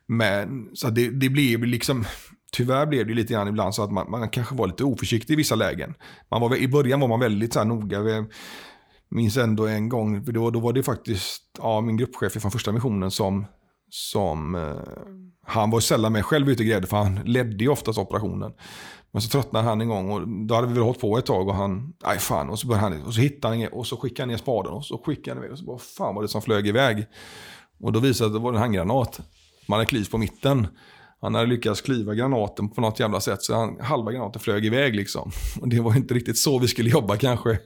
[0.06, 2.04] Men så det, det blev liksom,
[2.52, 5.36] tyvärr blev det lite grann ibland så att man, man kanske var lite oförsiktig i
[5.36, 5.94] vissa lägen.
[6.30, 8.26] Man var, I början var man väldigt så här noga.
[9.08, 12.72] Minns ändå en gång, för då, då var det faktiskt ja, min gruppchef från första
[12.72, 13.46] missionen som,
[13.90, 14.76] som eh,
[15.46, 18.52] han var sällan med själv ute och grädde för han ledde ju oftast operationen.
[19.12, 21.48] Men så tröttnade han en gång och då hade vi väl hållit på ett tag
[21.48, 23.96] och han, nej fan, och så började han, liksom, och så hittade han och så
[23.96, 26.28] skickade han ner spaden och så skickade han iväg och så bara, fan var det
[26.28, 27.06] som flög iväg.
[27.80, 29.20] Och då visade det att det var en handgranat.
[29.68, 30.66] Man hade klyvt på mitten.
[31.20, 34.94] Han hade lyckats klyva granaten på något jävla sätt så han, halva granaten flög iväg
[34.94, 35.30] liksom.
[35.60, 37.58] Och det var inte riktigt så vi skulle jobba kanske.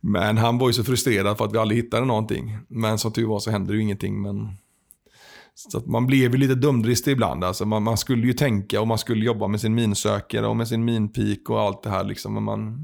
[0.00, 2.58] Men han var ju så frustrerad för att vi aldrig hittade någonting.
[2.68, 4.22] Men som tur var så hände det ju ingenting.
[4.22, 4.48] Men...
[5.54, 7.44] Så att man blev ju lite dumdristig ibland.
[7.44, 10.68] Alltså man, man, skulle ju tänka och man skulle jobba med sin minsökare och med
[10.68, 12.04] sin minpik och allt det här.
[12.04, 12.34] Liksom.
[12.34, 12.78] Men man...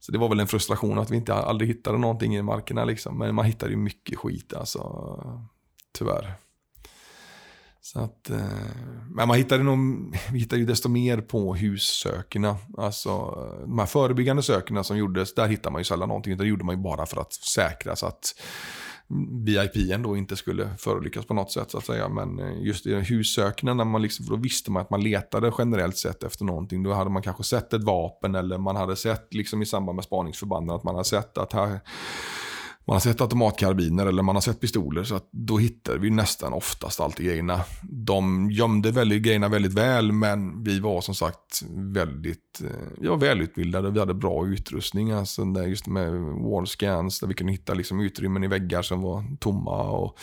[0.00, 2.84] Så det var väl en frustration att vi inte aldrig hittade någonting i markerna.
[2.84, 3.18] Liksom.
[3.18, 4.80] Men man hittade ju mycket skit alltså.
[5.98, 6.34] Tyvärr.
[7.94, 8.38] Så att, eh,
[9.10, 9.78] men man hittade nog,
[10.32, 12.56] hittade ju desto mer på hussökerna.
[12.78, 16.36] Alltså eh, de här förebyggande sökerna som gjordes, där hittade man ju sällan någonting.
[16.36, 18.34] Det gjorde man ju bara för att säkra så att
[19.44, 22.08] VIP då inte skulle förolyckas på något sätt så att säga.
[22.08, 25.96] Men eh, just i hussökena, när man liksom, då visste man att man letade generellt
[25.96, 26.82] sett efter någonting.
[26.82, 30.04] Då hade man kanske sett ett vapen eller man hade sett liksom i samband med
[30.04, 31.80] spaningsförbanden att man hade sett att här
[32.86, 35.04] man har sett automatkarbiner eller man har sett pistoler.
[35.04, 37.60] Så att då hittar vi nästan oftast alltid grejerna.
[37.82, 43.90] De gömde väldigt, grejerna väldigt väl men vi var som sagt väldigt eh, ja, välutbildade.
[43.90, 45.10] Vi hade bra utrustning.
[45.10, 49.02] Alltså där just med wall scans där vi kunde hitta liksom utrymmen i väggar som
[49.02, 49.82] var tomma.
[49.90, 50.18] Och,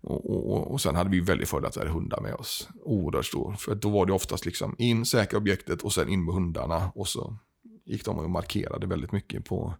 [0.00, 2.68] och, och, och sen hade vi väldigt fördel att vi hade hundar med oss.
[2.84, 3.54] Oerhört stor.
[3.58, 6.90] För då var det oftast liksom in, säkra objektet och sen in med hundarna.
[6.94, 7.36] Och så
[7.86, 9.74] gick de och markerade väldigt mycket på,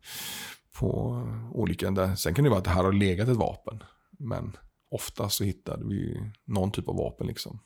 [0.79, 1.23] på
[1.53, 1.91] olika...
[1.91, 2.15] Där.
[2.15, 3.83] Sen kan det vara att det här har legat ett vapen.
[4.19, 4.57] Men
[4.91, 7.61] ofta så hittade vi någon typ av vapen liksom.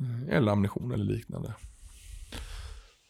[0.00, 1.54] Eh, eller ammunition eller liknande.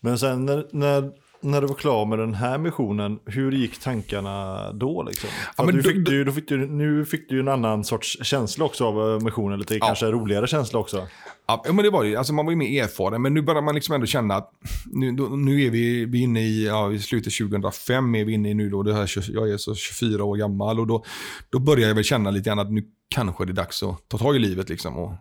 [0.01, 4.73] Men sen när, när, när du var klar med den här missionen, hur gick tankarna
[4.73, 5.03] då?
[5.03, 5.31] Liksom?
[5.57, 8.65] Ja, men du fick, du, du fick du, nu fick du en annan sorts känsla
[8.65, 9.87] också av eh, missionen, lite ja.
[9.87, 11.07] kanske roligare känsla också.
[11.47, 13.75] Ja, men det var ju, alltså man var ju mer erfaren, men nu börjar man
[13.75, 14.51] liksom ändå känna att
[14.87, 18.51] nu, då, nu är vi, vi inne i, ja, i slutet 2005 är vi inne
[18.51, 21.05] i nu då, det här, jag är så 24 år gammal och då,
[21.51, 24.19] då börjar jag väl känna lite grann att nu kanske det är dags att ta
[24.19, 25.13] tag i livet liksom och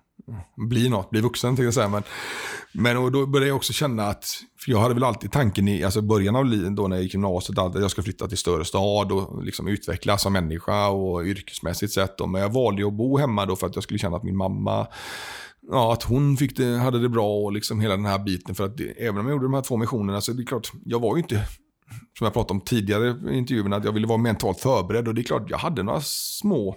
[0.56, 1.90] bli något, bli vuxen tänkte jag säga.
[1.90, 2.04] Men,
[2.72, 4.26] men och då började jag också känna att,
[4.60, 7.14] för jag hade väl alltid tanken i alltså början av livet, då när jag gick
[7.14, 11.94] gymnasiet, att jag ska flytta till större stad och liksom utvecklas som människa och yrkesmässigt
[11.94, 12.30] sett.
[12.30, 14.88] Men jag valde att bo hemma då för att jag skulle känna att min mamma
[15.72, 18.56] ja, att hon fick det, hade det bra och liksom hela den här biten.
[18.56, 20.72] För att det, även om jag gjorde de här två missionerna så det är klart,
[20.86, 21.36] jag var ju inte,
[22.18, 25.08] som jag pratade om tidigare i intervjuerna, att jag ville vara mentalt förberedd.
[25.08, 26.76] Och det är klart, jag hade några små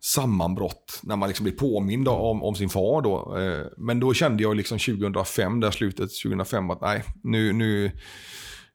[0.00, 3.02] sammanbrott när man liksom blir påmind om, om sin far.
[3.02, 3.38] Då.
[3.38, 7.90] Eh, men då kände jag liksom 2005, där slutet 2005, att nej, nu, nu,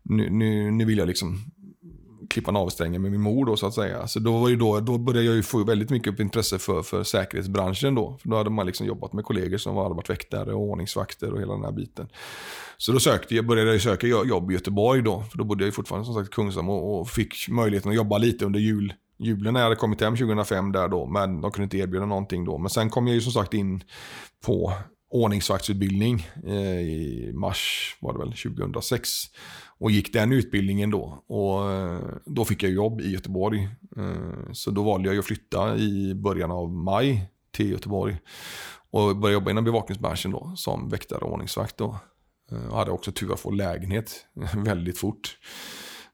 [0.03, 1.37] nu, nu, vill jag liksom
[2.29, 4.07] klippa navelsträngen med min mor då så att säga.
[4.07, 6.81] Så då, var ju då, då började jag ju få väldigt mycket upp intresse för,
[6.81, 8.17] för säkerhetsbranschen då.
[8.21, 11.41] För då hade man liksom jobbat med kollegor som hade varit väktare och ordningsvakter och
[11.41, 12.07] hela den här biten.
[12.77, 15.23] Så då sökte jag, började jag söka jobb i Göteborg då.
[15.31, 17.95] För då bodde jag ju fortfarande som sagt i Kungsholm och, och fick möjligheten att
[17.95, 21.05] jobba lite under jul, julen när jag hade kommit hem 2005 där då.
[21.05, 22.57] Men de kunde inte erbjuda någonting då.
[22.57, 23.83] Men sen kom jag ju som sagt in
[24.45, 24.73] på
[25.09, 29.09] ordningsvaktsutbildning eh, i mars var det väl, 2006.
[29.77, 31.23] Och gick den utbildningen då.
[31.27, 33.69] Och eh, då fick jag jobb i Göteborg.
[33.97, 38.17] Eh, så då valde jag att flytta i början av maj till Göteborg.
[38.91, 41.99] Och började jobba inom bevakningsbranschen då som väktare och ordningsvakt då.
[42.51, 44.25] Eh, jag hade också tur att få lägenhet
[44.55, 45.37] väldigt fort.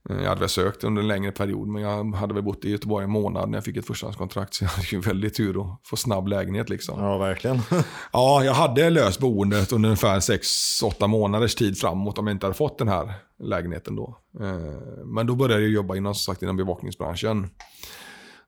[0.09, 3.03] Jag hade väl sökt under en längre period, men jag hade väl bott i Göteborg
[3.03, 4.53] en månad när jag fick ett förstahandskontrakt.
[4.53, 6.99] Så jag hade ju väldigt tur att få snabb lägenhet liksom.
[6.99, 7.61] Ja, verkligen.
[8.13, 12.57] ja, jag hade löst boendet under ungefär 6-8 månaders tid framåt om jag inte hade
[12.57, 13.13] fått den här
[13.43, 14.17] lägenheten då.
[14.39, 17.49] Eh, men då började jag jobba inom, sagt, inom bevakningsbranschen.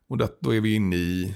[0.09, 1.35] Och det, då är vi inne i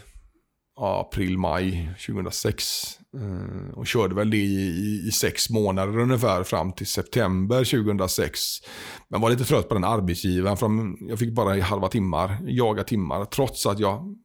[0.78, 2.98] april, maj 2006.
[3.16, 8.40] Eh, och körde väl det i, i, i, sex månader ungefär fram till september 2006.
[9.10, 10.58] Men var lite trött på den arbetsgivaren.
[10.58, 10.70] För
[11.10, 13.26] jag fick bara halva timmar, jaga timmar.
[13.26, 14.16] Trots att jag,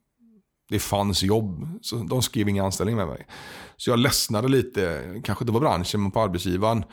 [0.70, 1.68] det fanns jobb.
[1.80, 3.26] Så de skrev ingen anställning med mig.
[3.76, 6.84] Så jag ledsnade lite, kanske inte på branschen men på arbetsgivaren.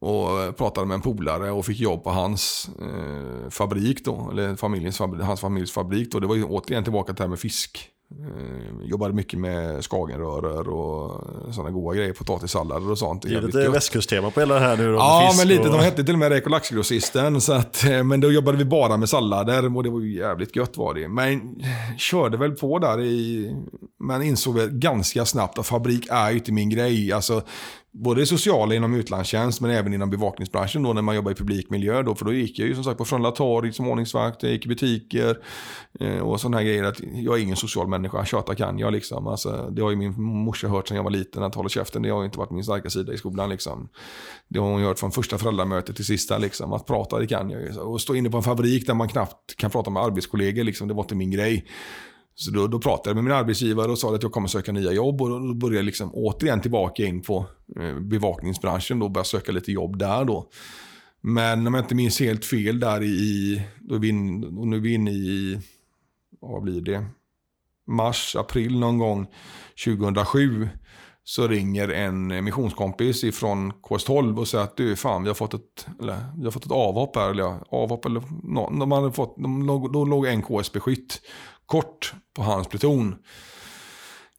[0.00, 4.28] Och pratade med en polare och fick jobb på hans eh, fabrik då.
[4.32, 6.20] Eller familjens, hans familjs fabrik då.
[6.20, 7.92] Det var ju återigen tillbaka till det här med fisk.
[8.10, 13.22] Eh, jobbade mycket med skagenröror och sådana goda grejer, potatissallader och sånt.
[13.22, 15.62] Det är lite västkusttema på hela det här nu då, Ja, men lite.
[15.62, 15.76] Och...
[15.76, 17.40] De hette till och med Räk och laxgrossisten.
[17.40, 20.56] Så att, eh, men då jobbade vi bara med sallader och det var ju jävligt
[20.56, 21.08] gött var det.
[21.08, 21.62] Men
[21.98, 23.50] körde väl på där i...
[24.00, 27.12] Men insåg väl ganska snabbt att fabrik är ju inte min grej.
[27.12, 27.42] Alltså,
[27.98, 31.70] både det sociala inom utlandstjänst men även inom bevakningsbranschen då när man jobbar i publik
[31.70, 32.02] miljö.
[32.02, 34.66] Då, för då gick jag ju som sagt på Frölunda torg som ordningsvakt, jag gick
[34.66, 35.38] i butiker
[36.00, 36.84] eh, och sådana här grejer.
[36.84, 39.26] Att jag är ingen social människa, tjata kan jag liksom.
[39.26, 42.02] Alltså, det har ju min morsa hört sedan jag var liten, att hålla käften.
[42.02, 43.88] Det har ju inte varit min starka sida i skolan liksom.
[44.48, 46.72] Det har hon hört från första föräldramötet till sista liksom.
[46.72, 47.80] Att prata det kan jag ju.
[47.80, 50.94] Och stå inne på en fabrik där man knappt kan prata med arbetskollegor liksom, det
[50.94, 51.66] var inte min grej.
[52.38, 54.92] Så då, då pratade jag med min arbetsgivare och sa att jag kommer söka nya
[54.92, 55.22] jobb.
[55.22, 57.46] Och då började jag liksom återigen tillbaka in på
[57.80, 60.48] eh, bevakningsbranschen och började söka lite jobb där då.
[61.20, 64.76] Men om jag inte minns helt fel där i, då är vi in, och nu
[64.76, 65.60] är vi inne i,
[66.40, 67.06] vad blir det?
[67.86, 69.26] Mars, april någon gång
[69.84, 70.68] 2007
[71.24, 75.86] så ringer en missionskompis ifrån KS12 och säger att du fan vi har fått ett,
[76.00, 77.30] eller, vi har fått ett avhopp här.
[77.30, 81.20] Eller avhopp eller no, de hade fått, de låg, då låg en KS-beskytt
[81.66, 83.16] kort på hans pluton.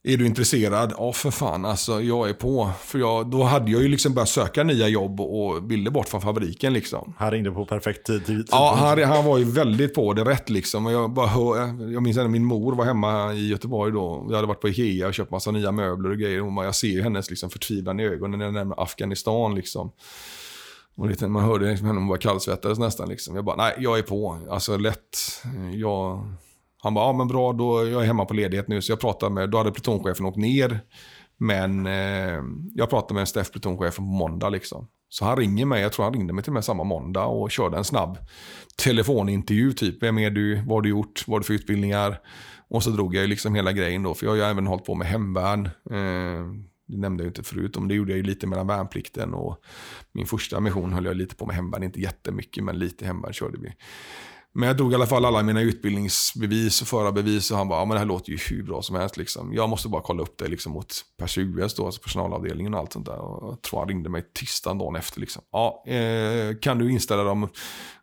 [0.03, 0.93] Är du intresserad?
[0.97, 1.65] Ja, för fan.
[1.65, 2.69] Alltså, jag är på.
[2.81, 6.21] För jag, då hade jag ju liksom börjat söka nya jobb och ville bort från
[6.21, 6.73] fabriken.
[6.73, 7.13] Liksom.
[7.17, 8.47] Han ringde på perfekt tid.
[8.51, 10.49] Ja, han, han var ju väldigt på det rätt.
[10.49, 10.85] Liksom.
[10.85, 11.57] Och jag, bara hör,
[11.91, 14.25] jag minns att min mor var hemma i Göteborg då.
[14.29, 16.57] Vi hade varit på Ikea och köpt massa nya möbler och grejer.
[16.57, 19.55] Och jag ser hennes liksom, förtvivlan i ögonen när jag nämner Afghanistan.
[19.55, 19.91] Liksom.
[20.97, 23.09] Och lite, man hörde liksom henne, hon var kallsvettades nästan.
[23.09, 23.35] Liksom.
[23.35, 24.39] Jag bara, nej, jag är på.
[24.49, 25.17] Alltså lätt.
[25.73, 26.33] Jag
[26.83, 28.81] han bara, ja men bra, då, jag är hemma på ledighet nu.
[28.81, 30.79] Så jag pratade med, då hade plutonchefen åkt ner.
[31.37, 32.43] Men eh,
[32.73, 34.87] jag pratade med en Steff plutonchefen på måndag liksom.
[35.09, 37.51] Så han ringer mig, jag tror han ringde mig till och med samma måndag och
[37.51, 38.17] körde en snabb
[38.83, 39.73] telefonintervju.
[39.73, 42.19] Typ, vem är du, vad har du gjort, vad har du för utbildningar?
[42.69, 44.95] Och så drog jag liksom hela grejen då, för jag har ju även hållit på
[44.95, 45.65] med hemvärn.
[45.65, 46.45] Eh,
[46.87, 49.57] det nämnde jag inte förut, men det gjorde jag ju lite mellan värnplikten och
[50.11, 51.83] min första mission höll jag lite på med hemvärn.
[51.83, 53.73] Inte jättemycket, men lite hemvärn körde vi.
[54.57, 57.85] Men jag drog i alla fall alla mina utbildningsbevis och förarbevis och han bara, ja
[57.85, 59.53] men det här låter ju hur bra som helst liksom.
[59.53, 62.93] Jag måste bara kolla upp det liksom mot Pers US då, alltså personalavdelningen och allt
[62.93, 63.19] sånt där.
[63.19, 65.43] Och jag tror han ringde mig tisdagen dagen efter liksom.
[65.51, 67.49] Ja, eh, kan du inställa dem,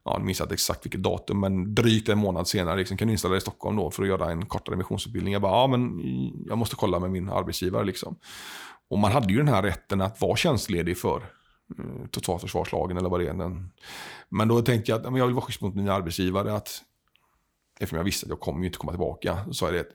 [0.04, 3.12] ja jag minns inte exakt vilket datum, men drygt en månad senare liksom, kan du
[3.12, 5.32] inställa dig i Stockholm då för att göra en kortare missionsutbildning.
[5.32, 6.00] Jag bara, ja men
[6.46, 8.16] jag måste kolla med min arbetsgivare liksom.
[8.90, 11.22] Och man hade ju den här rätten att vara tjänstledig för
[11.78, 13.62] Eh, totalförsvarslagen eller vad det är.
[14.28, 16.54] Men då tänkte jag att jag vill vara schysst mot min arbetsgivare.
[16.54, 16.82] Att,
[17.80, 19.38] eftersom jag visste att jag kommer ju inte komma tillbaka.
[19.46, 19.86] Så sa jag det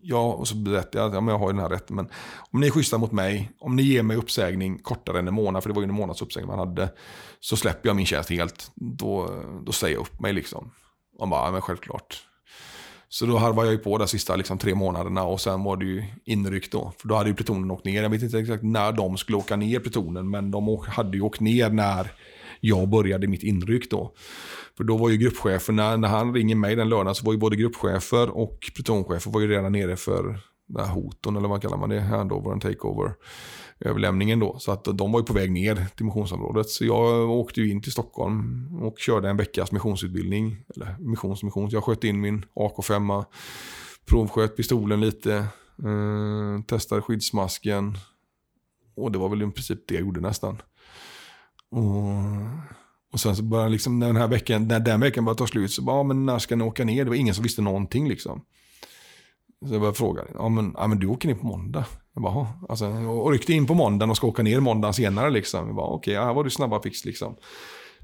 [0.00, 1.96] ja, och så berättade jag att ja, jag har ju den här rätten.
[1.96, 2.08] Men
[2.50, 5.62] om ni är schyssta mot mig, om ni ger mig uppsägning kortare än en månad,
[5.62, 6.88] för det var ju en månads uppsägning man hade,
[7.40, 8.70] så släpper jag min tjänst helt.
[8.74, 10.70] Då, då säger jag upp mig liksom.
[11.18, 12.27] Och bara, ja, men självklart.
[13.08, 15.84] Så då harvade jag ju på de sista liksom, tre månaderna och sen var det
[15.84, 16.92] ju inryckt då.
[16.98, 18.02] För då hade ju plutonen åkt ner.
[18.02, 21.40] Jag vet inte exakt när de skulle åka ner plutonen, men de hade ju åkt
[21.40, 22.12] ner när
[22.60, 24.14] jag började mitt inryck då.
[24.76, 27.56] För då var ju gruppcheferna, när han ringer mig den lördagen så var ju både
[27.56, 31.88] gruppchefer och plutonchefer var ju redan nere för den här hoten, eller vad kallar man
[31.88, 33.14] det, handover and takeover
[33.80, 34.58] överlämningen då.
[34.58, 36.68] Så att de var ju på väg ner till missionsområdet.
[36.68, 40.56] Så jag åkte ju in till Stockholm och körde en veckas missionsutbildning.
[40.76, 41.72] Eller missions, missions.
[41.72, 43.24] Jag sköt in min AK5,
[44.06, 45.34] provsköt pistolen lite,
[45.84, 47.98] eh, testade skyddsmasken.
[48.96, 50.62] Och det var väl i princip det jag gjorde nästan.
[51.70, 52.68] Och
[53.12, 55.70] och sen så bara liksom när den här veckan, när den veckan bara tar slut
[55.70, 57.04] så bara, ja, men när ska ni åka ner?
[57.04, 58.44] Det var ingen som visste någonting liksom.
[59.66, 61.84] Så jag bara frågade, ja men, ja, men du åker ner på måndag.
[62.18, 65.66] Jag bara, alltså, och ryckte in på måndagen och ska åka ner måndagen senare liksom.
[65.66, 67.36] Jag bara, okej, okay, här var det snabba fix liksom.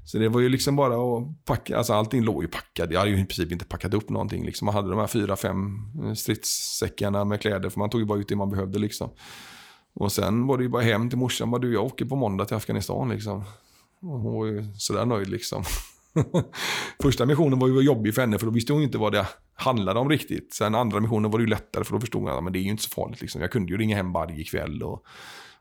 [0.05, 2.91] Så det var ju liksom bara att packa, alltså allting låg ju packat.
[2.91, 4.65] Jag hade ju i princip inte packat upp någonting liksom.
[4.65, 8.19] Man hade de här fyra, fem eh, stridssäckarna med kläder, för man tog ju bara
[8.19, 9.09] ut det man behövde liksom.
[9.95, 12.45] Och sen var det ju bara hem till morsan, bara du jag åker på måndag
[12.45, 13.43] till Afghanistan liksom.
[14.01, 15.63] Och hon var ju sådär nöjd liksom.
[17.01, 19.99] Första missionen var ju jobbig för henne för då visste hon inte vad det handlade
[19.99, 20.53] om riktigt.
[20.53, 22.69] Sen andra missionen var det ju lättare för då förstod hon att det är ju
[22.69, 23.21] inte så farligt.
[23.21, 23.41] Liksom.
[23.41, 25.05] Jag kunde ju ringa hem varje kväll och,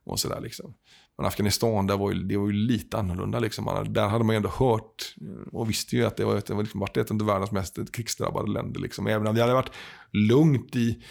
[0.04, 0.40] och sådär.
[0.40, 0.74] Liksom.
[1.16, 3.38] Men Afghanistan, där var ju, det var ju lite annorlunda.
[3.38, 3.64] Liksom.
[3.64, 5.14] Man, där hade man ju ändå hört
[5.52, 8.50] och visste ju att det var, det var liksom varit ett av världens mest krigsdrabbade
[8.52, 8.80] länder.
[8.80, 9.06] Liksom.
[9.06, 9.72] Även om det hade varit
[10.12, 11.02] lugnt i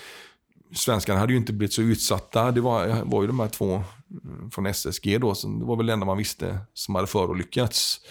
[0.75, 2.51] svenskarna hade ju inte blivit så utsatta.
[2.51, 3.83] Det var, var ju de här två
[4.23, 8.01] mm, från SSG då, så det var väl det enda man visste som hade förolyckats.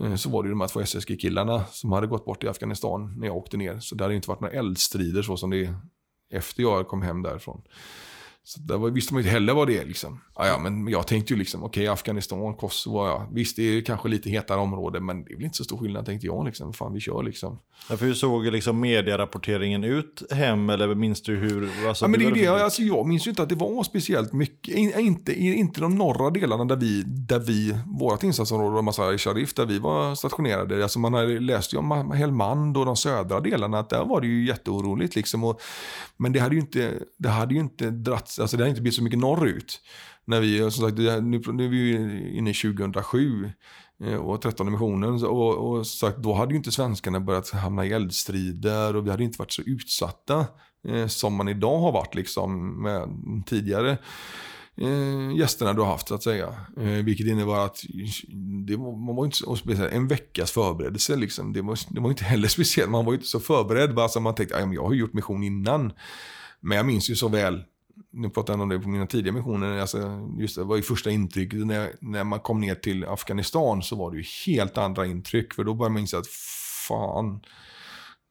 [0.00, 3.14] Eh, så var det ju de här två SSG-killarna som hade gått bort i Afghanistan
[3.18, 3.78] när jag åkte ner.
[3.80, 5.74] Så det hade inte varit några eldstrider så som det är
[6.32, 7.62] efter jag kom hem därifrån.
[8.48, 9.86] Så där visste man inte heller vad det är.
[9.86, 10.20] Liksom.
[10.36, 13.28] Ja, ja, men jag tänkte ju liksom, okej, okay, Afghanistan, Kosovo, ja.
[13.32, 16.06] visst det är kanske lite hetare område, men det är väl inte så stor skillnad
[16.06, 16.44] tänkte jag.
[16.44, 16.72] Liksom.
[16.72, 17.58] Fan, vi kör liksom.
[17.90, 21.88] Ja, för hur såg liksom medierapporteringen ut hem, eller minns du hur?
[21.88, 24.32] Alltså, ja, men det är det, alltså, jag minns ju inte att det var speciellt
[24.32, 29.66] mycket, inte, inte de norra delarna där vi, där vi vårt insatsområde, Masai Sharif, där
[29.66, 30.82] vi var stationerade.
[30.82, 34.26] Alltså, man har läst ju om Helmand och de södra delarna, att där var det
[34.26, 35.16] ju jätteoroligt.
[35.16, 35.60] Liksom, och,
[36.16, 37.90] men det hade ju inte, det hade ju inte
[38.38, 39.80] Alltså, alltså det har inte blivit så mycket norrut.
[40.24, 41.92] När vi, som sagt, nu, nu är vi
[42.38, 43.50] inne i 2007
[44.04, 45.24] eh, och 13 missionen.
[45.24, 49.24] Och, och sagt, då hade ju inte svenskarna börjat hamna i eldstrider och vi hade
[49.24, 50.46] inte varit så utsatta
[50.88, 53.08] eh, som man idag har varit liksom med
[53.46, 53.98] tidigare
[54.76, 56.54] eh, gästerna du har haft så att säga.
[56.76, 57.78] Eh, vilket innebar att
[58.66, 61.52] det var, man var inte så, speciellt, en veckas förberedelse liksom.
[61.52, 63.94] Det var, det var inte heller speciellt, man var inte så förberedd.
[63.94, 65.92] Bara så man tänkte, jag har ju gjort mission innan.
[66.60, 67.64] Men jag minns ju så väl
[68.16, 71.10] nu pratar jag om det på mina tidiga missioner, alltså, just det var ju första
[71.10, 75.54] intrycket när, när man kom ner till Afghanistan så var det ju helt andra intryck.
[75.54, 76.26] För då började man inse att
[76.88, 77.40] fan,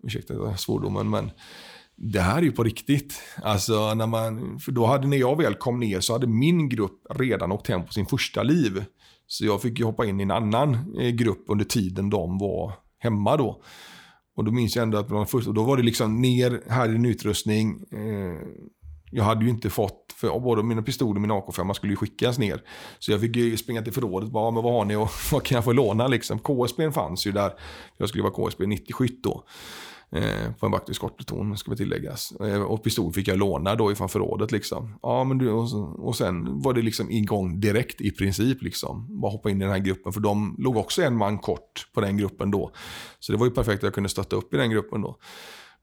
[0.03, 1.31] ursäkta svordomen, men
[1.95, 3.21] det här är ju på riktigt.
[3.43, 7.01] Alltså, när man, för då hade, när jag väl kom ner så hade min grupp
[7.09, 8.85] redan åkt hem på sin första liv.
[9.27, 12.73] Så jag fick ju hoppa in i en annan eh, grupp under tiden de var
[12.99, 13.61] hemma då.
[14.35, 16.95] Och då minns jag ändå att bland första, då var det liksom ner, här är
[16.95, 18.47] en utrustning, eh,
[19.11, 22.37] jag hade ju inte fått, för både mina pistoler och min AK5 skulle ju skickas
[22.37, 22.61] ner.
[22.99, 25.55] Så jag fick ju springa till förrådet bara, men vad har ni och vad kan
[25.55, 26.39] jag få låna liksom?
[26.39, 27.53] KSB fanns ju där,
[27.97, 29.43] jag skulle vara KSB 90 skytt då.
[30.11, 32.31] Eh, på en vakt vid ska vi tilläggas.
[32.31, 34.99] Eh, och pistol fick jag låna då ifrån förrådet liksom.
[35.01, 39.21] Ja, men du, och, och sen var det liksom igång direkt i princip liksom.
[39.21, 42.01] Bara hoppa in i den här gruppen, för de låg också en man kort på
[42.01, 42.71] den gruppen då.
[43.19, 45.17] Så det var ju perfekt att jag kunde stötta upp i den gruppen då.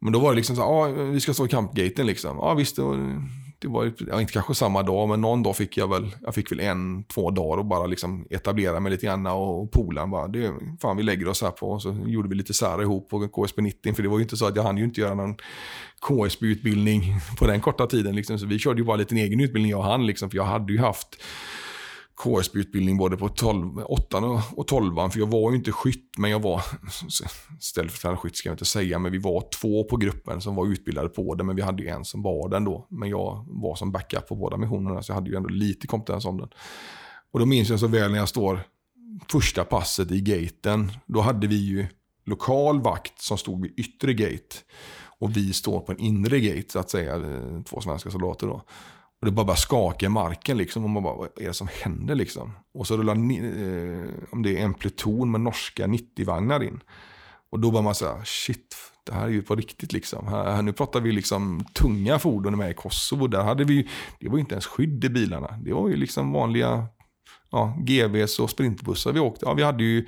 [0.02, 2.36] Men då var det liksom så ja ah, vi ska stå i kampgaten liksom.
[2.36, 3.18] Ja visst, det var,
[3.58, 6.52] det var ja, inte kanske samma dag, men någon dag fick jag väl, jag fick
[6.52, 10.52] väl en, två dagar och bara liksom etablera mig lite grann och, polaren bara, det,
[10.80, 13.62] fan vi lägger oss här på, och så gjorde vi lite sär ihop på KSB
[13.62, 15.36] 90, för det var ju inte så att jag hann ju inte göra någon
[16.00, 17.02] KSB-utbildning
[17.38, 20.06] på den korta tiden liksom, så vi körde ju bara lite egen utbildning jag hann
[20.06, 21.22] liksom, för jag hade ju haft
[22.16, 26.40] KSB-utbildning både på 12, 8 och 12 för jag var ju inte skytt, men jag
[26.40, 26.62] var,
[27.60, 31.08] ställföreträdande skytt ska jag inte säga, men vi var två på gruppen som var utbildade
[31.08, 32.86] på det, men vi hade ju en som var den då.
[32.90, 36.24] Men jag var som backup på båda missionerna, så jag hade ju ändå lite kompetens
[36.24, 36.48] om den.
[37.32, 38.60] Och då minns jag så väl när jag står
[39.28, 41.86] första passet i gaten, då hade vi ju
[42.24, 44.56] lokal vakt som stod vid yttre gate.
[45.18, 48.62] Och vi står på en inre gate, så att säga, eh, två svenska soldater då.
[49.22, 50.84] Och det bara skakar i marken liksom.
[50.84, 52.52] Och man bara, vad är det som händer liksom?
[52.74, 56.80] Och så rullar, eh, om det är en pluton med norska 90-vagnar in.
[57.50, 58.76] Och då bara man säga, shit,
[59.06, 60.28] det här är ju på riktigt liksom.
[60.28, 63.26] Här, nu pratar vi liksom tunga fordon med i Kosovo.
[63.26, 63.88] Där hade vi,
[64.20, 65.58] det var ju inte ens skydd i bilarna.
[65.64, 66.86] Det var ju liksom vanliga
[67.50, 69.46] ja, GVs och sprintbussar vi åkte.
[69.46, 70.06] Ja, vi hade ju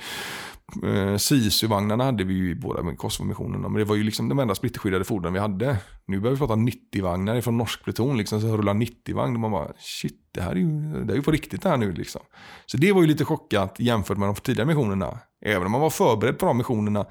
[0.83, 3.69] eh, SISU-vagnarna hade vi ju i båda Kosovo-missionerna.
[3.69, 5.77] Men det var ju liksom de enda splitterskyddade fordonen vi hade.
[6.07, 8.17] Nu börjar vi prata 90-vagnar från norsk pluton.
[8.17, 11.23] Liksom, så rullar 90-vagn och man bara shit, det här är ju, det är ju
[11.23, 12.23] på riktigt det här nu liksom.
[12.67, 15.19] Så det var ju lite chockat jämfört med de tidigare missionerna.
[15.45, 17.07] Även om man var förberedd på de missionerna.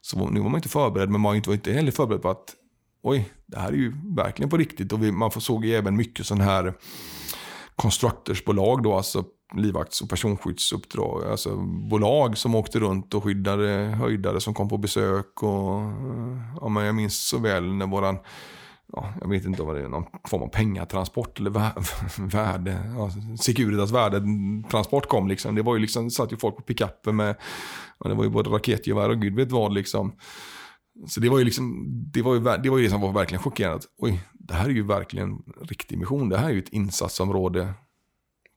[0.00, 2.54] Så nu var man inte förberedd, men man var inte heller förberedd på att
[3.02, 4.92] oj, det här är ju verkligen på riktigt.
[4.92, 6.74] Och vi, man såg ju även mycket sån här
[7.76, 9.24] constructorsbolag då, alltså
[9.56, 11.56] livvakts och personskyddsuppdrag, alltså
[11.90, 13.68] bolag som åkte runt och skyddade
[13.98, 15.42] höjdare som kom på besök.
[15.42, 15.80] Och,
[16.60, 18.18] ja, men jag minns så väl när våran,
[18.92, 21.50] ja, jag vet inte vad det är, någon form av pengatransport eller
[22.30, 23.10] värde, ja,
[23.40, 25.28] Securitas värdetransport kom.
[25.28, 25.54] Liksom.
[25.54, 27.36] Det var ju liksom, satt ju folk på pickuper med,
[27.98, 29.74] ja, det var ju både raketgevär och gud vet vad.
[29.74, 30.12] Liksom.
[31.06, 33.42] Så det var ju liksom, det var ju det, var ju det som var verkligen
[33.42, 33.84] chockerande.
[33.98, 36.28] Oj, det här är ju verkligen riktig mission.
[36.28, 37.74] Det här är ju ett insatsområde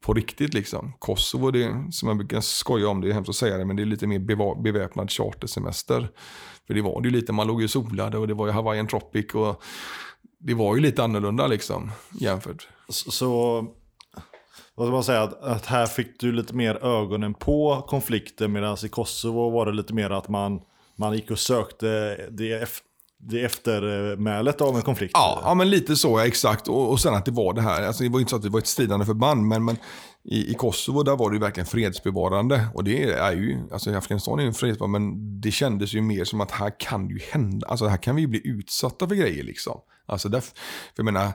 [0.03, 0.93] på riktigt liksom.
[0.99, 3.83] Kosovo, det, som jag brukar skoja om, det är hemskt att säga det, men det
[3.83, 6.09] är lite mer beväpnad chartersemester.
[6.67, 8.87] För det var det ju lite, man låg ju solade och det var ju Hawaiian
[8.87, 9.63] Tropic och
[10.39, 12.67] det var ju lite annorlunda liksom jämfört.
[12.89, 13.61] Så, så
[14.75, 18.77] vad ska man säga, att, att, här fick du lite mer ögonen på konflikten medan
[18.85, 20.61] i Kosovo var det lite mer att man,
[20.95, 22.61] man gick och sökte det
[23.29, 25.11] det eftermälet av en konflikt?
[25.13, 26.67] Ja, ja men lite så, ja, exakt.
[26.67, 28.49] Och, och sen att det var det här, alltså det var inte så att det
[28.49, 29.77] var ett stridande förband, men, men
[30.23, 32.67] i, i Kosovo där var det ju verkligen fredsbevarande.
[32.73, 36.01] Och det är ju, alltså i Afghanistan är ju en fredsbevarande, men det kändes ju
[36.01, 39.07] mer som att här kan det ju hända, alltså här kan vi ju bli utsatta
[39.07, 39.79] för grejer liksom.
[40.05, 40.53] Alltså där, för
[40.95, 41.31] jag menar,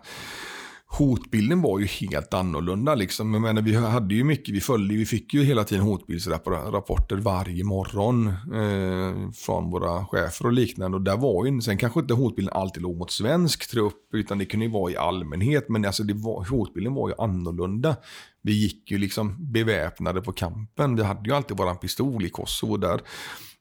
[0.91, 2.95] hotbilden var ju helt annorlunda.
[2.95, 3.33] Liksom.
[3.35, 7.65] Jag menar, vi hade ju mycket, vi följde, vi fick ju hela tiden hotbildsrapporter varje
[7.65, 10.97] morgon eh, från våra chefer och liknande.
[10.97, 14.45] Och där var ju, sen kanske inte hotbilden alltid låg mot svensk trupp, utan det
[14.45, 15.69] kunde ju vara i allmänhet.
[15.69, 17.97] Men alltså det var, hotbilden var ju annorlunda.
[18.43, 20.97] Vi gick ju liksom beväpnade på kampen.
[20.97, 22.77] Vi hade ju alltid vår pistol i Kosovo.
[22.77, 23.01] Där,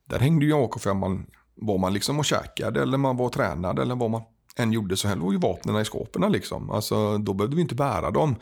[0.10, 1.26] där hängde ju AK5,
[1.56, 4.22] var man liksom och käkade eller man var tränad eller var man
[4.58, 6.32] än gjorde så här låg ju vapnen i skåpen.
[6.32, 6.70] Liksom.
[6.70, 8.36] Alltså, då behövde vi inte bära dem.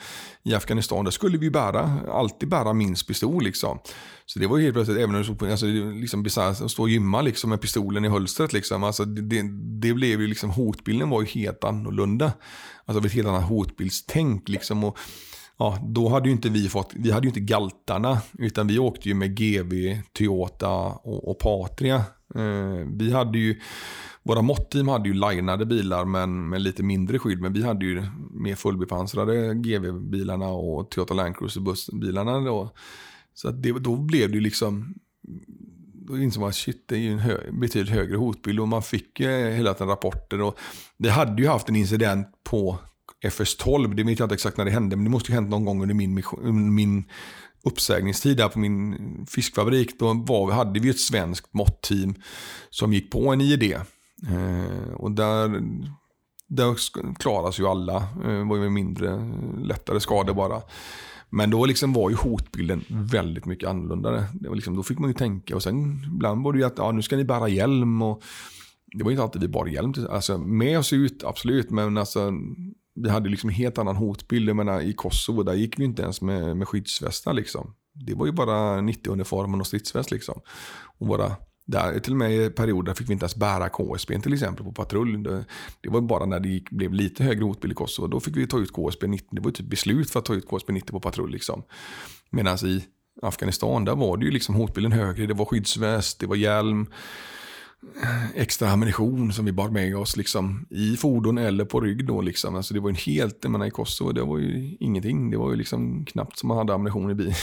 [0.43, 3.43] I Afghanistan där skulle vi bära, alltid bära minst pistol.
[3.43, 3.79] Liksom.
[4.25, 6.89] Så det var ju helt plötsligt, även när du stod alltså, liksom att stå och
[6.89, 8.53] gymma liksom, med pistolen i hölstret.
[8.53, 8.83] Liksom.
[8.83, 9.41] Alltså, det, det,
[9.87, 12.31] det, blev ju liksom, hotbilden var ju helt annorlunda.
[12.85, 14.49] Alltså ett helt annat hotbildstänk.
[14.49, 14.97] Liksom, och,
[15.57, 19.09] ja, då hade ju inte vi fått, vi hade ju inte galtarna, utan vi åkte
[19.09, 20.71] ju med GV, Toyota
[21.03, 21.95] och, och Patria.
[22.35, 23.61] Eh, vi hade ju
[24.25, 27.41] våra måtteam hade ju linade bilar men med lite mindre skydd.
[27.41, 32.39] Men vi hade ju mer fullbepansrade GV-bilarna och Toyota Land Cruiser-bilarna.
[32.39, 32.73] Då.
[33.33, 34.93] Så att det, då blev det ju liksom...
[36.07, 38.59] Då insåg man att shit, det är ju en hö, betydligt högre hotbild.
[38.59, 40.41] Och man fick ju hela tiden rapporter.
[40.41, 40.59] Och
[40.97, 42.79] vi hade ju haft en incident på
[43.25, 43.95] FS12.
[43.95, 44.95] Det vet jag inte exakt när det hände.
[44.95, 46.23] Men det måste ju ha hänt någon gång under min,
[46.75, 47.03] min
[47.63, 48.97] uppsägningstid där på min
[49.29, 49.99] fiskfabrik.
[49.99, 52.15] Då var, hade vi ett svenskt måttteam
[52.69, 53.85] som gick på en IED.
[54.29, 55.61] Eh, och där,
[56.47, 56.75] där
[57.19, 58.07] klaras ju alla.
[58.23, 60.61] Det eh, var ju mindre, eh, lättare skador bara.
[61.29, 64.11] Men då liksom var ju hotbilden väldigt mycket annorlunda.
[64.33, 66.77] Det var liksom, då fick man ju tänka och sen ibland var det ju att
[66.77, 68.01] ja, nu ska ni bära hjälm.
[68.01, 68.23] Och
[68.85, 69.93] det var inte alltid vi bar hjälm.
[70.09, 71.69] Alltså, med oss ut, absolut.
[71.69, 72.33] Men alltså,
[72.95, 74.49] vi hade liksom en helt annan hotbild.
[74.49, 77.33] Jag menar, I Kosovo där gick vi inte ens med, med skyddsvästar.
[77.33, 77.73] Liksom.
[77.93, 80.11] Det var ju bara 90-uniformen och stridsväst.
[80.11, 80.41] Liksom.
[80.97, 81.35] Och våra
[81.65, 84.71] där, till och med i perioder fick vi inte ens bära KSB till exempel på
[84.71, 85.23] patrull.
[85.23, 85.45] Det,
[85.81, 88.07] det var bara när det gick, blev lite högre hotbild i Kosovo.
[88.07, 89.27] Då fick vi ta ut KSB 90.
[89.31, 91.31] Det var typ beslut för att ta ut KSB 90 på patrull.
[91.31, 91.63] Liksom.
[92.29, 92.83] Medan i
[93.21, 95.25] Afghanistan, där var det ju liksom hotbilden högre.
[95.25, 96.87] Det var skyddsväst, det var hjälm
[98.35, 102.07] extra ammunition som vi bar med oss liksom, i fordon eller på rygg.
[102.07, 102.55] Då, liksom.
[102.55, 105.31] alltså, det var en helt, jag menar, i Kosovo, det var ju ingenting.
[105.31, 107.33] Det var ju liksom knappt som man hade ammunition i bilen.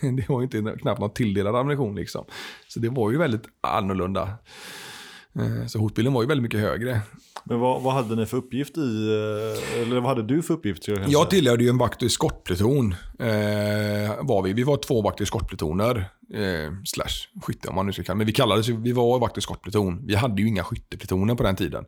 [0.16, 1.96] det var ju inte knappt någon tilldelad ammunition.
[1.96, 2.24] Liksom.
[2.68, 4.38] Så det var ju väldigt annorlunda.
[5.38, 7.00] Eh, så hotbilden var ju väldigt mycket högre.
[7.44, 10.88] Men vad, vad, hade ni för uppgift i, eh, eller vad hade du för uppgift?
[10.88, 12.94] Jag, jag tillhörde ju en vakt och eskortpluton.
[13.18, 13.28] Eh,
[14.20, 14.52] var vi.
[14.52, 16.10] vi var två vakt och eskortplutoner.
[16.34, 19.38] Eh, slash skytte om man nu ska kalla Men vi kallades vi var vakt och
[19.38, 20.06] eskortpluton.
[20.06, 21.84] Vi hade ju inga skytteplutoner på den tiden.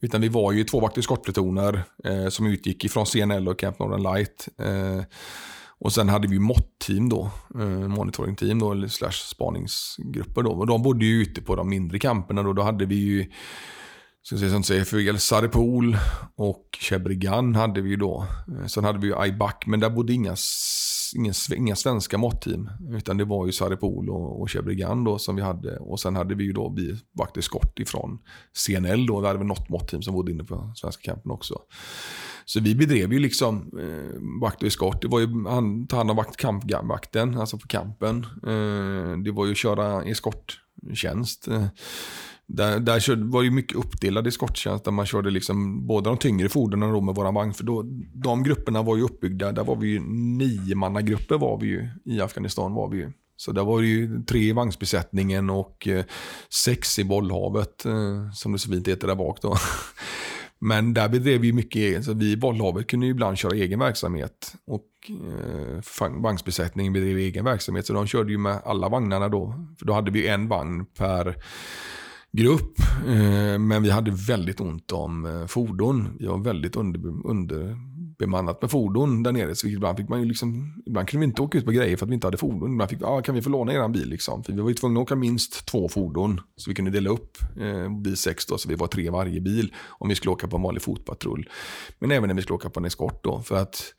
[0.00, 3.78] Utan vi var ju två vakt och eskortplutoner eh, som utgick ifrån CNL och Camp
[3.78, 4.48] Northern Light.
[4.58, 5.04] Eh,
[5.80, 10.50] och sen hade vi mått-team då, eh, monitoring-team då, eller slash spaningsgrupper då.
[10.50, 12.52] Och de bodde ju ute på de mindre kamperna då.
[12.52, 13.30] Då hade vi ju
[14.22, 15.96] Ska se som säga fel, Saripol
[16.36, 18.26] och Chebrigan hade vi ju då.
[18.48, 20.36] Eh, sen hade vi ju Aibak, men där bodde inga
[21.16, 22.70] inga, inga svenska måttteam.
[22.90, 25.78] Utan det var ju Saripol och, och Chebrigan då som vi hade.
[25.78, 28.18] Och sen hade vi ju då vi vakter skott ifrån
[28.52, 29.20] CNL då.
[29.20, 31.54] Vi hade väl något måttteam som bodde inne på svenska campen också.
[32.52, 35.02] Så vi bedrev ju liksom eh, vakt och eskort.
[35.02, 38.26] Det var ju han ta hand om vakt, kampvakten, alltså på kampen.
[38.46, 41.48] Eh, det var ju att köra eskorttjänst.
[41.48, 41.66] Eh,
[42.46, 46.48] där, där körde, var ju mycket uppdelad eskorttjänst där man körde liksom båda de tyngre
[46.48, 47.54] fordonen med våran vagn.
[47.54, 47.82] För då,
[48.14, 50.00] de grupperna var ju uppbyggda, där var vi ju
[50.38, 52.74] nio mannagrupper var vi ju i Afghanistan.
[52.74, 53.12] var vi ju.
[53.36, 56.04] Så där var det ju tre i vagnsbesättningen och eh,
[56.64, 59.56] sex i bollhavet, eh, som det så fint heter där bak då.
[60.60, 63.78] Men där bedrev vi mycket, så alltså vi i bollhavet kunde ju ibland köra egen
[63.78, 64.54] verksamhet.
[64.66, 67.86] Och eh, vagnsbesättningen bedrev egen verksamhet.
[67.86, 69.54] Så de körde ju med alla vagnarna då.
[69.78, 71.36] För då hade vi en vagn per
[72.32, 72.78] grupp.
[73.06, 76.16] Eh, men vi hade väldigt ont om eh, fordon.
[76.18, 77.76] Vi var väldigt under,
[78.20, 79.54] bemannat med fordon där nere.
[79.54, 82.06] Så ibland, fick man ju liksom, ibland kunde vi inte åka ut på grejer för
[82.06, 82.72] att vi inte hade fordon.
[82.72, 84.08] Ibland fick vi, ah, kan vi få låna er bil?
[84.08, 84.44] Liksom?
[84.44, 86.40] För vi var ju tvungna att åka minst två fordon.
[86.56, 89.74] Så vi kunde dela upp eh, bil sex då, så vi var tre varje bil.
[89.88, 91.48] Om vi skulle åka på en vanlig fotpatrull.
[91.98, 93.42] Men även när vi skulle åka på en eskort då.
[93.42, 93.94] För att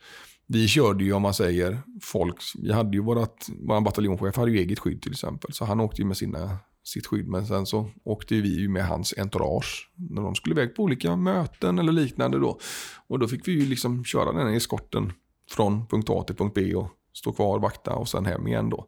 [0.47, 4.57] vi körde ju om man säger folk, vi hade ju vårat, vår bataljonschef hade ju
[4.57, 5.53] eget skydd till exempel.
[5.53, 7.27] Så han åkte ju med sina sitt skydd.
[7.27, 11.15] Men sen så åkte vi ju med hans entourage när de skulle iväg på olika
[11.15, 12.59] möten eller liknande då.
[13.07, 15.13] Och då fick vi ju liksom köra den här eskorten
[15.51, 18.87] från punkt A till punkt B och stå kvar, vakta och sen hem igen då.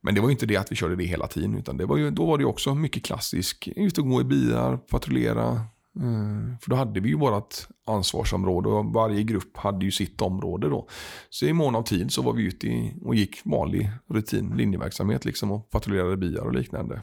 [0.00, 1.96] Men det var ju inte det att vi körde det hela tiden, utan det var
[1.96, 5.60] ju, då var det också mycket klassisk, ut och gå i bilar, patrullera.
[5.96, 7.54] Eh, för då hade vi ju vårt
[7.86, 10.88] ansvarsområde och varje grupp hade ju sitt område då.
[11.30, 15.52] Så i mån av tid så var vi ute och gick vanlig rutin, linjeverksamhet liksom
[15.52, 17.02] och patrullerade bilar och liknande.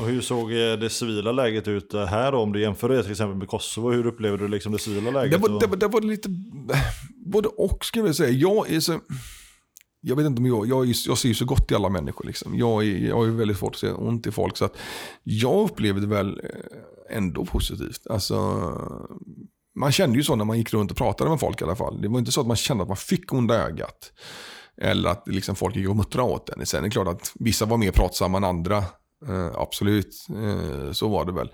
[0.00, 2.38] Och hur såg eh, det civila läget ut här då?
[2.38, 5.42] Om du jämför det till exempel med Kosovo, hur upplevde du liksom det civila läget?
[5.42, 6.28] Det var, det, det var lite,
[7.26, 8.30] både och skulle jag säga.
[8.30, 9.00] Jag är så,
[10.06, 12.24] jag vet inte om jag, jag, jag ser ju så gott i alla människor.
[12.24, 12.58] Liksom.
[12.58, 14.56] Jag, är, jag är väldigt svårt att se ont i folk.
[14.56, 14.76] Så att
[15.22, 16.50] jag upplevde väl eh,
[17.14, 18.06] ändå positivt.
[18.10, 18.36] Alltså,
[19.74, 22.02] man kände ju så när man gick runt och pratade med folk i alla fall.
[22.02, 24.12] Det var inte så att man kände att man fick onda ögat.
[24.76, 26.66] Eller att liksom folk gick och muttrade åt en.
[26.66, 28.78] Sen är det klart att vissa var mer pratsamma än andra.
[29.28, 31.50] Eh, absolut, eh, så var det väl.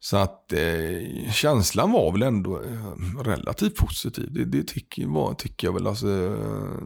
[0.00, 4.32] Så att eh, känslan var väl ändå eh, relativt positiv.
[4.32, 5.86] Det, det tycker, var, tycker jag väl.
[5.86, 6.82] Alltså, eh,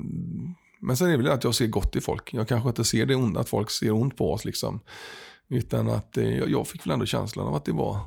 [0.81, 2.35] men sen är det väl att jag ser gott i folk.
[2.35, 4.45] Jag kanske inte ser det onda, att folk ser ont på oss.
[4.45, 4.81] Liksom.
[5.53, 8.01] Utan att eh, jag fick väl ändå känslan av att det var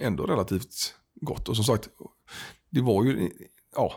[0.00, 1.48] ändå relativt gott.
[1.48, 1.88] Och som sagt,
[2.70, 3.30] det var ju,
[3.74, 3.92] ja,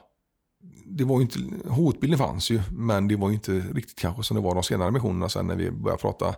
[0.85, 4.35] det var ju inte, hotbilden fanns ju, men det var ju inte riktigt kanske som
[4.35, 6.35] det var de senare missionerna sen när vi började prata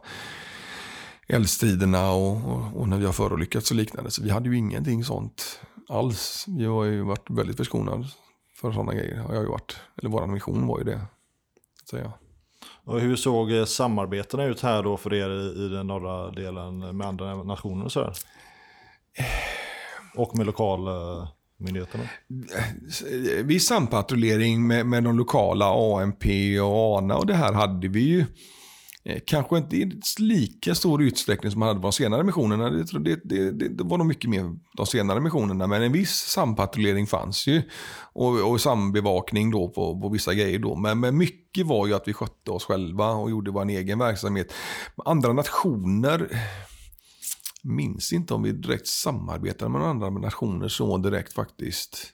[1.27, 4.11] eldstriderna och, och, och när vi har förolyckats och liknande.
[4.11, 5.59] Så vi hade ju ingenting sånt
[5.89, 6.45] alls.
[6.47, 8.07] Vi har ju varit väldigt förskonade
[8.55, 9.17] för sådana grejer.
[9.17, 9.75] Har jag ju varit.
[9.97, 11.01] Eller vår mission var ju det.
[11.89, 12.13] Säga.
[12.91, 16.97] Och hur såg eh, samarbetena ut här då för er i, i den norra delen
[16.97, 18.13] med andra nationer och sådär?
[20.15, 22.03] Och med lokalmyndigheterna?
[22.03, 26.26] Eh, viss sampatrullering med, med de lokala AMP
[26.61, 28.26] och ANA och det här hade vi ju.
[29.03, 32.69] Eh, kanske inte i lika stor utsträckning som man hade på de senare missionerna.
[32.69, 35.68] Det, det, det, det, var nog mycket mer de senare missionerna.
[35.68, 37.61] Men en viss sampatrullering fanns ju.
[38.13, 40.59] Och, och sambevakning då på, på vissa grejer.
[40.59, 40.76] Då.
[40.76, 44.53] Men, men mycket var ju att vi skötte oss själva och gjorde vår egen verksamhet.
[45.05, 46.29] Andra nationer
[47.63, 52.13] minns inte om vi direkt samarbetade med andra nationer så direkt faktiskt.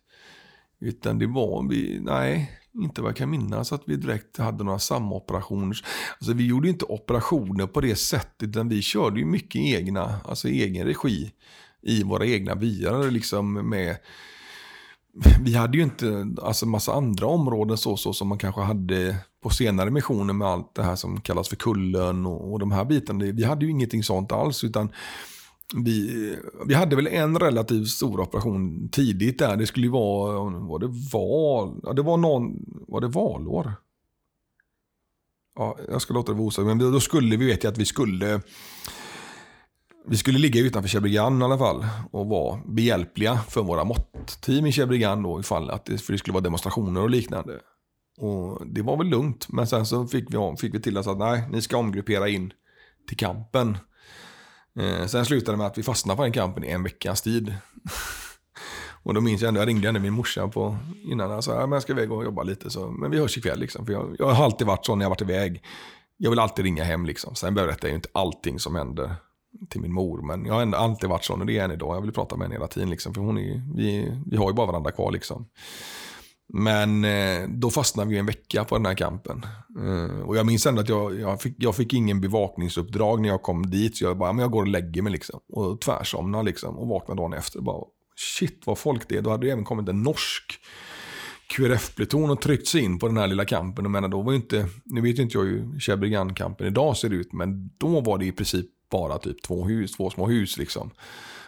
[0.80, 4.80] Utan det var vi, nej, inte vad jag kan minnas att vi direkt hade några
[4.80, 5.78] samoperationer.
[6.14, 10.48] Alltså vi gjorde inte operationer på det sättet, utan vi körde ju mycket egna, alltså
[10.48, 11.32] egen regi
[11.82, 13.12] i våra egna byar.
[13.12, 13.98] Liksom med,
[15.42, 19.50] vi hade ju inte alltså massa andra områden så, så som man kanske hade på
[19.50, 23.26] senare missioner med allt det här som kallas för kullen och, och de här bitarna.
[23.26, 24.92] Vi hade ju ingenting sånt alls, utan
[25.76, 26.36] vi,
[26.66, 29.58] vi hade väl en relativt stor operation tidigt där.
[29.58, 31.80] Det skulle ju vara, var det val?
[31.84, 33.74] Ja, det var någon, var det valår?
[35.56, 38.42] Ja, jag ska låta det vara osagt, men då skulle vi veta att vi skulle
[40.10, 44.72] vi skulle ligga utanför Chebrigan i alla fall och vara behjälpliga för våra måttteam i
[44.72, 47.60] Chebrigan då ifall att det, för det skulle vara demonstrationer och liknande.
[48.18, 51.18] Och det var väl lugnt, men sen så fick vi, fick vi till oss att
[51.18, 52.54] nej, ni ska omgruppera in
[53.08, 53.78] till kampen.
[54.80, 57.56] Eh, sen slutade det med att vi fastnade på den kampen i en veckas tid.
[59.04, 61.70] och då minns jag ändå, jag ringde ändå min morsa på, innan och sa att
[61.70, 62.70] jag ska iväg och jobba lite.
[62.70, 63.86] Så, men vi hörs ikväll liksom.
[63.86, 65.64] För jag, jag har alltid varit så när jag varit iväg.
[66.18, 67.36] Jag vill alltid ringa hem liksom.
[67.36, 69.16] Sen berättar jag ju inte allting som händer
[69.70, 70.22] till min mor.
[70.22, 71.96] Men jag har ändå alltid varit sån och det är än idag.
[71.96, 73.14] Jag vill prata med henne hela tiden liksom.
[73.14, 75.46] För hon är, vi, vi har ju bara varandra kvar liksom.
[76.54, 79.46] Men eh, då fastnade vi en vecka på den här kampen.
[79.80, 83.42] Eh, och jag minns ändå att jag, jag, fick, jag fick ingen bevakningsuppdrag när jag
[83.42, 83.98] kom dit.
[83.98, 85.40] Så jag bara, men jag går och lägger mig liksom.
[85.50, 86.78] Och tvärsomnar liksom.
[86.78, 87.62] Och vaknar dagen efter.
[87.62, 87.84] Bara,
[88.16, 89.22] shit vad folk det är.
[89.22, 90.60] Då hade det även kommit en norsk
[91.48, 93.86] QRF-pluton och tryckt sig in på den här lilla kampen.
[93.86, 97.14] Och menar, då var ju inte, nu vet ju inte jag hur Shebregan-campen idag ser
[97.14, 97.34] ut.
[97.34, 100.92] Men då var det i princip bara typ två hus, två små hus liksom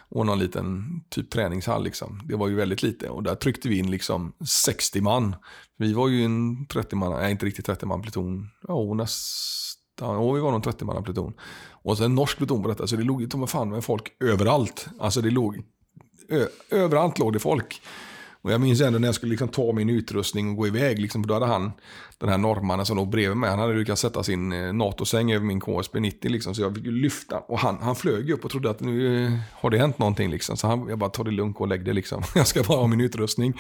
[0.09, 1.83] och någon liten typ träningshall.
[1.83, 2.21] Liksom.
[2.25, 5.35] Det var ju väldigt lite och där tryckte vi in liksom 60 man.
[5.77, 8.49] Vi var ju en 30 man, nej inte riktigt 30 man pluton.
[8.67, 10.15] Ja, nästan.
[10.15, 11.33] Ja, vi var nog 30 man pluton.
[11.69, 14.87] Och sen en norsk pluton på detta, så det låg ju fan med folk överallt.
[14.99, 15.63] Alltså det låg,
[16.29, 17.81] ö, överallt låg det folk.
[18.41, 20.99] Och jag minns ändå när jag skulle liksom ta min utrustning och gå iväg.
[20.99, 21.71] Liksom, då hade han,
[22.17, 25.45] den här norrmannen som låg bredvid mig, han hade lyckats sätta sin eh, NATO-säng över
[25.45, 26.31] min KSB 90.
[26.31, 27.39] Liksom, så jag fick lyfta.
[27.39, 30.29] Och han, han flög upp och trodde att nu eh, har det hänt någonting.
[30.29, 30.57] Liksom.
[30.57, 31.93] Så han, jag bara, ta det lugnt och lägg det.
[31.93, 32.23] Liksom.
[32.35, 33.53] Jag ska bara ha min utrustning.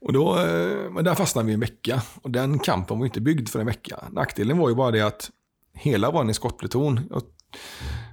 [0.00, 2.02] Och då, eh, men där fastnade vi en vecka.
[2.22, 4.04] Och den kampen var inte byggd för en vecka.
[4.12, 5.30] Nackdelen var ju bara det att
[5.74, 7.00] hela vår eskortpluton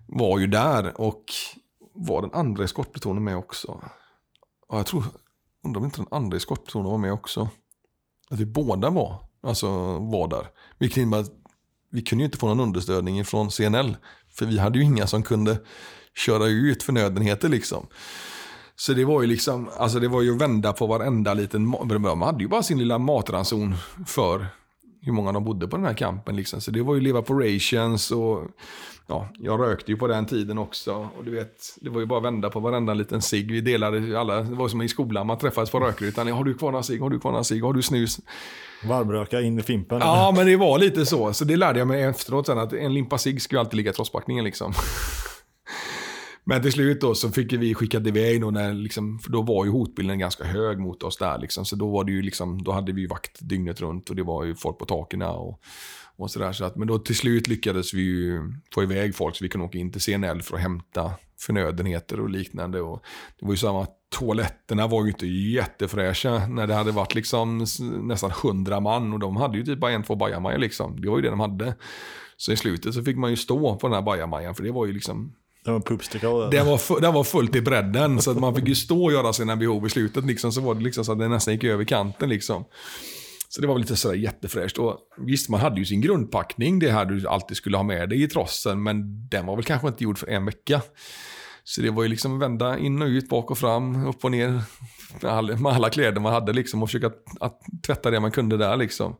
[0.07, 1.01] var ju där.
[1.01, 1.23] Och
[1.93, 3.81] var den andra eskortplutonen med också?
[4.67, 5.03] Och jag tror
[5.63, 7.49] Undrar om inte den andra eskortplutonen var med också.
[8.29, 9.67] Att vi båda var, alltså
[9.99, 10.47] var där.
[10.79, 11.31] Vilket innebär att
[11.91, 13.97] vi kunde ju inte få någon understödning från CNL.
[14.29, 15.59] För vi hade ju inga som kunde
[16.15, 17.87] köra ut förnödenheter liksom.
[18.75, 22.21] Så det var ju liksom, alltså det var ju att vända på varenda liten, de
[22.21, 23.75] hade ju bara sin lilla matranson
[24.07, 24.47] för
[25.01, 26.35] hur många de bodde på den här campen.
[26.35, 26.61] Liksom.
[26.61, 28.43] Så det var ju leva på rations och
[29.07, 31.09] ja, jag rökte ju på den tiden också.
[31.17, 33.51] Och du vet, det var ju bara att vända på varenda liten cigg.
[33.51, 36.31] Vi delade alla, det var som i skolan, man träffades på rökrutan.
[36.31, 37.01] Har du kvar några cigg?
[37.01, 37.63] Har du kvar några cigg?
[37.63, 38.19] Har du snus?
[38.83, 39.99] Varmröka in i fimpen?
[39.99, 41.33] Ja, men det var lite så.
[41.33, 43.93] Så det lärde jag mig efteråt sen, att en limpa cigg skulle alltid ligga i
[43.93, 44.73] trosspackningen liksom.
[46.43, 49.65] Men till slut då så fick vi skickat iväg då när liksom, för då var
[49.65, 51.65] ju hotbilden ganska hög mot oss där liksom.
[51.65, 54.43] Så då var det ju liksom, då hade vi vakt dygnet runt och det var
[54.43, 55.61] ju folk på taken och,
[56.15, 56.51] och sådär.
[56.51, 59.67] Så att, men då till slut lyckades vi ju få iväg folk så vi kunde
[59.67, 62.81] åka in till CNL för att hämta förnödenheter och liknande.
[62.81, 63.03] Och
[63.39, 63.87] det var ju samma,
[64.19, 67.65] toaletterna var ju inte jättefräscha när det hade varit liksom
[68.01, 71.01] nästan hundra man och de hade ju typ bara en, två bajamajor liksom.
[71.01, 71.75] Det var ju det de hade.
[72.37, 74.85] Så i slutet så fick man ju stå på den här bajamajan för det var
[74.85, 75.33] ju liksom
[75.65, 76.29] det var pubstickle.
[76.29, 78.21] den var, det var fullt i bredden.
[78.21, 80.25] Så att man fick ju stå och göra sina behov i slutet.
[80.25, 82.29] Liksom, så var det liksom så att det nästan gick över kanten.
[82.29, 82.65] Liksom.
[83.49, 84.77] Så det var väl lite sådär jättefräscht.
[84.77, 86.79] Och visst, man hade ju sin grundpackning.
[86.79, 88.83] Det här du alltid skulle ha med dig i trossen.
[88.83, 90.81] Men den var väl kanske inte gjord för en vecka.
[91.63, 94.61] Så det var ju liksom vända in och ut, bak och fram, upp och ner.
[95.21, 98.31] Med alla, med alla kläder man hade liksom och försöka att, att tvätta det man
[98.31, 99.15] kunde där liksom.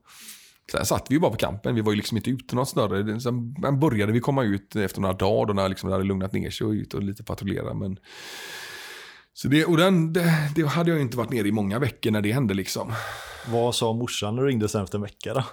[0.72, 3.20] Sen satt vi ju bara på campen, vi var ju liksom inte ute något större.
[3.20, 6.50] Sen började vi komma ut efter några dagar då när liksom det hade lugnat ner
[6.50, 7.74] sig och ut och lite patrullera.
[7.74, 7.98] Men...
[9.34, 12.22] Så det, och den, det, det, hade jag inte varit nere i många veckor när
[12.22, 12.94] det hände liksom.
[13.48, 15.44] Vad sa morsan när du ringde sen efter en vecka då?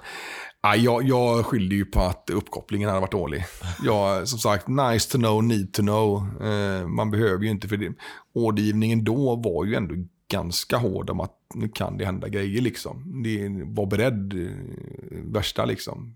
[0.63, 3.45] Ja, jag, jag skyllde ju på att uppkopplingen hade varit dålig.
[3.85, 6.17] Jag, som sagt, nice to know, need to know.
[6.43, 7.93] Eh, man behöver ju inte, för det.
[8.35, 9.95] Ordergivningen då var ju ändå
[10.29, 13.23] ganska hård om att nu kan det hända grejer liksom.
[13.23, 16.15] Det var beredd, eh, värsta liksom.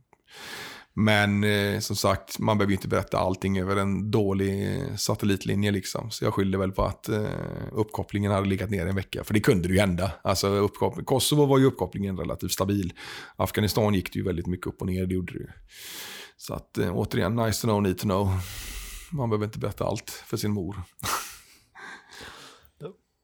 [0.94, 5.70] Men eh, som sagt, man behöver ju inte berätta allting över en dålig eh, satellitlinje
[5.70, 6.10] liksom.
[6.10, 7.26] Så jag skyller väl på att eh,
[7.72, 9.24] uppkopplingen hade legat ner en vecka.
[9.24, 10.12] För det kunde det ju hända.
[10.22, 10.68] Alltså,
[11.04, 12.92] Kosovo var ju uppkopplingen relativt stabil.
[13.36, 15.48] Afghanistan gick det ju väldigt mycket upp och ner, det gjorde det ju.
[16.36, 18.30] Så att eh, återigen, nice to know, need to know.
[19.12, 20.76] Man behöver inte berätta allt för sin mor.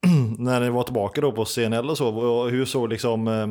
[0.39, 3.47] när ni var tillbaka då på CNL och så, hur såg liksom eh,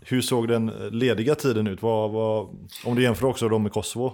[0.00, 1.82] hur såg den lediga tiden ut?
[1.82, 2.48] Vad, vad,
[2.84, 4.12] om du jämför också då med Kosovo?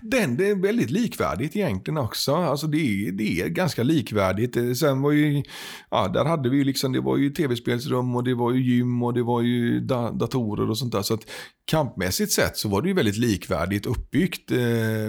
[0.00, 2.34] Den det är väldigt likvärdigt egentligen också.
[2.34, 4.56] Alltså det, är, det är ganska likvärdigt.
[4.56, 5.42] Eh, sen var ju,
[5.90, 9.02] ja, där hade vi ju liksom, det var ju tv-spelsrum och det var ju gym
[9.02, 11.02] och det var ju da, datorer och sånt där.
[11.02, 11.20] Så att
[11.66, 14.58] kampmässigt sett så var det ju väldigt likvärdigt uppbyggt eh,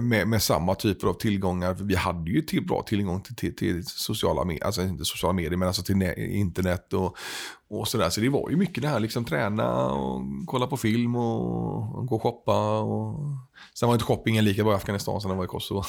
[0.01, 1.73] med, med samma typer av tillgångar.
[1.73, 5.57] Vi hade ju till, bra tillgång till, till, till sociala medier, alltså inte sociala medier
[5.57, 7.17] men alltså till internet och,
[7.69, 8.09] och sådär.
[8.09, 12.07] Så det var ju mycket det här liksom träna och kolla på film och, och
[12.07, 12.79] gå och shoppa.
[12.79, 13.46] Och...
[13.79, 15.83] Sen var inte shoppingen lika bra i Afghanistan som den var i Kosovo.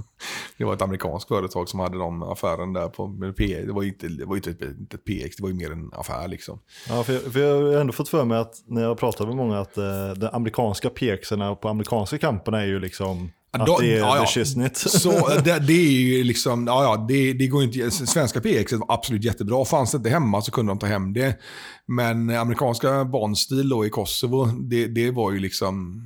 [0.58, 3.62] det var ett amerikanskt företag som hade de affären där på P.
[3.66, 4.62] Det var ju inte, det var inte, ett,
[4.94, 6.58] ett PX, det var ju mer en affär liksom.
[6.88, 9.36] Ja, för jag, för jag har ändå fått för mig att när jag pratat med
[9.36, 13.94] många att eh, de amerikanska PXerna på amerikanska kamperna är ju liksom att då, det
[13.94, 14.74] är ja, ja.
[14.74, 15.10] Så
[15.44, 19.24] det, det, är ju liksom, ja, ja det, det går inte, svenska PX var absolut
[19.24, 19.64] jättebra.
[19.64, 21.38] Fanns det inte hemma så kunde de ta hem det.
[21.86, 26.02] Men amerikanska barnstil då i Kosovo, det, det var ju liksom,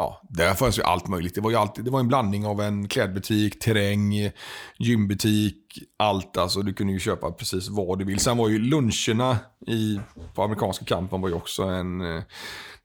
[0.00, 1.34] ja, där fanns ju allt möjligt.
[1.34, 4.30] Det var ju alltid, det var en blandning av en klädbutik, terräng,
[4.78, 6.36] gymbutik, allt.
[6.36, 8.18] Alltså du kunde ju köpa precis vad du vill.
[8.18, 10.00] Sen var ju luncherna i,
[10.34, 12.22] på amerikanska campen var ju också en, eh,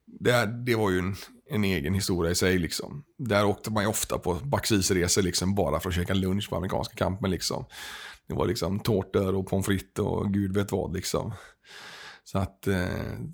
[0.06, 1.16] det, det var ju en,
[1.50, 2.58] en egen historia i sig.
[2.58, 3.04] Liksom.
[3.18, 6.96] Där åkte man ju ofta på backsisresor liksom, bara för att käka lunch på amerikanska
[6.96, 7.32] campen.
[7.32, 7.66] Liksom.
[8.28, 10.94] Det var liksom tårtor och pommes frites och gud vet vad.
[10.94, 11.34] Liksom.
[12.28, 12.76] Så att eh,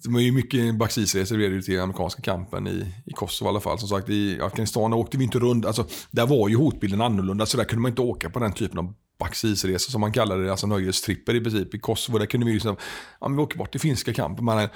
[0.03, 3.79] det var ju mycket backisresor blev till amerikanska kampen i, i Kosovo i alla fall.
[3.79, 7.57] Som sagt i Afghanistan åkte vi inte runt, alltså där var ju hotbilden annorlunda så
[7.57, 10.67] där kunde man inte åka på den typen av backisresor som man kallade det, alltså
[10.67, 11.75] nöjestripper i princip.
[11.75, 12.75] I Kosovo där kunde vi liksom,
[13.19, 14.45] ja men vi åker bort till finska kampen.
[14.45, 14.69] Man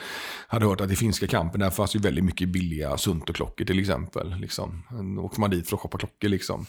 [0.47, 4.35] hade hört att i finska kampen där fanns ju väldigt mycket billiga Sunto-klockor till exempel.
[4.39, 4.83] Liksom.
[5.15, 6.65] Då åkte man dit för att shoppa klockor liksom.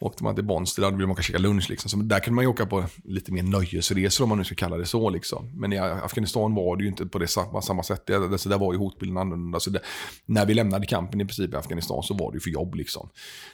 [0.00, 1.90] Åkte man till Bonster, då ville man kanske käka lunch liksom.
[1.90, 4.76] Så där kunde man ju åka på lite mer nöjesresor om man nu ska kalla
[4.76, 5.50] det så liksom.
[5.54, 8.06] Men i Afghanistan var det ju inte på det samma, samma sätt.
[8.06, 9.60] Det, så där var ju hotbilden annorlunda.
[9.60, 9.80] Så det,
[10.26, 13.08] när vi lämnade kampen i princip i Afghanistan så var det ju för jobb liksom.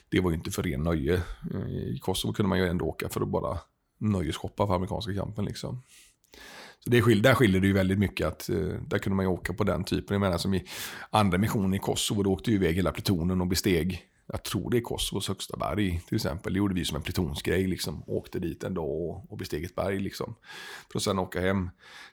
[0.09, 1.13] Det var ju inte för ren nöje.
[1.53, 3.57] Eh, I Kosovo kunde man ju ändå åka för att bara
[3.99, 5.45] nöjesshoppa för amerikanska kampen.
[5.45, 5.81] Liksom.
[6.79, 8.27] Så det skil, där skiljer det ju väldigt mycket.
[8.27, 8.55] att eh,
[8.87, 10.15] Där kunde man ju åka på den typen.
[10.15, 10.65] Jag menar som i
[11.09, 14.09] andra missionen i Kosovo, då åkte ju iväg hela plutonen och besteg.
[14.27, 16.53] Jag tror det är Kosovos högsta berg till exempel.
[16.53, 17.67] Det gjorde vi som en plutonsgrej.
[17.67, 18.03] Liksom.
[18.07, 19.99] Åkte dit en dag och, och besteg ett berg.
[19.99, 20.35] Liksom,
[20.91, 21.69] för att sen åka hem.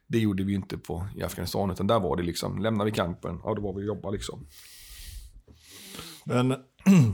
[0.07, 1.71] Det gjorde vi inte på, i Afghanistan.
[1.71, 4.47] Utan där var det liksom, lämnade vi kampen, ja då var vi och jobbade liksom.
[6.25, 6.55] Men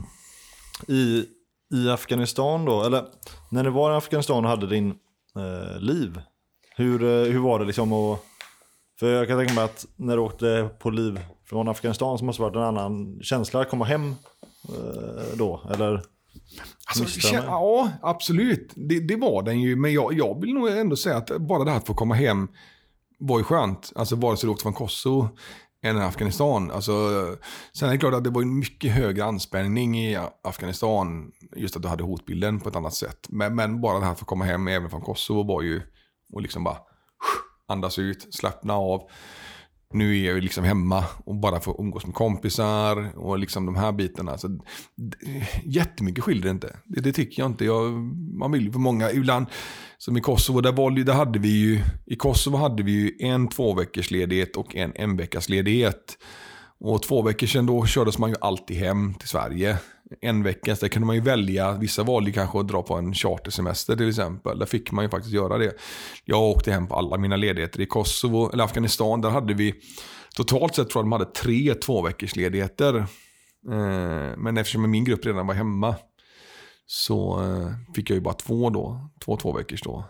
[0.87, 1.25] i
[1.73, 3.05] i Afghanistan då, eller
[3.49, 4.89] när du var i Afghanistan och hade din
[5.35, 6.21] eh, liv,
[6.75, 8.25] hur, eh, hur var det liksom att...
[8.99, 12.43] För jag kan tänka mig att när du åkte på liv från Afghanistan så måste
[12.43, 14.15] det varit en annan känsla att komma hem
[15.33, 16.01] då, eller?
[16.97, 18.71] Alltså, ja, absolut.
[18.75, 19.75] Det, det, var den ju.
[19.75, 22.47] Men jag, jag vill nog ändå säga att bara det här att få komma hem
[23.19, 23.93] var ju skönt.
[23.95, 25.29] Alltså vare sig du åkte från Kosovo
[25.81, 26.71] än i Afghanistan.
[26.71, 26.93] Alltså,
[27.73, 31.31] sen är det klart att det var en mycket högre anspänning i Afghanistan.
[31.55, 33.27] Just att du hade hotbilden på ett annat sätt.
[33.29, 35.81] Men, men bara det här att få komma hem även från Kosovo var ju
[36.33, 36.77] och liksom bara
[37.67, 39.09] andas ut, slappna av.
[39.93, 43.75] Nu är jag ju liksom hemma och bara får umgås med kompisar och liksom de
[43.75, 44.37] här bitarna.
[44.37, 44.59] Så,
[45.63, 46.75] jättemycket skiljer det inte.
[46.85, 47.65] Det, det tycker jag inte.
[47.65, 47.91] Jag,
[48.39, 49.45] man vill ju för många, ibland
[49.97, 53.47] som i Kosovo, där, var, där hade vi ju, i Kosovo hade vi ju en
[53.47, 55.17] två veckors ledighet och en en
[55.49, 56.17] ledighet.
[56.79, 59.77] Och två veckor sedan då kördes man ju alltid hem till Sverige.
[60.21, 61.71] En vecka, där kunde man ju välja.
[61.71, 64.59] Vissa valde kanske att dra på en chartersemester till exempel.
[64.59, 65.73] Där fick man ju faktiskt göra det.
[66.25, 67.81] Jag åkte hem på alla mina ledigheter.
[67.81, 69.73] I Kosovo, eller Afghanistan, där hade vi
[70.35, 72.95] totalt sett tror jag de hade tre två veckors ledigheter.
[73.67, 75.95] Eh, men eftersom min grupp redan var hemma
[76.85, 79.09] så eh, fick jag ju bara två då.
[79.25, 80.05] Två två veckors då.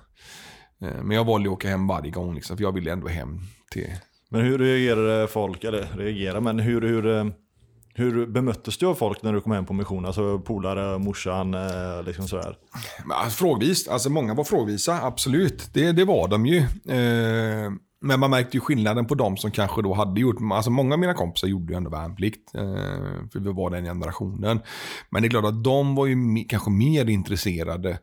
[0.82, 3.40] Eh, men jag valde att åka hem varje gång liksom, för jag ville ändå hem
[3.72, 3.88] till...
[4.30, 7.26] Men hur reagerade folk, eller reagerade, men hur, hur, eh,
[7.94, 10.06] hur bemöttes du av folk när du kom hem på mission?
[10.06, 12.58] Alltså polare, morsan, eh, liksom sådär?
[13.10, 15.74] Alltså, frågvis, alltså många var frågvisa, absolut.
[15.74, 16.58] Det, det var de ju.
[16.58, 20.94] Eh, men man märkte ju skillnaden på de som kanske då hade gjort, alltså många
[20.94, 22.56] av mina kompisar gjorde ju ändå värnplikt.
[22.56, 22.62] Eh,
[23.32, 24.60] för vi var den generationen.
[25.10, 28.00] Men det är klart att de var ju kanske mer intresserade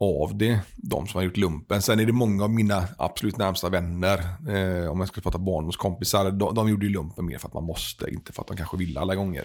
[0.00, 1.82] av det, de som har gjort lumpen.
[1.82, 6.30] Sen är det många av mina absolut närmsta vänner, eh, om jag ska prata barndomskompisar,
[6.30, 8.76] de, de gjorde ju lumpen mer för att man måste, inte för att de kanske
[8.76, 9.44] ville alla gånger.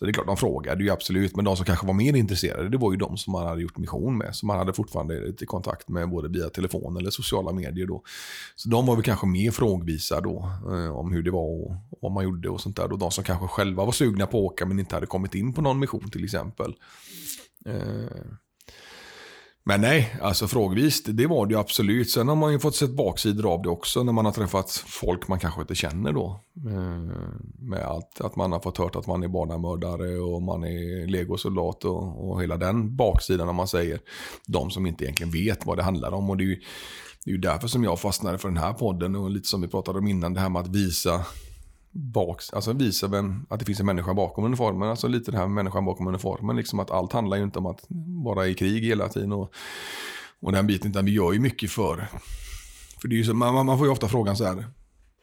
[0.00, 2.68] Så det är klart, de frågade ju absolut, men de som kanske var mer intresserade,
[2.68, 4.36] det var ju de som man hade gjort mission med.
[4.36, 8.02] Som man hade fortfarande lite kontakt med både via telefon eller sociala medier då.
[8.56, 11.98] Så de var väl kanske mer frågvisa då, eh, om hur det var och, och
[12.00, 12.92] vad man gjorde och sånt där.
[12.92, 15.52] Och de som kanske själva var sugna på att åka men inte hade kommit in
[15.52, 16.74] på någon mission till exempel.
[17.66, 18.22] Eh,
[19.64, 22.10] men nej, alltså frågvis, det var det ju absolut.
[22.10, 25.28] Sen har man ju fått sett baksidor av det också när man har träffat folk
[25.28, 26.40] man kanske inte känner då.
[26.66, 27.14] Eh,
[27.58, 31.84] med allt, att man har fått hört att man är barnamördare och man är legosoldat
[31.84, 34.00] och, och hela den baksidan om man säger.
[34.46, 36.30] De som inte egentligen vet vad det handlar om.
[36.30, 36.60] Och det är ju,
[37.24, 39.68] det är ju därför som jag fastnade för den här podden och lite som vi
[39.68, 41.24] pratade om innan, det här med att visa
[41.92, 44.88] bak, alltså visa vem, att det finns en människa bakom uniformen.
[44.88, 46.56] Alltså lite det här med människan bakom uniformen.
[46.56, 47.84] Liksom att allt handlar ju inte om att
[48.24, 49.32] vara i krig hela tiden.
[49.32, 49.54] Och,
[50.40, 52.08] och den biten, utan vi gör ju mycket för.
[53.00, 54.64] För det är ju så, man, man får ju ofta frågan så här,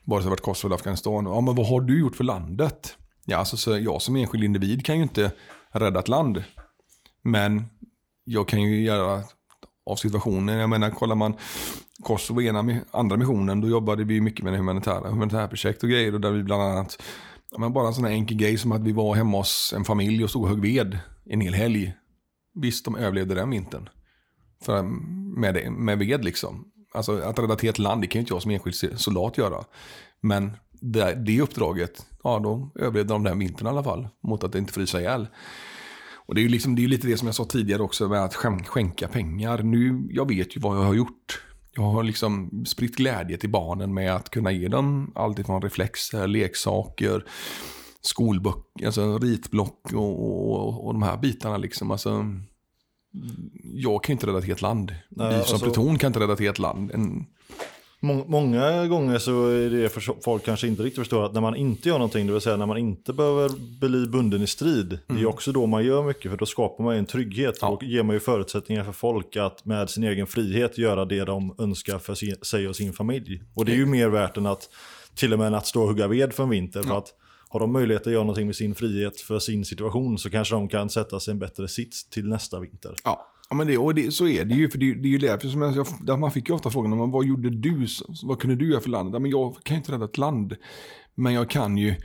[0.04, 1.26] bara sig det varit Kosovo eller Afghanistan.
[1.26, 2.98] Ja, men vad har du gjort för landet?
[3.26, 5.32] Ja, alltså så jag som enskild individ kan ju inte
[5.72, 6.44] rädda ett land.
[7.22, 7.66] Men
[8.24, 9.24] jag kan ju göra
[9.88, 10.58] av situationen.
[10.58, 11.34] Jag menar, kollar man
[12.04, 16.14] Kosovo ena, andra missionen, då jobbade vi mycket med humanitära, humanitära projekt och grejer.
[16.14, 17.02] Och där vi bland annat,
[17.58, 20.24] men bara en sån här enkel grej som att vi var hemma hos en familj
[20.24, 21.94] och stod och högg ved en hel helg.
[22.54, 23.90] Visst, de överlevde den vintern.
[24.62, 24.84] För,
[25.40, 26.66] med, det, med ved liksom.
[26.94, 29.64] Alltså att rädda ett ett land, det kan ju inte jag som enskild soldat göra.
[30.22, 34.08] Men det, det uppdraget, ja då överlevde de den vintern i alla fall.
[34.24, 35.28] Mot att det inte frysa ihjäl.
[36.28, 38.24] Och det är ju liksom, det är lite det som jag sa tidigare också med
[38.24, 39.64] att skänka pengar.
[39.64, 41.42] Nu, jag vet ju vad jag har gjort.
[41.76, 46.28] Jag har liksom spritt glädje till barnen med att kunna ge dem allt ifrån reflexer,
[46.28, 47.26] leksaker,
[48.02, 51.92] skolböcker, alltså ritblock och, och, och de här bitarna liksom.
[51.92, 52.26] Alltså,
[53.64, 54.96] jag kan inte rädda ett helt land.
[55.10, 56.92] Nej, Vi som alltså, pluton kan inte rädda ett helt land.
[56.92, 57.26] En,
[58.00, 61.90] Många gånger så är det för folk kanske inte riktigt förstår att när man inte
[61.90, 63.50] gör någonting, det vill säga när man inte behöver
[63.80, 65.00] bli bunden i strid, mm.
[65.08, 65.30] det är mm.
[65.30, 67.68] också då man gör mycket för då skapar man en trygghet ja.
[67.68, 71.56] och ger man ju förutsättningar för folk att med sin egen frihet göra det de
[71.58, 73.42] önskar för sig och sin familj.
[73.54, 74.70] Och det är ju mer värt än att
[75.16, 76.80] till och med att stå och hugga ved för en vinter.
[76.80, 76.88] Ja.
[76.90, 77.14] För att
[77.50, 80.68] har de möjlighet att göra någonting med sin frihet för sin situation så kanske de
[80.68, 82.96] kan sätta sig en bättre sits till nästa vinter.
[83.04, 83.28] Ja.
[83.50, 84.70] Ja, men det, och det, så är det ju.
[84.70, 87.26] För det, det är ju därför som jag, jag, man fick ju ofta frågan, vad
[87.26, 87.88] gjorde du?
[88.24, 89.14] Vad kunde du göra för landet?
[89.14, 90.56] Ja, men jag kan ju inte rädda ett land.
[91.16, 91.96] Men jag kan ju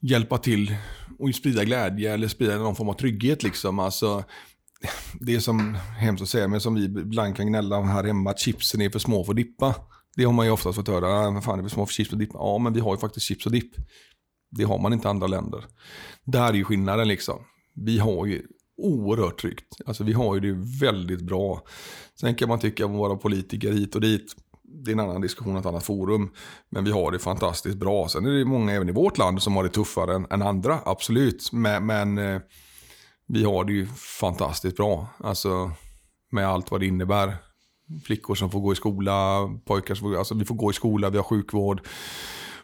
[0.00, 0.76] hjälpa till
[1.18, 3.42] och sprida glädje eller sprida någon form av trygghet.
[3.42, 3.78] Liksom.
[3.78, 4.24] Alltså,
[5.20, 8.30] det är som hemskt att säga, men som vi ibland kan gnälla om här hemma,
[8.30, 9.74] att chipsen är för små för att dippa.
[10.16, 12.12] Det har man ju oftast fått höra, vad fan är det för små för chips
[12.12, 12.38] och dippa?
[12.38, 13.72] Ja, men vi har ju faktiskt chips och dipp.
[14.50, 15.64] Det har man inte i andra länder.
[16.24, 17.38] Där är ju skillnaden liksom.
[17.74, 18.42] Vi har ju
[18.76, 19.76] oerhört tryggt.
[19.86, 21.62] Alltså vi har ju det väldigt bra.
[22.20, 24.34] Sen kan man tycka om våra politiker hit och dit.
[24.62, 26.30] Det är en annan diskussion, ett annat forum.
[26.70, 28.08] Men vi har det fantastiskt bra.
[28.08, 30.78] Sen är det många även i vårt land som har det tuffare än, än andra,
[30.84, 31.52] absolut.
[31.52, 32.40] Men, men eh,
[33.28, 33.86] vi har det ju
[34.20, 35.06] fantastiskt bra.
[35.18, 35.70] Alltså
[36.30, 37.36] med allt vad det innebär.
[38.04, 41.10] Flickor som får gå i skola, pojkar som får, alltså vi får gå i skola,
[41.10, 41.80] vi har sjukvård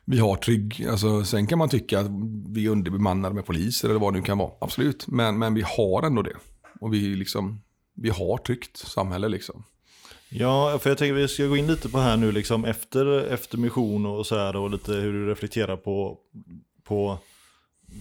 [0.05, 2.07] vi har trygg, alltså, sen kan man tycka att
[2.49, 4.51] vi är underbemannade med poliser eller vad det nu kan vara.
[4.61, 6.37] Absolut, men, men vi har ändå det.
[6.81, 7.61] Och vi, liksom,
[7.95, 9.65] vi har tryggt samhälle liksom.
[10.29, 13.59] Ja, för jag tänker vi ska gå in lite på här nu liksom efter, efter
[13.59, 16.19] mission och så här och lite hur du reflekterar på,
[16.85, 17.19] på,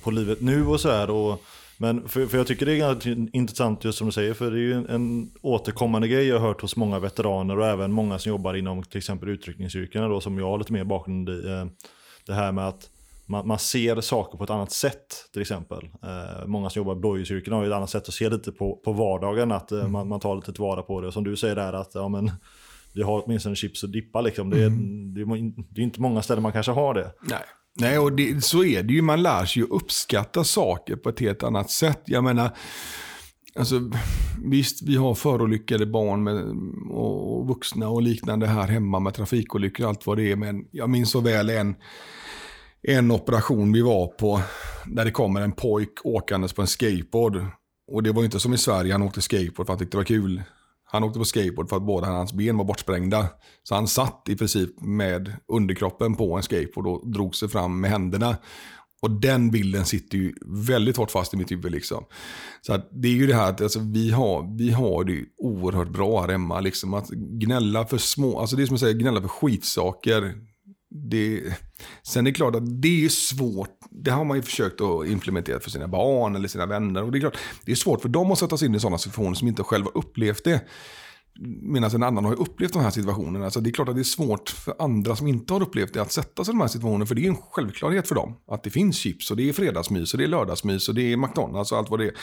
[0.04, 1.10] på livet nu och så här.
[1.10, 1.44] Och,
[1.82, 4.58] men för, för jag tycker det är ganska intressant just som du säger, för det
[4.58, 8.20] är ju en, en återkommande grej jag har hört hos många veteraner och även många
[8.20, 11.48] som jobbar inom till exempel utryckningsyrkena då som jag har lite mer bakgrund i.
[11.48, 11.66] Eh,
[12.26, 12.90] det här med att
[13.26, 15.90] man, man, ser saker på ett annat sätt till exempel.
[16.04, 18.94] Eh, många som jobbar i blåljusyrken har ett annat sätt att se lite på, på
[18.94, 21.08] vardagen, att eh, man, man tar lite tillvara på det.
[21.08, 22.32] Och som du säger där att ja, men,
[22.94, 24.50] vi har åtminstone chips och dippa liksom.
[24.50, 25.14] Det är, mm.
[25.14, 27.12] det, är, det är inte många ställen man kanske har det.
[27.22, 27.44] Nej.
[27.80, 29.02] Nej, och det, så är det ju.
[29.02, 32.02] Man lär sig ju uppskatta saker på ett helt annat sätt.
[32.06, 32.58] Jag menar,
[33.56, 33.92] alltså,
[34.44, 36.36] visst, vi har förolyckade barn med,
[36.92, 40.36] och, och vuxna och liknande här hemma med trafikolyckor och allt vad det är.
[40.36, 41.76] Men jag minns så väl en,
[42.82, 44.42] en operation vi var på
[44.86, 47.46] där det kommer en pojk åkandes på en skateboard.
[47.92, 50.00] Och det var inte som i Sverige, han åkte skateboard för att han tyckte det
[50.00, 50.44] var kul.
[50.92, 53.28] Han åkte på skateboard för att båda hans ben var bortsprängda.
[53.64, 57.92] Så han satt i princip med underkroppen på en skateboard och drog sig fram med
[57.92, 58.38] händerna.
[59.02, 61.72] Och den bilden sitter ju väldigt hårt fast i mitt huvud.
[61.72, 62.06] Liksom.
[62.62, 65.90] Så att det är ju det här att alltså, vi, har, vi har det oerhört
[65.90, 66.60] bra här hemma.
[66.60, 70.34] Liksom, att gnälla för små, alltså det är som att säga gnälla för skitsaker.
[71.10, 71.44] Det,
[72.04, 73.78] sen är det klart att det är svårt.
[73.92, 77.04] Det har man ju försökt att implementera för sina barn eller sina vänner.
[77.04, 78.98] Och det är klart, det är svårt för dem att sätta sig in i sådana
[78.98, 80.62] situationer som inte själva upplevt det.
[81.62, 83.46] Medan en annan har upplevt de här situationerna.
[83.46, 86.02] Alltså det är klart att det är svårt för andra som inte har upplevt det
[86.02, 87.06] att sätta sig i de här situationerna.
[87.06, 88.36] För det är en självklarhet för dem.
[88.48, 91.18] Att det finns chips och det är fredagsmys och det är lördagsmys och det är
[91.18, 92.14] McDonalds och allt vad det är.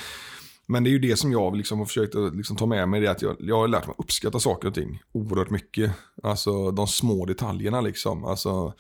[0.66, 3.00] Men det är ju det som jag liksom har försökt att liksom ta med mig.
[3.00, 5.92] Det att jag, jag har lärt mig uppskatta saker och ting oerhört mycket.
[6.22, 8.24] Alltså de små detaljerna liksom.
[8.24, 8.72] Alltså,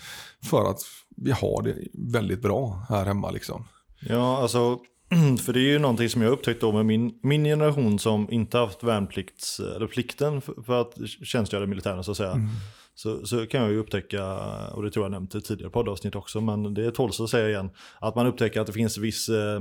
[0.44, 0.80] för att
[1.16, 3.64] vi har det väldigt bra här hemma liksom.
[4.00, 4.78] Ja, alltså
[5.44, 8.58] för det är ju någonting som jag upptäckt då med min, min generation som inte
[8.58, 12.32] haft värnplikts, eller plikten för, att tjänstgöra i militären så att säga.
[12.32, 12.48] Mm.
[12.94, 14.36] Så, så kan jag ju upptäcka,
[14.72, 17.70] och det tror jag nämnt i tidigare poddavsnitt också, men det tål att säga igen,
[17.98, 19.60] att man upptäcker att det finns viss eh,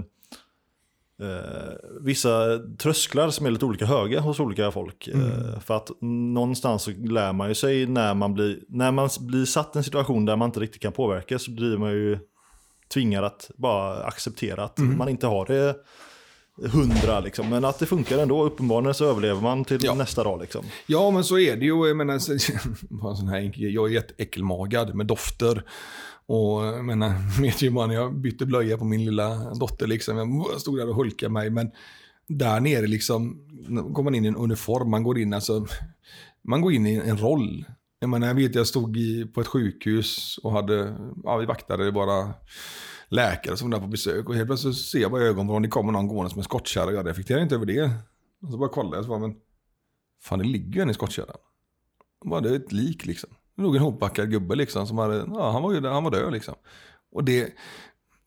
[1.21, 5.07] eh, vissa trösklar som är lite olika höga hos olika folk.
[5.07, 5.31] Mm.
[5.31, 9.45] Eh, för att någonstans så lär man ju sig när man blir, när man blir
[9.45, 12.19] satt i en situation där man inte riktigt kan påverka så blir man ju
[12.93, 14.97] tvingad att bara acceptera att mm.
[14.97, 15.75] man inte har det
[16.63, 17.49] hundra liksom.
[17.49, 18.43] Men att det funkar ändå.
[18.43, 19.93] Uppenbarligen så överlever man till ja.
[19.93, 20.65] nästa dag liksom.
[20.87, 21.87] Ja men så är det ju.
[21.87, 22.13] Jag menar,
[23.55, 25.63] jag är jätteäckelmagad med dofter.
[26.27, 30.45] Och jag menar, vet ju man, jag bytte blöja på min lilla dotter liksom.
[30.51, 31.49] Jag stod där och hulkade mig.
[31.49, 31.71] Men
[32.27, 33.47] där nere liksom,
[33.93, 35.65] går man in i en uniform, man går in alltså,
[36.43, 37.65] man går in i en roll.
[37.99, 41.91] Jag menar, jag vet jag stod i, på ett sjukhus och hade, ja vi vaktade
[41.91, 42.33] bara
[43.07, 44.29] läkare som var där på besök.
[44.29, 46.91] Och helt plötsligt ser jag bara i ögonvrån, det kommer någon gående som en skottkärra.
[46.91, 47.91] Jag reflekterar inte över det.
[48.41, 49.35] Och så bara kollade jag, så bara, men
[50.23, 51.37] fan det ligger ju en i skottkärran.
[52.25, 53.29] Bara det är ett lik liksom.
[53.55, 54.87] Det låg en hopbackad gubbe liksom.
[54.87, 56.55] Som hade, ja, han, var ju, han var död liksom.
[57.11, 57.53] Och det,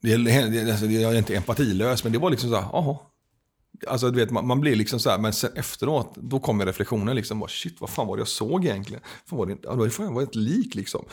[0.02, 2.98] det, det, alltså, jag är inte empatilös, men det var liksom så här, jaha.
[3.86, 7.16] Alltså du vet, man, man blir liksom så här, men sen efteråt, då kommer reflektionen
[7.16, 9.02] liksom, bara, shit vad fan var det jag såg egentligen?
[9.26, 11.04] Fan var det, ja, det var ett lik liksom.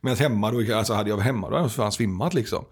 [0.00, 2.64] Medan hemma, då, alltså hade jag varit hemma då hade jag fan svimmat liksom.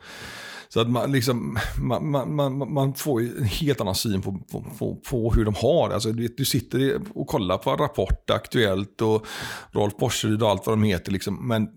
[0.73, 4.41] Så att man, liksom, man, man, man, man får en helt annan syn på,
[4.79, 5.95] på, på hur de har det.
[5.95, 9.27] Alltså, du, du sitter och kollar på Rapport, Aktuellt och
[9.71, 11.13] Rolf Porseryd och allt vad de heter.
[11.13, 11.49] Liksom.
[11.49, 11.69] Men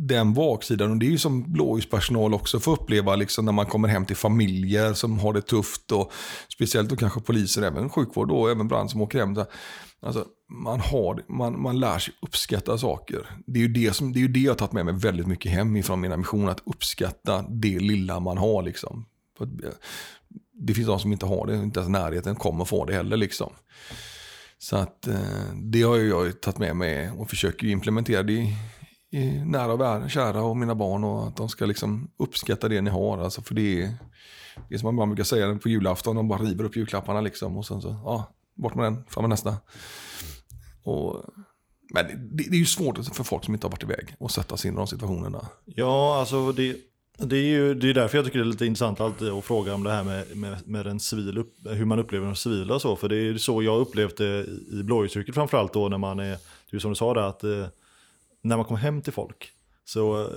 [0.00, 3.88] den baksidan, och det är ju som blåljuspersonal också får uppleva liksom, när man kommer
[3.88, 5.92] hem till familjer som har det tufft.
[5.92, 6.12] Och
[6.48, 9.36] speciellt då kanske poliser, även sjukvård och även brand som åker hem.
[10.00, 13.30] Alltså, man, har, man, man lär sig uppskatta saker.
[13.46, 15.26] Det är, ju det, som, det är ju det jag har tagit med mig väldigt
[15.26, 16.50] mycket hem ifrån mina missioner.
[16.50, 18.62] Att uppskatta det lilla man har.
[18.62, 19.06] Liksom.
[19.40, 19.46] Eh,
[20.52, 23.16] det finns de som inte har det, inte ens närheten kommer få det heller.
[23.16, 23.52] Liksom.
[24.58, 28.56] Så att eh, det har jag tagit med mig och försöker implementera det i
[29.44, 31.04] nära och kära och mina barn.
[31.04, 33.18] Och att de ska liksom uppskatta det ni har.
[33.18, 33.94] Alltså, för det är,
[34.68, 37.56] det är som man bara brukar säga på julafton, de bara river upp julklapparna liksom.
[37.56, 39.56] Och sen så, ja, bort med den, fram med nästa.
[40.82, 41.24] Och,
[41.94, 44.56] men det, det, är ju svårt för folk som inte har varit iväg att sätta
[44.56, 45.46] sig in i de situationerna.
[45.64, 46.76] Ja, alltså det,
[47.18, 49.74] det är ju det är därför jag tycker det är lite intressant alltid att fråga
[49.74, 52.96] om det här med, med, med den civila, hur man upplever de civila och så.
[52.96, 56.36] För det är så jag upplevt det i blåljusyrket framförallt då när man är,
[56.70, 57.66] du som du sa där, att eh,
[58.42, 59.52] när man kommer hem till folk.
[59.88, 60.28] Så eh,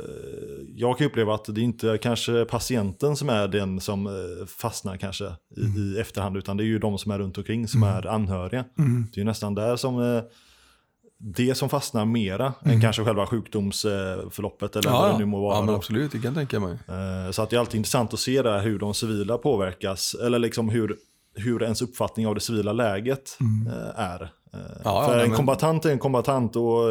[0.76, 4.98] jag kan uppleva att det är inte kanske patienten som är den som eh, fastnar
[4.98, 5.26] kanske
[5.58, 5.78] i, mm.
[5.78, 7.96] i efterhand, utan det är ju de som är runt omkring som mm.
[7.96, 8.66] är anhöriga.
[8.78, 9.08] Mm.
[9.14, 10.24] Det är nästan där som eh,
[11.18, 12.82] det som fastnar mera än mm.
[12.82, 15.56] kanske själva sjukdomsförloppet eller ja, vad det nu må vara.
[15.56, 16.78] Ja, men absolut, det kan jag tänka mig.
[17.32, 20.70] Så att det är alltid intressant att se där hur de civila påverkas, eller liksom
[20.70, 20.98] hur,
[21.36, 23.74] hur ens uppfattning av det civila läget mm.
[23.96, 24.32] är.
[24.84, 25.38] Ja, För ja, en men...
[25.38, 26.90] kombatant är en kombatant och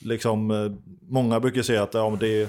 [0.00, 0.72] liksom, eh,
[1.08, 2.48] många brukar säga att ja, det är,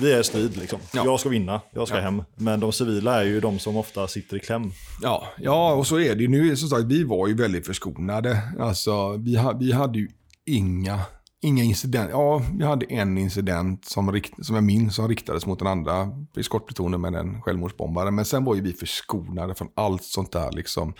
[0.00, 0.78] vi är strid liksom.
[0.94, 1.04] Ja.
[1.04, 2.02] Jag ska vinna, jag ska ja.
[2.02, 2.22] hem.
[2.36, 4.72] Men de civila är ju de som ofta sitter i kläm.
[5.02, 6.56] Ja, ja och så är det nu.
[6.56, 8.42] Som sagt, vi var ju väldigt förskonade.
[8.58, 10.08] Alltså, vi, ha, vi hade ju
[10.46, 11.00] inga,
[11.42, 12.10] inga incidenter.
[12.10, 16.10] Ja, vi hade en incident som, rikt, som jag minns som riktades mot den andra
[16.36, 18.10] eskortplutonen med en självmordsbombare.
[18.10, 20.94] Men sen var ju vi förskonade från allt sånt där liksom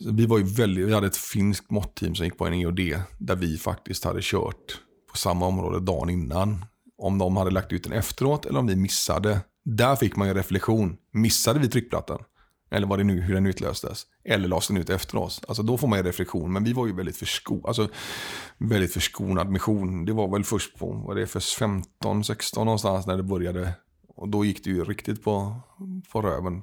[0.00, 2.80] vi var ju väldigt, vi hade ett finskt måtteam som gick på en EOD
[3.18, 4.80] där vi faktiskt hade kört
[5.16, 6.64] på samma område dagen innan.
[6.98, 9.40] Om de hade lagt ut den efteråt eller om vi missade.
[9.64, 10.96] Där fick man ju reflektion.
[11.12, 12.18] Missade vi tryckplattan?
[12.70, 14.06] Eller var det nu hur den utlöstes?
[14.24, 15.40] Eller lades den ut efter oss?
[15.48, 16.52] Alltså då får man ju reflektion.
[16.52, 17.88] Men vi var ju väldigt, försko alltså,
[18.58, 20.04] väldigt förskonad mission.
[20.04, 23.72] Det var väl först på, vad det är för 15, 16 någonstans när det började.
[24.08, 25.56] Och då gick det ju riktigt på,
[26.12, 26.62] på röven.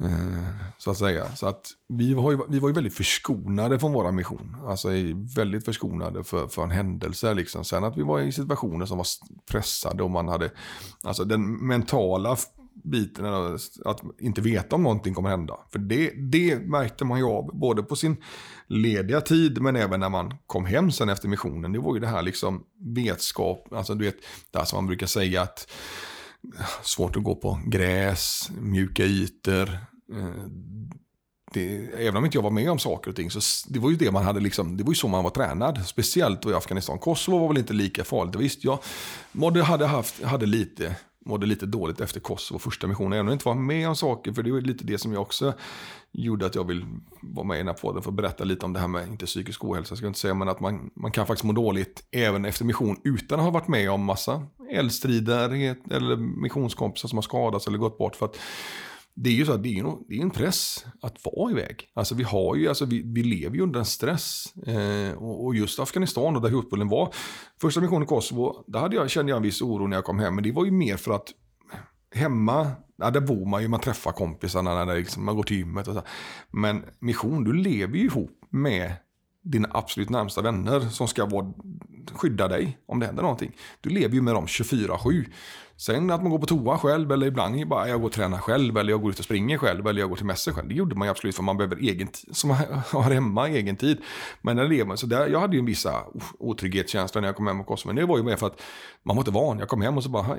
[0.00, 0.44] Eh,
[0.78, 1.36] så att säga.
[1.36, 4.56] Så att vi var, ju, vi var ju väldigt förskonade från våra mission.
[4.66, 4.88] Alltså
[5.36, 7.34] väldigt förskonade för, för en händelse.
[7.34, 7.64] Liksom.
[7.64, 9.06] Sen att vi var i situationer som var
[9.50, 10.50] pressade och man hade,
[11.02, 12.36] alltså den mentala
[12.84, 13.24] biten
[13.84, 15.56] att inte veta om någonting kommer hända.
[15.72, 18.16] För det, det märkte man ju av både på sin
[18.66, 21.72] lediga tid men även när man kom hem sen efter missionen.
[21.72, 22.64] Det var ju det här liksom
[22.94, 24.16] vetskap, alltså du vet,
[24.50, 25.70] det här som man brukar säga att
[26.82, 30.46] svårt att gå på gräs, mjuka ytor, Eh,
[31.52, 33.96] det, även om inte jag var med om saker och ting, så det var ju
[33.96, 35.86] det man hade liksom, det var ju så man var tränad.
[35.86, 36.98] Speciellt i Afghanistan.
[36.98, 38.34] Kosovo var väl inte lika farligt.
[38.34, 38.78] Visst, jag
[39.32, 40.96] mådde, hade, haft, hade lite,
[41.26, 43.12] mådde lite dåligt efter Kosovo, första missionen.
[43.12, 45.22] Även om jag inte var med om saker, för det var lite det som jag
[45.22, 45.54] också
[46.12, 46.84] gjorde att jag vill
[47.22, 49.26] vara med i den här podden för att berätta lite om det här med, inte
[49.26, 52.44] psykisk ohälsa ska jag inte säga, men att man, man kan faktiskt må dåligt även
[52.44, 57.66] efter mission utan att ha varit med om massa eldstrider eller missionskompisar som har skadats
[57.66, 58.16] eller gått bort.
[58.16, 58.36] för att
[59.22, 61.90] det är ju så att det är, det är en press att vara iväg.
[61.94, 64.54] Alltså vi, har ju, alltså vi, vi lever ju under en stress.
[64.66, 67.14] Eh, och, och, just Afghanistan och där hotbullen var.
[67.60, 70.18] Första missionen i Kosovo, där hade jag, kände jag en viss oro när jag kom
[70.18, 70.34] hem.
[70.34, 71.28] Men det var ju mer för att
[72.14, 75.88] hemma, ja, där bor man ju, man träffar kompisarna, när liksom, man går till gymmet
[75.88, 76.02] och så.
[76.50, 78.92] Men mission, du lever ju ihop med
[79.42, 81.52] dina absolut närmsta vänner som ska vara,
[82.12, 83.56] skydda dig om det händer någonting.
[83.80, 85.26] Du lever ju med dem 24-7.
[85.80, 88.76] Sen att man går på toa själv eller ibland bara jag går och tränar själv
[88.76, 90.68] eller jag går ut och springer själv eller jag går till mässor själv.
[90.68, 92.50] Det gjorde man ju absolut för man behöver egen tid, som
[92.90, 93.98] har hemma egen tid.
[94.42, 97.46] Men när lever så där, jag hade ju en vissa ah, otrygghetskänsla när jag kom
[97.46, 97.88] hem och Kosovo.
[97.88, 98.62] Men det var ju mer för att
[99.02, 99.58] man var inte van.
[99.58, 100.38] Jag kom hem och så bara,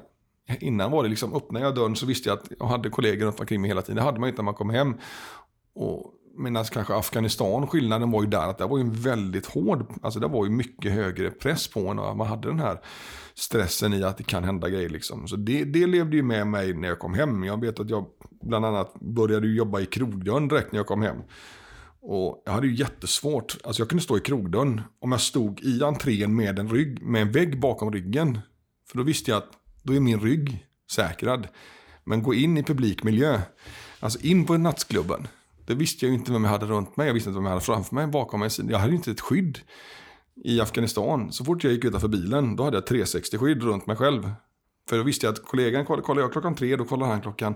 [0.59, 3.39] innan var det liksom, öppnade jag dörren så visste jag att jag hade kollegor runt
[3.39, 3.95] omkring mig hela tiden.
[3.95, 4.97] Det hade man ju inte när man kom hem.
[5.75, 9.85] Och Medan kanske Afghanistan, skillnaden var ju där att det var ju en väldigt hård,
[10.01, 12.81] alltså det var ju mycket högre press på en och man hade den här
[13.33, 15.27] stressen i att det kan hända grejer liksom.
[15.27, 17.43] Så det, det levde ju med mig när jag kom hem.
[17.43, 18.05] Jag vet att jag
[18.41, 21.17] bland annat började jobba i krogdörren direkt när jag kom hem.
[22.01, 25.83] Och jag hade ju jättesvårt, alltså jag kunde stå i krogdörren om jag stod i
[25.83, 28.39] entrén med en, rygg, med en vägg bakom ryggen.
[28.89, 29.49] För då visste jag att
[29.83, 31.47] då är min rygg säkrad.
[32.03, 33.41] Men gå in i publikmiljö.
[33.99, 35.27] alltså in på nattklubben.
[35.71, 37.51] Det visste jag ju inte vem jag hade runt mig, jag visste inte vem jag
[37.51, 38.49] hade framför mig, bakom mig.
[38.69, 39.59] Jag hade ju inte ett skydd
[40.43, 41.31] i Afghanistan.
[41.31, 44.31] Så fort jag gick utanför bilen, då hade jag 360-skydd runt mig själv.
[44.89, 47.55] För då visste jag att kollegan, kollar jag klockan tre, då kollar han klockan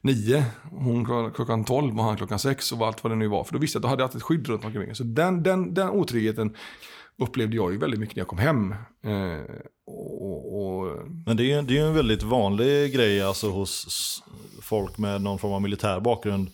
[0.00, 1.04] nio, hon
[1.34, 3.44] klockan tolv och han klockan sex och allt vad det nu var.
[3.44, 4.94] För då visste jag att då hade jag alltid ett skydd runt omkring mig.
[4.94, 6.56] Så den, den, den otryggheten
[7.18, 8.72] upplevde jag ju väldigt mycket när jag kom hem.
[9.04, 9.56] Eh,
[9.86, 10.98] och, och...
[11.26, 14.22] Men det är ju det är en väldigt vanlig grej alltså hos
[14.62, 16.50] folk med någon form av militär bakgrund.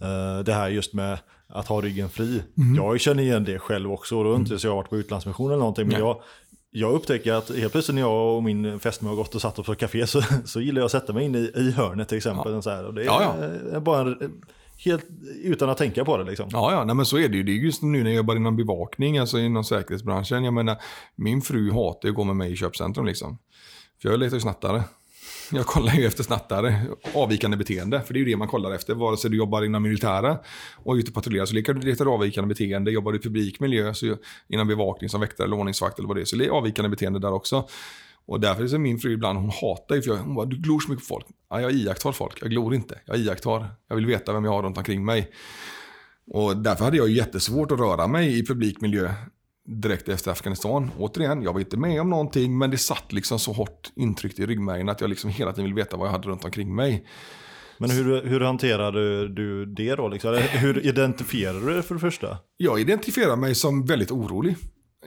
[0.00, 1.18] Eh, det här just med
[1.48, 2.42] att ha ryggen fri.
[2.58, 2.74] Mm.
[2.74, 4.18] Jag känner igen det själv också.
[4.18, 4.58] Och då är inte mm.
[4.58, 5.88] så jag har varit på utlandsmission eller någonting.
[5.88, 6.20] Men jag,
[6.70, 9.66] jag upptäcker att helt plötsligt när jag och min fästmö har gått och satt oss
[9.66, 12.52] på café så, så gillar jag att sätta mig in i, i hörnet till exempel.
[12.52, 12.62] Ja.
[12.62, 13.34] Så här, och det är ja,
[13.72, 13.80] ja.
[13.80, 14.42] bara en,
[14.84, 15.06] helt
[15.42, 16.48] utan att tänka på det liksom.
[16.52, 17.42] Ja, ja, nej, men så är det ju.
[17.42, 20.44] Det är just nu när jag jobbar inom bevakning, alltså inom säkerhetsbranschen.
[20.44, 20.76] Jag menar,
[21.16, 23.38] min fru hatar att gå med mig i köpcentrum liksom.
[24.02, 24.82] För jag letar ju snattare.
[25.52, 26.80] Jag kollar ju efter snattare,
[27.14, 28.00] avvikande beteende.
[28.00, 28.94] För det är ju det man kollar efter.
[28.94, 30.38] Vare sig du jobbar inom militära
[30.76, 32.90] och är ute och patrullerar så letar du efter avvikande beteende.
[32.90, 34.16] Jobbar du i publik miljö, så
[34.48, 37.18] inom bevakning som väktare eller ordningsvakt eller vad det är, så det är avvikande beteende
[37.18, 37.68] där också.
[38.26, 40.90] Och därför är min fru ibland, hon hatar ju, för hon bara, du glor så
[40.90, 41.26] mycket på folk.
[41.50, 43.00] Ja, jag iakttar folk, jag glor inte.
[43.04, 43.66] Jag iakttar.
[43.88, 45.30] Jag vill veta vem jag har runt omkring mig.
[46.30, 49.14] Och därför hade jag jättesvårt att röra mig i publik miljö
[49.68, 50.90] direkt efter Afghanistan.
[50.98, 54.46] Återigen, jag var inte med om någonting men det satt liksom så hårt intryckt i
[54.46, 57.06] ryggmärgen att jag liksom hela tiden ville veta vad jag hade runt omkring mig.
[57.78, 60.08] Men hur, hur hanterade du det då?
[60.08, 60.34] Liksom?
[60.34, 62.38] Hur identifierade du det för det första?
[62.56, 64.56] Jag identifierar mig som väldigt orolig.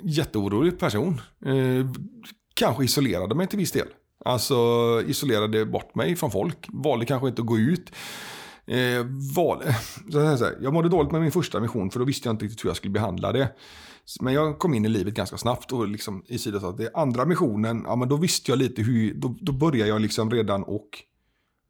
[0.01, 1.21] Jätteorolig person.
[1.45, 1.87] Eh,
[2.53, 3.87] kanske isolerade mig till viss del.
[4.25, 4.55] Alltså
[5.07, 6.57] isolerade bort mig från folk.
[6.67, 7.91] Valde kanske inte att gå ut.
[8.67, 9.05] Eh,
[9.35, 9.63] val,
[10.11, 12.65] så här, jag mådde dåligt med min första mission för då visste jag inte riktigt
[12.65, 13.49] hur jag skulle behandla det.
[14.19, 17.25] Men jag kom in i livet ganska snabbt och liksom i sidan att det andra
[17.25, 20.89] missionen, ja men då visste jag lite hur, då, då började jag liksom redan och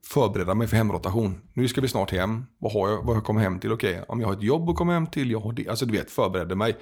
[0.06, 1.42] förbereda mig för hemrotation.
[1.54, 2.46] Nu ska vi snart hem.
[2.58, 3.72] Vad har jag, vad jag kommit hem till?
[3.72, 5.68] Okej, okay, om jag har ett jobb att komma hem till, jag har det.
[5.68, 6.78] Alltså du vet, förberedde mig.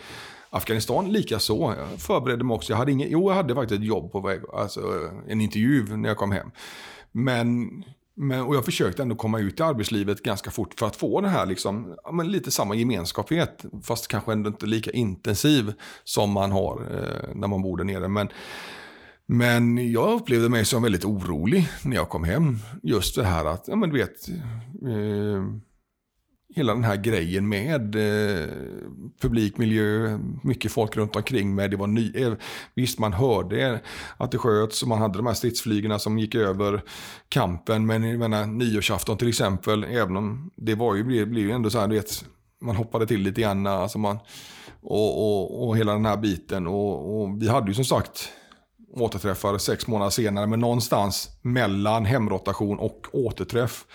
[0.49, 1.73] Afghanistan lika så.
[1.77, 2.73] Jag förberedde mig också.
[2.73, 4.81] Jag hade inget, jo, jag hade faktiskt ett jobb på väg, alltså
[5.27, 6.51] en intervju när jag kom hem.
[7.11, 7.69] Men
[8.21, 11.29] men, och jag försökte ändå komma ut i arbetslivet ganska fort för att få det
[11.29, 13.65] här liksom, ja, men lite samma gemenskaphet.
[13.83, 15.73] Fast kanske ändå inte lika intensiv
[16.03, 18.07] som man har eh, när man bor där nere.
[18.07, 18.29] Men,
[19.25, 22.57] men jag upplevde mig som väldigt orolig när jag kom hem.
[22.83, 24.29] Just det här att, ja men du vet,
[24.81, 25.43] eh,
[26.55, 28.47] hela den här grejen med eh,
[29.21, 31.69] publikmiljö, mycket folk runt omkring mig.
[31.69, 32.33] Det var ny, eh,
[32.75, 33.79] visst, man hörde
[34.17, 36.83] att det sköts och man hade de här stridsflygarna som gick över
[37.29, 37.85] kampen.
[37.85, 41.79] Men jag menar, nyårsafton till exempel, även om det var ju, blev ju ändå så
[41.79, 42.25] här, du vet,
[42.61, 43.67] man hoppade till lite grann.
[43.67, 44.19] Alltså man,
[44.81, 46.67] och, och, och hela den här biten.
[46.67, 48.29] Och, och vi hade ju som sagt
[48.93, 53.85] återträffar sex månader senare, men någonstans mellan hemrotation och återträff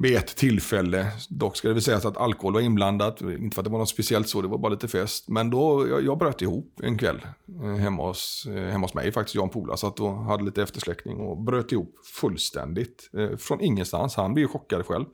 [0.00, 1.12] vid ett tillfälle.
[1.28, 3.20] Dock ska det väl sägas att alkohol var inblandat.
[3.20, 5.28] Inte för att det var något speciellt så, det var bara lite fest.
[5.28, 7.20] Men då, jag, jag bröt ihop en kväll
[7.62, 9.34] eh, hemma hos, eh, hemma hos mig faktiskt.
[9.34, 13.10] Jan Pola satt och hade lite eftersläckning och bröt ihop fullständigt.
[13.18, 14.14] Eh, från ingenstans.
[14.14, 15.04] Han blev ju chockad själv.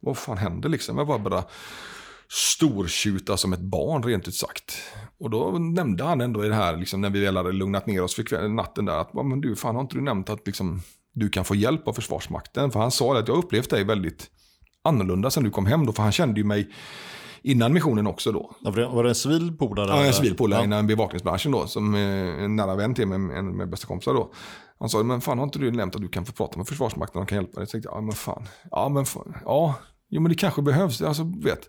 [0.00, 0.98] Vad fan hände liksom?
[0.98, 1.44] Jag var bara
[2.28, 4.74] stortjuta som ett barn rent ut sagt.
[5.18, 8.02] Och då nämnde han ändå i det här, liksom, när vi väl hade lugnat ner
[8.02, 10.82] oss för natten där, att men du, fan har inte du nämnt att liksom,
[11.14, 12.70] du kan få hjälp av Försvarsmakten.
[12.70, 14.30] För han sa att jag upplevt dig väldigt
[14.82, 15.92] annorlunda sen du kom hem då.
[15.92, 16.70] För han kände ju mig
[17.42, 18.54] innan missionen också då.
[18.62, 19.88] var det en civil polare?
[19.88, 20.64] Ja, en civil polare ja.
[20.64, 21.66] innan bevakningsbranschen då.
[21.66, 24.32] Som en nära vän till mig, med, med bästa kompisar då.
[24.78, 27.22] Han sa, men fan har inte du nämnt att du kan få prata med Försvarsmakten
[27.22, 27.62] och kan hjälpa dig?
[27.62, 28.48] Jag tänkte, ja men fan.
[28.70, 29.34] Ja men fan.
[29.44, 29.74] Ja,
[30.08, 31.02] jo men det kanske behövs.
[31.02, 31.68] Alltså vet.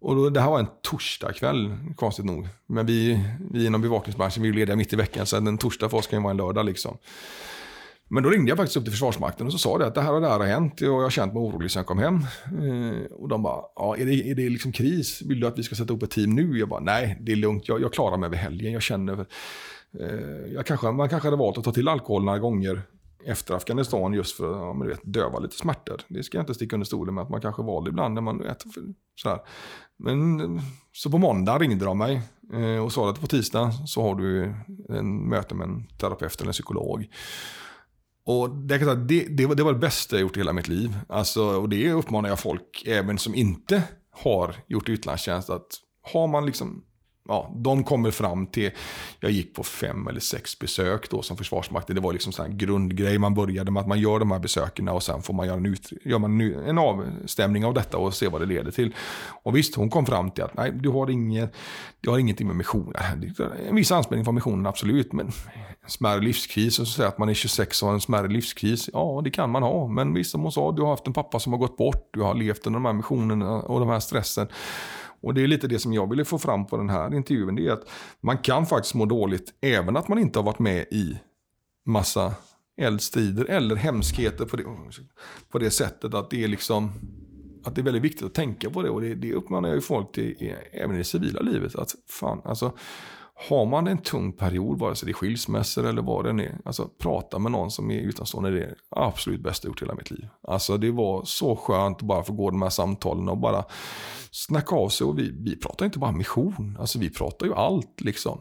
[0.00, 2.48] Och då, det här var en torsdagkväll, konstigt nog.
[2.66, 5.26] Men vi, vi inom bevakningsbranschen, vi är lediga mitt i veckan.
[5.26, 6.98] Så en torsdag för oss kan ju vara en lördag liksom.
[8.14, 10.12] Men då ringde jag faktiskt upp till Försvarsmakten och så sa det att det här
[10.12, 12.16] och det här har hänt och jag har känt mig orolig sen jag kom hem.
[12.44, 15.22] Eh, och de bara, ja, är det, är det liksom kris?
[15.22, 16.58] Vill du att vi ska sätta upp ett team nu?
[16.58, 18.72] Jag bara, nej, det är lugnt, jag, jag klarar mig över helgen.
[18.72, 19.26] Jag känner,
[20.00, 22.82] eh, jag kanske, man kanske hade valt att ta till alkohol några gånger
[23.24, 26.00] efter Afghanistan just för att ja, men vet, döva lite smärtor.
[26.08, 28.44] Det ska jag inte sticka under stolen med att man kanske valde ibland när man
[28.44, 28.70] äter
[29.16, 29.38] sådär.
[29.96, 30.60] Men
[30.92, 32.22] så på måndag ringde de mig
[32.52, 34.54] eh, och sa att på tisdag så har du
[34.88, 37.08] en möte med en terapeut eller en psykolog.
[38.26, 40.98] Och det, det, det, var, det var det bästa jag gjort i hela mitt liv.
[41.08, 45.66] Alltså, och det uppmanar jag folk, även som inte har gjort utlandstjänst, att
[46.02, 46.84] har man liksom
[47.28, 48.70] ja, de kommer fram till,
[49.20, 51.96] jag gick på fem eller sex besök då som Försvarsmakten.
[51.96, 53.18] Det var liksom en grundgrej.
[53.18, 55.66] Man började med att man gör de här besöken och sen får man göra en,
[55.66, 58.94] ut, gör man en avstämning av detta och se vad det leder till.
[59.42, 61.54] Och visst, hon kom fram till att nej, du har, inget,
[62.00, 62.94] du har ingenting med missionen.
[63.68, 65.12] En viss anspelning från missionen, absolut.
[65.12, 68.28] Men en smärre livskris, och så säga att man är 26 och har en smärre
[68.28, 68.90] livskris.
[68.92, 69.88] Ja, det kan man ha.
[69.88, 72.08] Men visst, som hon sa, du har haft en pappa som har gått bort.
[72.12, 74.48] Du har levt under de här missionerna och de här stressen.
[75.24, 77.54] Och det är lite det som jag ville få fram på den här intervjun.
[77.54, 77.88] Det är att
[78.20, 81.18] man kan faktiskt må dåligt även att man inte har varit med i
[81.86, 82.34] massa
[82.76, 84.64] eldstrider eller hemskheter på det,
[85.50, 86.14] på det sättet.
[86.14, 86.92] Att det är liksom
[87.64, 88.90] att det är väldigt viktigt att tänka på det.
[88.90, 91.76] Och det, det uppmanar jag ju folk till även i det civila livet.
[91.76, 92.72] Att fan, alltså
[93.34, 96.88] har man en tung period, vare sig det är skilsmässor eller vad det är, alltså
[96.98, 99.94] prata med någon som är utanstående, det är det absolut bästa jag gjort i hela
[99.94, 100.28] mitt liv.
[100.48, 103.64] Alltså det var så skönt att bara få gå de här samtalen och bara
[104.30, 105.06] snacka av sig.
[105.06, 108.40] Och vi, vi pratar inte bara mission, alltså vi pratar ju allt liksom.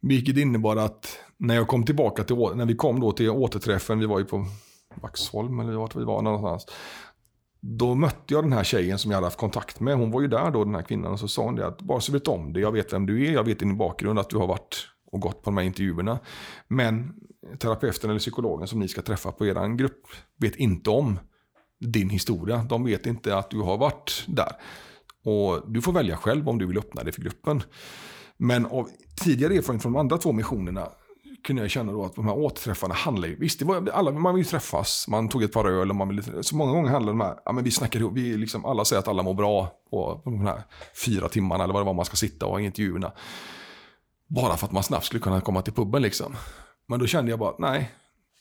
[0.00, 4.06] Vilket innebar att när jag kom tillbaka till, när vi kom då till återträffen, vi
[4.06, 4.46] var ju på
[4.94, 6.66] Vaxholm eller vart vi var någonstans.
[7.60, 9.96] Då mötte jag den här tjejen som jag hade haft kontakt med.
[9.96, 11.12] Hon var ju där då, den här kvinnan.
[11.12, 12.60] Och så sa hon det att bara så vet om det.
[12.60, 15.42] Jag vet vem du är, jag vet din bakgrund, att du har varit och gått
[15.42, 16.18] på de här intervjuerna.
[16.68, 17.14] Men
[17.58, 20.06] terapeuten eller psykologen som ni ska träffa på er grupp
[20.40, 21.18] vet inte om
[21.80, 22.66] din historia.
[22.68, 24.52] De vet inte att du har varit där.
[25.24, 27.62] Och du får välja själv om du vill öppna dig för gruppen.
[28.36, 28.88] Men av
[29.24, 30.88] tidigare erfarenhet från de andra två missionerna
[31.44, 34.34] kunde jag känna då att de här återträffarna handlade ju, visst det var, alla, man
[34.34, 37.18] vill ju träffas, man tog ett par öl och man ville, så många gånger handlade
[37.18, 39.72] de här, ja men vi snackar ihop, vi liksom, alla säger att alla mår bra
[39.90, 40.62] på, på de här
[41.04, 43.12] fyra timmarna eller vad det var man ska sitta och ha intervjuerna.
[44.26, 46.36] Bara för att man snabbt skulle kunna komma till puben liksom.
[46.88, 47.90] Men då kände jag bara, nej,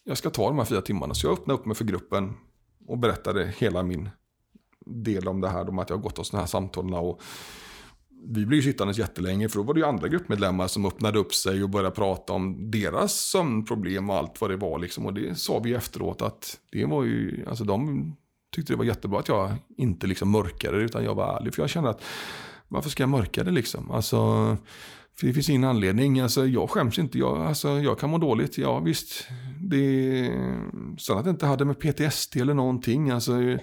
[0.03, 1.13] jag ska ta de här fyra timmarna.
[1.13, 2.33] Så jag öppnade upp mig för gruppen
[2.87, 4.09] och berättade hela min
[4.85, 7.21] del om det här, om att jag har gått hos de här samtalen och
[8.29, 11.33] vi blev ju sittandes jättelänge för då var det ju andra gruppmedlemmar som öppnade upp
[11.33, 14.79] sig och började prata om deras sömnproblem och allt vad det var.
[14.79, 15.05] Liksom.
[15.05, 18.15] Och det sa vi efteråt att det var ju, alltså de
[18.55, 21.55] tyckte det var jättebra att jag inte liksom mörkade det utan jag var ärlig.
[21.55, 22.03] För jag kände att
[22.67, 23.91] varför ska jag mörka det liksom?
[23.91, 24.17] Alltså,
[25.15, 26.19] för det finns ingen anledning.
[26.19, 27.17] Alltså, jag skäms inte.
[27.17, 28.57] Jag, alltså, jag kan må dåligt.
[28.57, 29.27] Ja visst.
[29.61, 30.31] Det,
[30.97, 33.09] sen att det inte hade med PTSD eller någonting.
[33.09, 33.57] Alltså,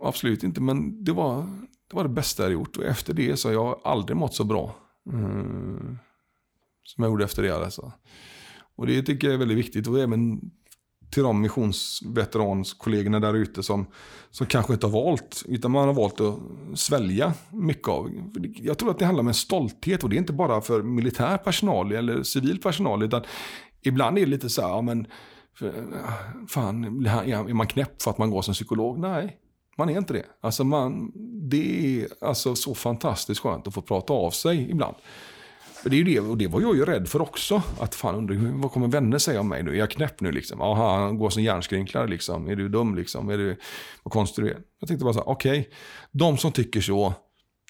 [0.00, 0.60] absolut inte.
[0.60, 1.48] Men det var
[1.90, 2.76] det var det bästa jag gjort.
[2.76, 4.76] Och efter det så har jag aldrig mått så bra.
[5.12, 5.98] Mm,
[6.84, 7.56] som jag gjorde efter det.
[7.56, 7.92] Alltså.
[8.76, 9.86] Och det tycker jag är väldigt viktigt.
[9.86, 10.40] Och även
[11.10, 13.86] till de missionsveteranskollegorna där ute som,
[14.30, 16.38] som kanske inte har valt, utan man har valt att
[16.74, 18.10] svälja mycket av.
[18.56, 21.36] Jag tror att det handlar om en stolthet och det är inte bara för militär
[21.36, 23.22] personal eller civil personal, utan
[23.82, 25.06] ibland är det lite så här, ja men,
[26.48, 28.98] fan, är man knäpp för att man går som psykolog?
[28.98, 29.36] Nej,
[29.78, 30.26] man är inte det.
[30.40, 31.12] Alltså man,
[31.50, 34.96] det är alltså så fantastiskt skönt att få prata av sig ibland.
[35.86, 37.62] För det, är det, och det var jag ju rädd för också.
[37.80, 39.70] Att fan, undrar, vad kommer vänner säga om mig nu?
[39.70, 40.60] Är jag knäpp nu liksom?
[40.60, 42.06] Aha, han går som hjärnskrynklare.
[42.06, 42.48] liksom.
[42.48, 43.28] Är du dum liksom?
[43.28, 43.56] Är du,
[44.02, 44.58] vad konstig du är?
[44.80, 45.60] Jag tänkte bara så här, okej.
[45.60, 45.72] Okay,
[46.12, 47.14] de som tycker så,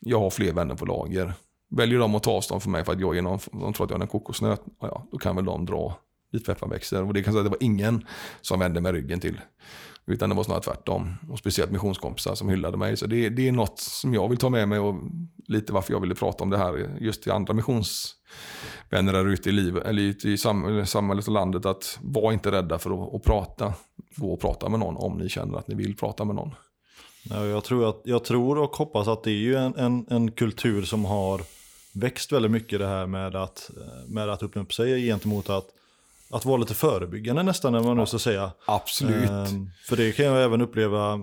[0.01, 1.33] jag har fler vänner på lager.
[1.71, 3.91] Väljer de att ta avstånd från mig för att jag är någon, de tror att
[3.91, 5.99] jag är en kokosnöt, ja, då kan väl de dra
[6.33, 7.03] vitpepparväxter.
[7.03, 8.07] Och det kan säga att det var ingen
[8.41, 9.41] som vände mig ryggen till.
[10.07, 11.17] Utan det var snarare tvärtom.
[11.31, 12.97] Och speciellt missionskompisar som hyllade mig.
[12.97, 14.95] Så det, det, är något som jag vill ta med mig och
[15.47, 19.53] lite varför jag ville prata om det här just till andra missionsvänner där ute i
[19.53, 21.67] liv, eller ute i samhället och landet.
[21.67, 23.75] Att var inte rädda för att, att prata.
[24.17, 26.55] Gå och prata med någon om ni känner att ni vill prata med någon.
[27.31, 30.83] Jag, tror att, jag tror och hoppas att det är ju en, en, en kultur
[30.83, 31.41] som har
[31.93, 33.71] växt väldigt mycket det här med att,
[34.07, 35.67] med att öppna upp sig gentemot att
[36.31, 38.51] att vara lite förebyggande nästan, när man nu ska säga.
[38.67, 39.31] Absolut.
[39.31, 41.21] Ehm, för det kan jag även uppleva,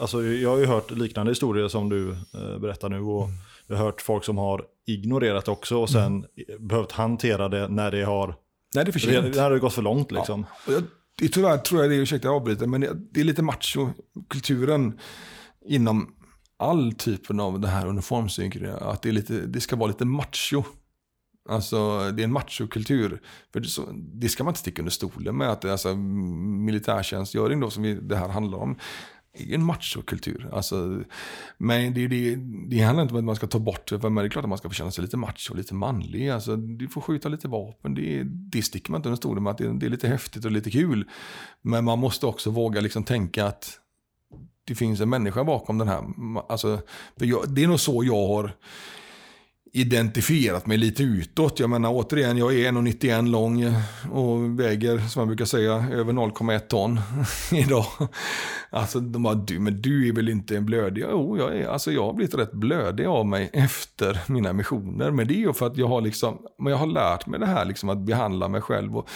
[0.00, 3.00] alltså jag har ju hört liknande historier som du eh, berättar nu.
[3.00, 3.36] Och mm.
[3.66, 6.24] jag har hört folk som har ignorerat också och sen mm.
[6.66, 8.34] behövt hantera det när det har,
[8.74, 9.36] Nej, det är för sent.
[9.36, 10.12] När det gått för långt.
[10.12, 10.46] Liksom.
[10.68, 10.80] Ja.
[11.18, 13.42] Det är tyvärr, tror jag det är, ursäkta jag avbryter, men det, det är lite
[13.42, 14.98] macho-kulturen
[15.66, 16.14] inom
[16.56, 18.82] all typen av det här uniformsyrket.
[18.82, 20.62] Att det, är lite, det ska vara lite macho.
[21.48, 23.20] Alltså det är en machokultur.
[23.52, 25.50] För det, så, det ska man inte sticka under stolen med.
[25.50, 28.76] Att alltså, militärtjänstgöring då, som vi, det här handlar om,
[29.32, 30.48] är en machokultur.
[30.52, 31.02] Alltså,
[31.58, 32.36] men det, det,
[32.68, 34.02] det handlar inte om att man ska ta bort det.
[34.02, 36.28] Men det är klart att man ska få känna sig lite macho, lite manlig.
[36.28, 37.94] Alltså, du får skjuta lite vapen.
[37.94, 39.50] Det, det sticker man inte under stolen med.
[39.50, 41.08] Att det, det är lite häftigt och lite kul.
[41.62, 43.80] Men man måste också våga liksom tänka att
[44.64, 46.04] det finns en människa bakom den här.
[46.48, 46.80] Alltså,
[47.14, 48.52] jag, det är nog så jag har
[49.72, 51.60] identifierat mig lite utåt.
[51.60, 53.74] Jag menar återigen, jag är 1,91 lång
[54.12, 57.00] och väger, som man brukar säga, över 0,1 ton
[57.52, 57.86] idag.
[58.70, 61.04] Alltså de bara, du, men du är väl inte en blödig?
[61.10, 65.10] Jo, jag, är, alltså, jag har blivit rätt blödig av mig efter mina missioner.
[65.10, 67.46] Men det är ju för att jag har, liksom, men jag har lärt mig det
[67.46, 68.96] här liksom, att behandla mig själv.
[68.96, 69.08] Och,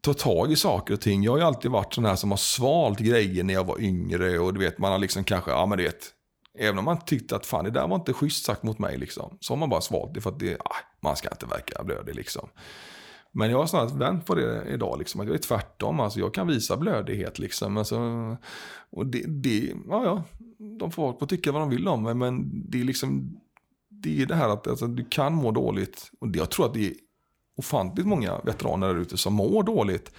[0.00, 1.22] ta tag i saker och ting.
[1.22, 4.38] Jag har ju alltid varit sån här som har svalt grejer när jag var yngre
[4.38, 6.10] och du vet, man har liksom kanske, ja men du vet,
[6.58, 9.36] Även om man tyckte att fan det där var inte schysst sagt mot mig liksom.
[9.40, 12.14] Så har man bara svalt det för att det, ah, man ska inte verka blödig
[12.14, 12.48] liksom.
[13.34, 16.00] Men jag har snarare vänt på det idag, liksom, att jag är tvärtom.
[16.00, 17.38] Alltså, jag kan visa blödighet.
[17.38, 17.76] Liksom.
[17.76, 17.98] Alltså,
[18.90, 20.22] och det, det, ja, ja,
[20.78, 23.40] de får på tycka vad de vill om mig, men det är liksom
[24.02, 26.10] det är det här att alltså, du kan må dåligt.
[26.20, 26.94] Och det, jag tror att det är
[27.56, 30.12] ofantligt många veteraner där ute som mår dåligt.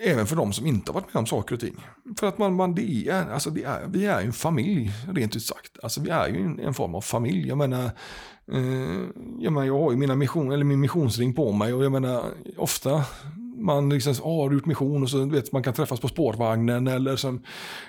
[0.00, 1.76] Även för de som inte har varit med om saker och ting.
[2.20, 5.36] För att man, man det är, alltså det är, vi är ju en familj, rent
[5.36, 5.78] ut sagt.
[5.82, 7.48] Alltså vi är ju en, en form av familj.
[7.48, 7.84] Jag menar,
[8.52, 9.00] eh,
[9.38, 12.24] jag, menar, jag har ju mina mission, eller min missionsring på mig och jag menar,
[12.56, 13.04] ofta
[13.58, 16.86] man liksom, ah, har du gjort mission och så vet man kan träffas på spårvagnen
[16.86, 17.42] eller som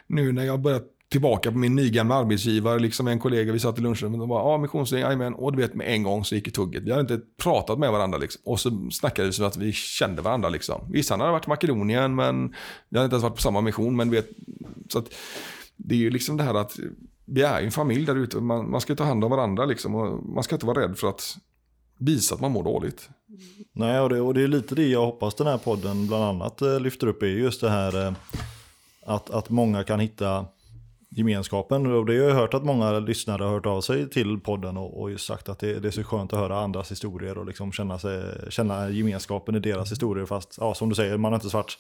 [0.08, 3.82] nu när jag börjat tillbaka på min nygamla arbetsgivare, liksom en kollega, vi satt i
[3.82, 5.34] lunchrummet och bara, ja, ah, missionsring, jajamän.
[5.34, 6.84] Och du vet, med en gång så gick det tugget.
[6.84, 8.42] Vi hade inte pratat med varandra liksom.
[8.46, 10.82] Och så snackade vi så att vi kände varandra liksom.
[10.92, 12.56] Vissa hade varit i Makedonien, men
[12.90, 14.30] vi hade inte ens varit på samma mission, men vet,
[14.90, 15.14] så att
[15.78, 16.80] det är ju liksom det här att
[17.26, 18.38] vi är ju en familj där ute.
[18.38, 19.96] Man, man ska ta hand om varandra liksom.
[19.96, 21.38] Och man ska inte vara rädd för att
[22.00, 23.10] visa att man mår dåligt.
[23.74, 26.62] Nej, och det, och det är lite det jag hoppas den här podden bland annat
[26.62, 28.14] eh, lyfter upp är just det här eh,
[29.06, 30.46] att, att många kan hitta
[31.10, 31.86] gemenskapen.
[31.86, 35.02] Och det har jag hört att många lyssnare har hört av sig till podden och,
[35.02, 38.00] och sagt att det, det, är så skönt att höra andras historier och liksom känna,
[38.00, 40.26] sig, känna gemenskapen i deras historier.
[40.26, 41.78] Fast ja, som du säger, man har inte svart.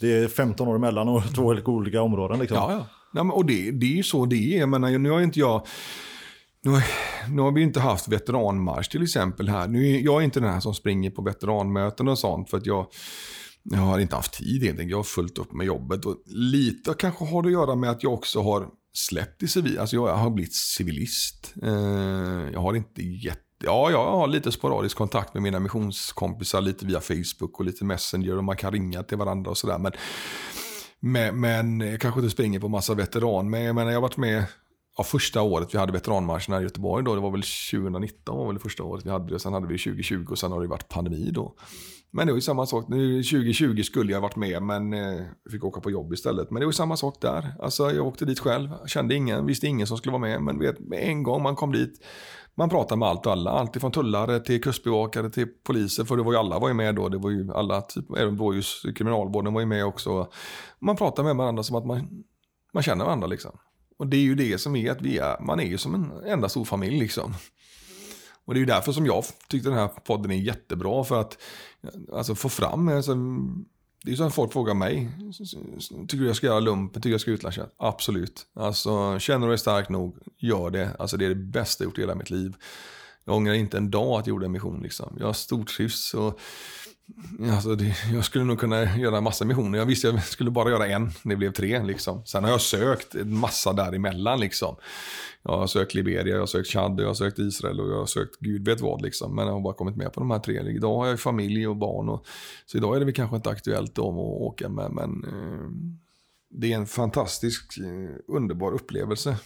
[0.00, 2.38] Det är 15 år emellan och två helt olika områden.
[2.38, 2.56] Liksom.
[2.56, 2.86] Ja, ja.
[3.12, 4.58] Nej, men, och det, det är ju så det är.
[4.58, 5.66] Jag menar, nu har inte jag...
[6.64, 6.84] Nu har,
[7.28, 9.68] nu har vi inte haft veteranmarsch till exempel här.
[9.68, 12.86] Nu, jag är inte den här som springer på veteranmöten och sånt för att jag
[13.62, 14.90] jag har inte haft tid egentligen.
[14.90, 16.04] Jag har fullt upp med jobbet.
[16.04, 19.78] Och lite kanske har det att göra med att jag också har släppt i civil.
[19.78, 21.54] Alltså jag har blivit civilist.
[21.62, 21.72] Eh,
[22.52, 23.40] jag har inte jätte...
[23.64, 26.60] Ja, jag har lite sporadisk kontakt med mina missionskompisar.
[26.60, 28.36] Lite via Facebook och lite Messenger.
[28.36, 29.78] Och man kan ringa till varandra och sådär.
[29.78, 29.92] Men,
[31.00, 33.50] men, men jag kanske inte springer på massa veteran.
[33.50, 34.44] Men jag menar, jag har varit med
[34.96, 38.46] ja, första året vi hade veteranmarschen här i Göteborg då, det var väl 2019 var
[38.46, 39.38] väl det första året vi hade det.
[39.38, 41.54] Sen hade vi 2020 och sen har det varit pandemi då.
[42.14, 42.88] Men det var ju samma sak.
[42.88, 46.50] Nu 2020 skulle jag varit med men eh, fick åka på jobb istället.
[46.50, 47.54] Men det var ju samma sak där.
[47.60, 50.42] Alltså jag åkte dit själv, kände ingen, visste ingen som skulle vara med.
[50.42, 52.04] Men vet, en gång man kom dit,
[52.54, 53.50] man pratade med allt och alla.
[53.50, 56.04] Allt från tullare till kustbevakare till poliser.
[56.04, 57.08] För det var ju alla var ju med då.
[57.08, 60.28] Det var ju alla, typ, eh, även blåljus, kriminalvården var ju med också.
[60.78, 62.24] Man pratade med varandra som att man,
[62.72, 63.58] man känner varandra liksom.
[63.98, 66.12] Och det är ju det som är att vi är, man är ju som en
[66.26, 67.34] enda stor familj liksom.
[68.44, 71.38] Och det är ju därför som jag tyckte den här podden är jättebra för att
[72.12, 73.14] alltså, få fram, alltså,
[74.04, 75.10] det är ju så att folk frågar mig,
[76.08, 77.74] tycker du jag ska göra lumpen, tycker du jag ska utlandstjänst?
[77.76, 78.46] Absolut.
[78.54, 80.96] Alltså, känner du dig stark nog, gör det.
[80.98, 82.56] Alltså det är det bästa jag gjort i hela mitt liv.
[83.24, 85.16] Jag ångrar inte en dag att jag gjorde en mission liksom.
[85.18, 86.40] Jag har stortrivs och
[87.52, 89.78] Alltså det, jag skulle nog kunna göra en massa missioner.
[89.78, 91.10] Jag visste jag skulle bara göra en.
[91.22, 92.24] Det blev tre liksom.
[92.26, 94.76] Sen har jag sökt en massa däremellan liksom.
[95.42, 98.06] Jag har sökt Liberia, jag har sökt Chad, jag har sökt Israel och jag har
[98.06, 99.34] sökt gud vet vad liksom.
[99.34, 100.70] Men jag har bara kommit med på de här tre.
[100.70, 102.08] Idag har jag familj och barn.
[102.08, 102.26] Och,
[102.66, 104.90] så idag är det väl kanske inte aktuellt om att åka med.
[104.90, 105.70] Men eh,
[106.50, 109.36] det är en fantastisk, eh, underbar upplevelse.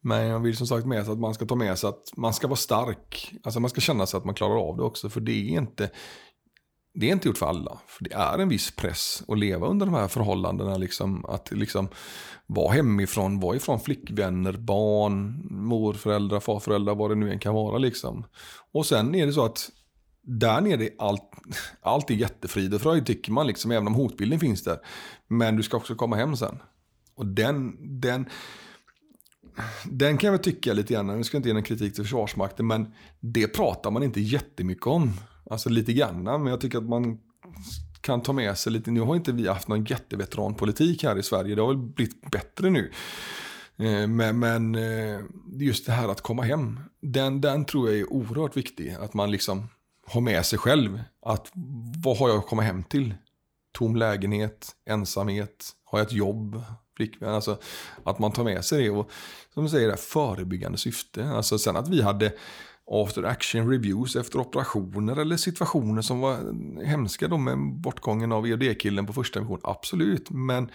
[0.00, 2.34] Men jag vill som sagt med sig att man ska ta med sig att man
[2.34, 3.34] ska vara stark.
[3.42, 5.08] Alltså man ska känna sig att man klarar av det också.
[5.10, 5.90] För det är inte,
[6.96, 7.80] det är inte gjort för alla.
[7.86, 10.76] För det är en viss press att leva under de här förhållandena.
[10.76, 11.88] Liksom, att liksom
[12.46, 17.78] vara hemifrån, vara ifrån flickvänner, barn, morföräldrar, farföräldrar, vad det nu än kan vara.
[17.78, 18.24] Liksom.
[18.72, 19.70] Och sen är det så att
[20.22, 21.30] där nere är allt,
[21.80, 24.78] allt är jättefrid och fröjd tycker man, liksom, även om hotbilden finns där.
[25.28, 26.58] Men du ska också komma hem sen.
[27.14, 28.28] Och den, den,
[29.84, 32.66] den kan jag väl tycka lite grann, nu ska inte ge någon kritik till Försvarsmakten,
[32.66, 35.12] men det pratar man inte jättemycket om.
[35.50, 37.18] Alltså lite grann, men jag tycker att man
[38.00, 38.90] kan ta med sig lite.
[38.90, 42.70] Nu har inte vi haft någon jätteveteranpolitik här i Sverige, det har väl blivit bättre
[42.70, 42.92] nu.
[43.76, 45.20] Eh, men, men eh,
[45.58, 48.90] just det här att komma hem, den, den tror jag är oerhört viktig.
[49.00, 49.68] Att man liksom
[50.06, 51.00] har med sig själv.
[51.22, 51.50] Att
[52.04, 53.14] vad har jag att komma hem till?
[53.72, 56.62] Tom lägenhet, ensamhet, har jag ett jobb?
[56.96, 57.58] Flickvän, alltså
[58.04, 58.90] att man tar med sig det.
[58.90, 59.10] Och
[59.54, 61.28] som du säger, det förebyggande syfte.
[61.28, 62.32] Alltså sen att vi hade
[62.90, 66.38] after action reviews efter operationer eller situationer som var
[66.84, 69.60] hemska då med bortgången av EOD-killen på första mission.
[69.62, 70.70] Absolut, men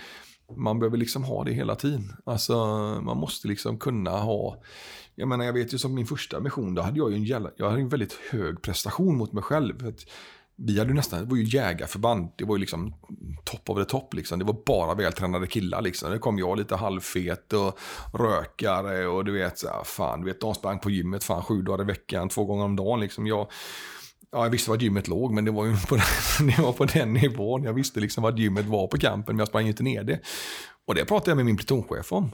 [0.58, 2.14] man behöver liksom ha det hela tiden.
[2.26, 2.56] Alltså
[3.02, 4.62] man måste liksom kunna ha,
[5.16, 7.52] jag menar jag vet ju som min första mission, då hade jag ju en, jävla,
[7.58, 9.94] jag hade en väldigt hög prestation mot mig själv.
[10.68, 12.94] Vi hade ju nästan, det var ju jägarförband, det var ju liksom
[13.44, 14.40] top of the top liksom.
[14.40, 16.12] Det var bara vältränade killar liksom.
[16.12, 17.80] Det kom jag lite halvfet och
[18.14, 21.62] rökare och du vet, så här, fan, du vet, de sprang på gymmet fan sju
[21.62, 23.28] dagar i veckan, två gånger om dagen liksom.
[23.28, 23.48] Jag,
[24.34, 25.96] Ja, jag visste var gymmet låg, men det var ju på
[26.40, 27.64] den, det var på den nivån.
[27.64, 30.20] Jag visste liksom vad gymmet var på campen, men jag sprang inte ner det.
[30.88, 32.32] Och det pratade jag med min plutonchef om.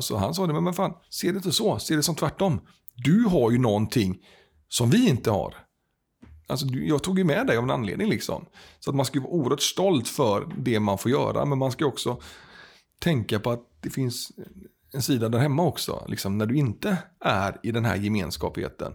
[0.00, 2.60] Så han sa det, men fan, se det inte så, se det som tvärtom.
[2.94, 4.18] Du har ju någonting
[4.68, 5.54] som vi inte har.
[6.50, 8.46] Alltså, jag tog ju med dig av en anledning liksom.
[8.80, 11.86] Så att man ska vara oerhört stolt för det man får göra, men man ska
[11.86, 12.20] också
[12.98, 14.32] tänka på att det finns
[14.92, 18.92] en sida där hemma också, liksom, när du inte är i den här gemenskapen.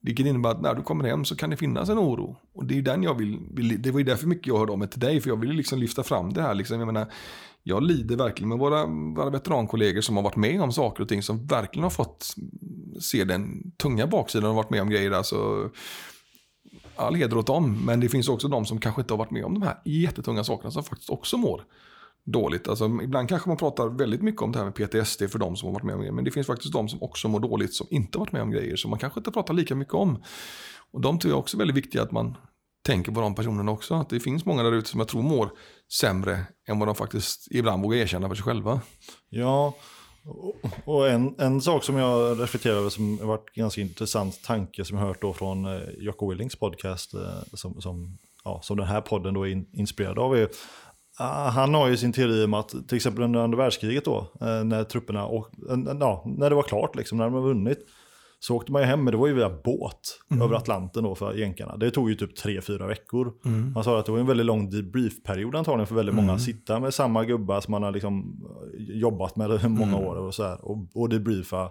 [0.00, 2.36] Vilket innebär att när du kommer hem så kan det finnas en oro.
[2.54, 4.78] Och det är den jag vill, vill det var ju därför mycket jag hörde av
[4.78, 6.54] mig till dig, för jag ville liksom lyfta fram det här.
[6.54, 6.78] Liksom.
[6.78, 7.12] Jag, menar,
[7.62, 11.22] jag lider verkligen med våra, våra veterankollegor som har varit med om saker och ting,
[11.22, 12.34] som verkligen har fått
[13.00, 15.10] se den tunga baksidan och varit med om grejer.
[15.10, 15.70] Alltså,
[16.98, 19.44] all heder åt dem, men det finns också de som kanske inte har varit med
[19.44, 21.64] om de här jättetunga sakerna som faktiskt också mår
[22.24, 22.68] dåligt.
[22.68, 25.66] Alltså, ibland kanske man pratar väldigt mycket om det här med PTSD för de som
[25.66, 26.12] har varit med om det.
[26.12, 28.50] Men det finns faktiskt de som också mår dåligt som inte har varit med om
[28.50, 28.76] grejer.
[28.76, 30.22] Som man kanske inte pratar lika mycket om.
[30.90, 32.36] Och de tror jag också är väldigt viktiga att man
[32.86, 33.94] tänker på de personerna också.
[33.94, 35.50] Att det finns många där ute som jag tror mår
[36.00, 38.80] sämre än vad de faktiskt ibland vågar erkänna för sig själva.
[39.28, 39.74] Ja,
[40.84, 44.98] och en, en sak som jag reflekterar över som har varit ganska intressant tanke som
[44.98, 49.00] jag hört då från eh, Jocko Willings podcast eh, som, som, ja, som den här
[49.00, 50.48] podden då är in, inspirerad av är
[51.18, 54.64] ah, han har ju sin teori om att till exempel under andra världskriget då, eh,
[54.64, 57.78] när trupperna, och, eh, ja, när det var klart liksom, när de hade vunnit,
[58.40, 60.42] så åkte man ju hem, men det var ju via båt mm.
[60.42, 61.76] över Atlanten då för jänkarna.
[61.76, 63.32] Det tog ju typ tre fyra veckor.
[63.44, 63.74] Mm.
[63.74, 66.26] Han sa att det var en väldigt lång debriefperiod antagligen för väldigt mm.
[66.26, 68.40] många sitta med samma gubbar som man har liksom
[68.78, 70.04] eh, jobbat med i många mm.
[70.04, 71.70] år och så här, och, och debriefa.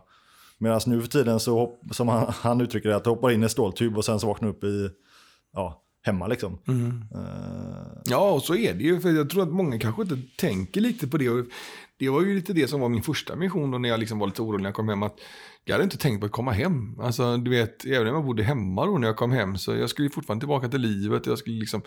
[0.58, 3.98] Medan nu för tiden så, som han, han uttrycker det, att hoppar in i ståltub
[3.98, 4.90] och sen så vaknar upp i,
[5.54, 6.58] ja, hemma liksom.
[8.10, 9.00] Ja, och så är det ju.
[9.00, 11.30] För jag tror att många kanske inte tänker lite på det.
[11.30, 11.46] Och
[11.98, 14.28] det var ju lite det som var min första mission då när jag liksom var
[14.28, 15.04] lite orolig när jag kom hem.
[15.04, 15.20] Att
[15.66, 17.00] jag hade inte tänkt på att komma hem.
[17.00, 19.90] Alltså, du vet, även om jag bodde hemma då när jag kom hem så jag
[19.90, 21.26] skulle fortfarande tillbaka till livet.
[21.26, 21.82] Jag skulle liksom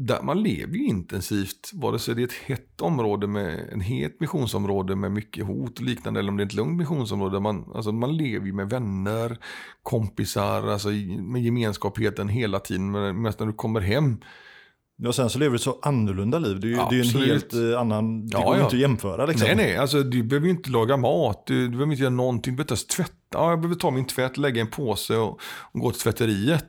[0.00, 4.20] där man lever ju intensivt, vare sig det är ett hett område med en het
[4.20, 7.40] missionsområde med mycket hot och liknande eller om det är ett lugnt missionsområde.
[7.40, 9.38] Man, alltså man lever ju med vänner,
[9.82, 12.90] kompisar, alltså med gemenskapheten hela tiden.
[12.90, 14.20] Men när du kommer hem
[15.00, 16.60] Ja, sen så lever du ett så annorlunda liv.
[16.60, 18.26] Det är ju, det är en helt uh, annan...
[18.26, 18.64] Det ja, går ja.
[18.64, 19.46] inte att jämföra liksom.
[19.46, 19.76] Nej, nej.
[19.76, 21.46] Alltså, du behöver ju inte laga mat.
[21.46, 22.52] Du, du behöver inte göra någonting.
[22.52, 23.12] Du behöver inte ens tvätta.
[23.32, 25.40] Ja, jag behöver ta min tvätt, lägga i en påse och,
[25.72, 26.66] och gå till tvätteriet.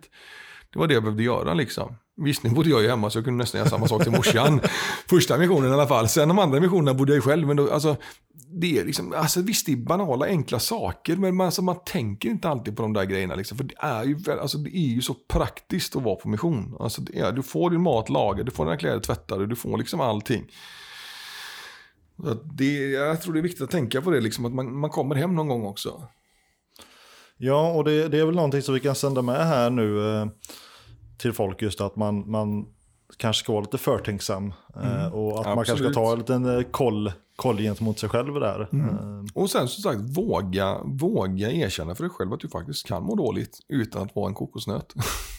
[0.73, 1.95] Det var det jag behövde göra liksom.
[2.24, 4.62] Visst, nu bodde jag ju hemma så jag kunde nästan göra samma sak till morsan.
[5.10, 6.10] Första missionen i alla fall.
[6.10, 7.48] Sen de andra missionerna bodde jag ju själv.
[7.48, 7.96] Men då, alltså,
[8.52, 11.16] det är liksom, alltså, visst, det är banala, enkla saker.
[11.16, 13.36] Men man, alltså, man tänker inte alltid på de där grejerna.
[13.36, 16.76] Liksom, för det är, ju, alltså, det är ju så praktiskt att vara på mission.
[16.80, 20.02] Alltså, är, du får din mat lagad, du får dina kläder tvättade, du får liksom
[20.02, 20.52] allting.
[22.58, 25.16] Det, jag tror det är viktigt att tänka på det, liksom, att man, man kommer
[25.16, 26.08] hem någon gång också.
[27.38, 30.00] Ja, och det, det, är väl någonting som vi kan sända med här nu.
[31.20, 32.66] Till folk just att man, man
[33.18, 34.54] kanske ska vara lite förtänksam.
[34.76, 35.14] Eh, mm.
[35.14, 35.56] och att Absolut.
[35.56, 38.70] man kanske ska ta en liten eh, koll, koll gentemot sig själv där.
[38.72, 38.90] Mm.
[38.90, 39.26] Eh.
[39.34, 43.16] Och sen som sagt, våga, våga erkänna för dig själv att du faktiskt kan må
[43.16, 44.94] dåligt utan att vara en kokosnöt.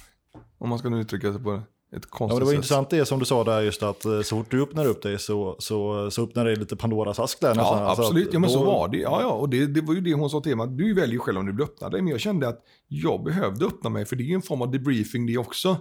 [0.59, 1.63] Om man ska nu uttrycka sig på det
[1.97, 4.51] ett konstigt ja, det var intressant det som du sa där just att så fort
[4.51, 7.55] du öppnar upp dig så, så, så öppnar det lite Pandoras ask där.
[7.57, 8.29] Ja, alltså, absolut.
[8.33, 8.55] ja, men då...
[8.55, 8.99] så var det.
[8.99, 9.33] Ja, ja.
[9.33, 10.69] Och det, det var ju det hon sa till mig.
[10.69, 12.03] Du väljer själv om du vill öppna dig.
[12.03, 14.07] Men jag kände att jag behövde öppna mig.
[14.07, 15.77] För det är ju en form av debriefing det också.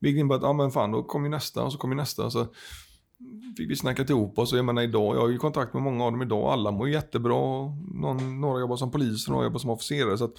[0.00, 2.30] Vilket innebär att, ja men fan, då kommer nästa och så kommer nästa.
[2.30, 2.46] Så
[3.56, 4.52] fick vi snacka ihop oss.
[4.52, 6.52] Jag menar idag, jag har ju kontakt med många av dem idag.
[6.52, 7.34] Alla mår jättebra.
[7.94, 10.18] Någon, några jobbar som poliser, några jobbar som officerare.
[10.18, 10.34] Så att,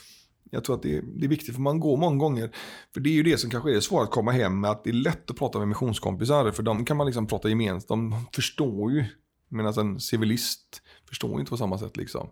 [0.55, 2.51] jag tror att det är, det är, viktigt för man går många gånger.
[2.93, 4.71] För det är ju det som kanske är svårt att komma hem med.
[4.71, 6.51] Att det är lätt att prata med missionskompisar.
[6.51, 7.87] För de kan man liksom prata gemensamt.
[7.87, 9.05] De förstår ju.
[9.49, 12.29] Medan en civilist förstår inte på samma sätt liksom.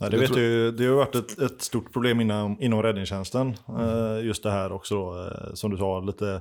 [0.00, 0.40] Nej, det, vet tror...
[0.40, 3.56] ju, det har varit ett, ett, stort problem inom, inom räddningstjänsten.
[3.68, 4.26] Mm.
[4.26, 6.40] Just det här också då, eh, som du sa, lite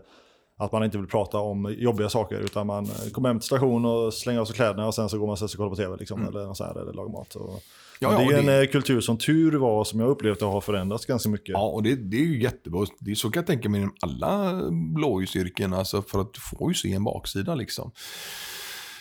[0.57, 4.13] att man inte vill prata om jobbiga saker utan man kommer hem till station och
[4.13, 6.35] slänger av sig kläderna och sen så går man och kollar på tv liksom, mm.
[6.35, 7.35] eller, så här, eller lagar mat.
[7.35, 7.61] Och,
[7.99, 8.61] Ja, ja, det är en det...
[8.63, 11.49] Eh, kultur som tur var som jag upplevt att har förändrats ganska mycket.
[11.49, 12.85] Ja, och det, det är ju jättebra.
[12.99, 16.69] Det är så kan jag tänka mig inom alla blåljusyrken, alltså för att du får
[16.69, 17.91] ju se en baksida liksom.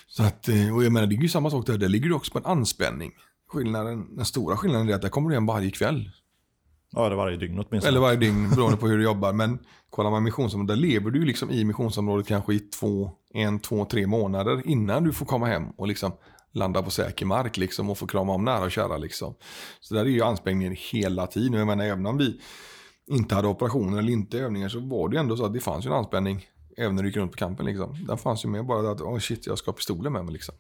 [0.07, 2.15] Så att, eh, och jag menar, det är ju samma sak där, där ligger det
[2.15, 3.13] också på en anspänning.
[3.49, 6.11] Skillnaden, den stora skillnaden är att där kommer du hem varje kväll.
[6.91, 7.89] Ja, eller varje dygn åtminstone.
[7.89, 9.33] Eller varje dygn, beroende på hur du jobbar.
[9.33, 9.59] Men
[9.91, 14.07] kollar man missionsområdet, där lever du liksom i missionsområdet kanske i två, en, två, tre
[14.07, 16.13] månader innan du får komma hem och liksom
[16.55, 19.35] landa på säker mark liksom och få krama om nära och kära liksom.
[19.81, 21.59] Så där är ju anspänningen hela tiden.
[21.59, 22.41] Jag menar även om vi
[23.07, 25.87] inte hade operationer eller inte övningar så var det ju ändå så att det fanns
[25.87, 28.07] ju en anspänning även när du gick runt på campen liksom.
[28.09, 30.55] Den fanns ju med bara att, oh shit jag ska ha pistolen med mig liksom.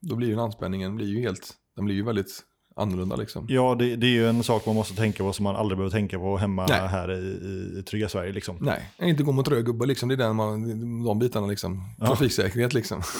[0.00, 2.42] Då blir ju anspänningen blir ju helt, den blir ju väldigt
[2.76, 3.46] annorlunda liksom.
[3.48, 5.90] Ja, det, det, är ju en sak man måste tänka på som man aldrig behöver
[5.90, 6.88] tänka på hemma Nej.
[6.88, 8.32] här i, i, i trygga Sverige.
[8.32, 8.56] Liksom.
[8.60, 10.08] Nej, inte gå mot röd gubbe liksom.
[10.08, 11.88] Det är den man, de bitarna liksom.
[11.98, 12.06] Ja.
[12.06, 13.02] Trafiksäkerhet liksom.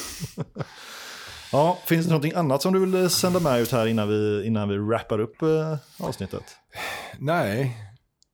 [1.54, 4.68] ja, finns det någonting annat som du vill sända med ut här innan vi, innan
[4.68, 5.76] vi wrappar upp eh,
[6.06, 6.44] avsnittet?
[7.18, 7.76] Nej,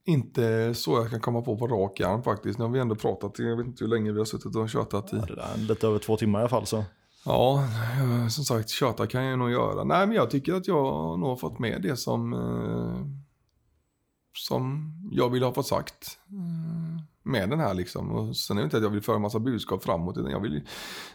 [0.04, 2.58] inte så jag kan komma på på rak arm faktiskt.
[2.58, 5.12] Nu har vi ändå pratat, jag vet inte hur länge vi har suttit och tjatat
[5.12, 5.16] i.
[5.16, 6.84] Ja, det där, lite över två timmar i alla fall så.
[7.24, 7.68] Ja,
[8.30, 9.84] som sagt, tjata kan jag nog göra.
[9.84, 13.06] Nej, men jag tycker att jag nog har fått med det som, eh,
[14.36, 16.89] som jag vill ha fått sagt eh,
[17.22, 18.10] med den här liksom.
[18.10, 20.40] Och sen är det inte att jag vill föra en massa budskap framåt, utan jag
[20.40, 20.60] vill...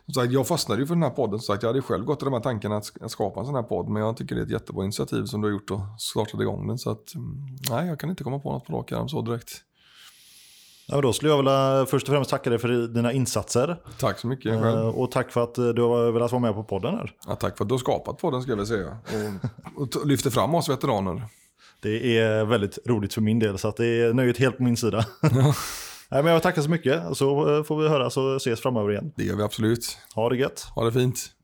[0.06, 2.22] Som sagt, jag fastnade ju för den här podden, som sagt, jag hade själv gått
[2.22, 4.46] i de här tankarna att skapa en sån här podd, men jag tycker det är
[4.46, 7.88] ett jättebra initiativ som du har gjort och startat igång den, så att mm, nej,
[7.88, 9.50] jag kan inte komma på något på rak arm så direkt.
[10.88, 13.82] Ja, då skulle jag vilja först och främst tacka dig för dina insatser.
[14.00, 14.62] Tack så mycket.
[14.62, 14.80] Själv.
[14.80, 17.12] Eh, och tack för att du har velat vara med på podden här.
[17.28, 18.98] Ja, tack för att du har skapat podden ska jag väl säga.
[19.76, 21.22] Och, och lyfter fram oss veteraner.
[21.80, 24.78] Det är väldigt roligt för min del, så att det är nöjet helt på min
[24.78, 25.06] sida.
[25.22, 25.54] Ja.
[26.16, 29.12] Nej, men jag tackar så mycket, så får vi höra så ses framöver igen.
[29.16, 29.98] Det gör vi absolut.
[30.14, 30.68] Ha det gött.
[30.76, 31.35] Ha det fint.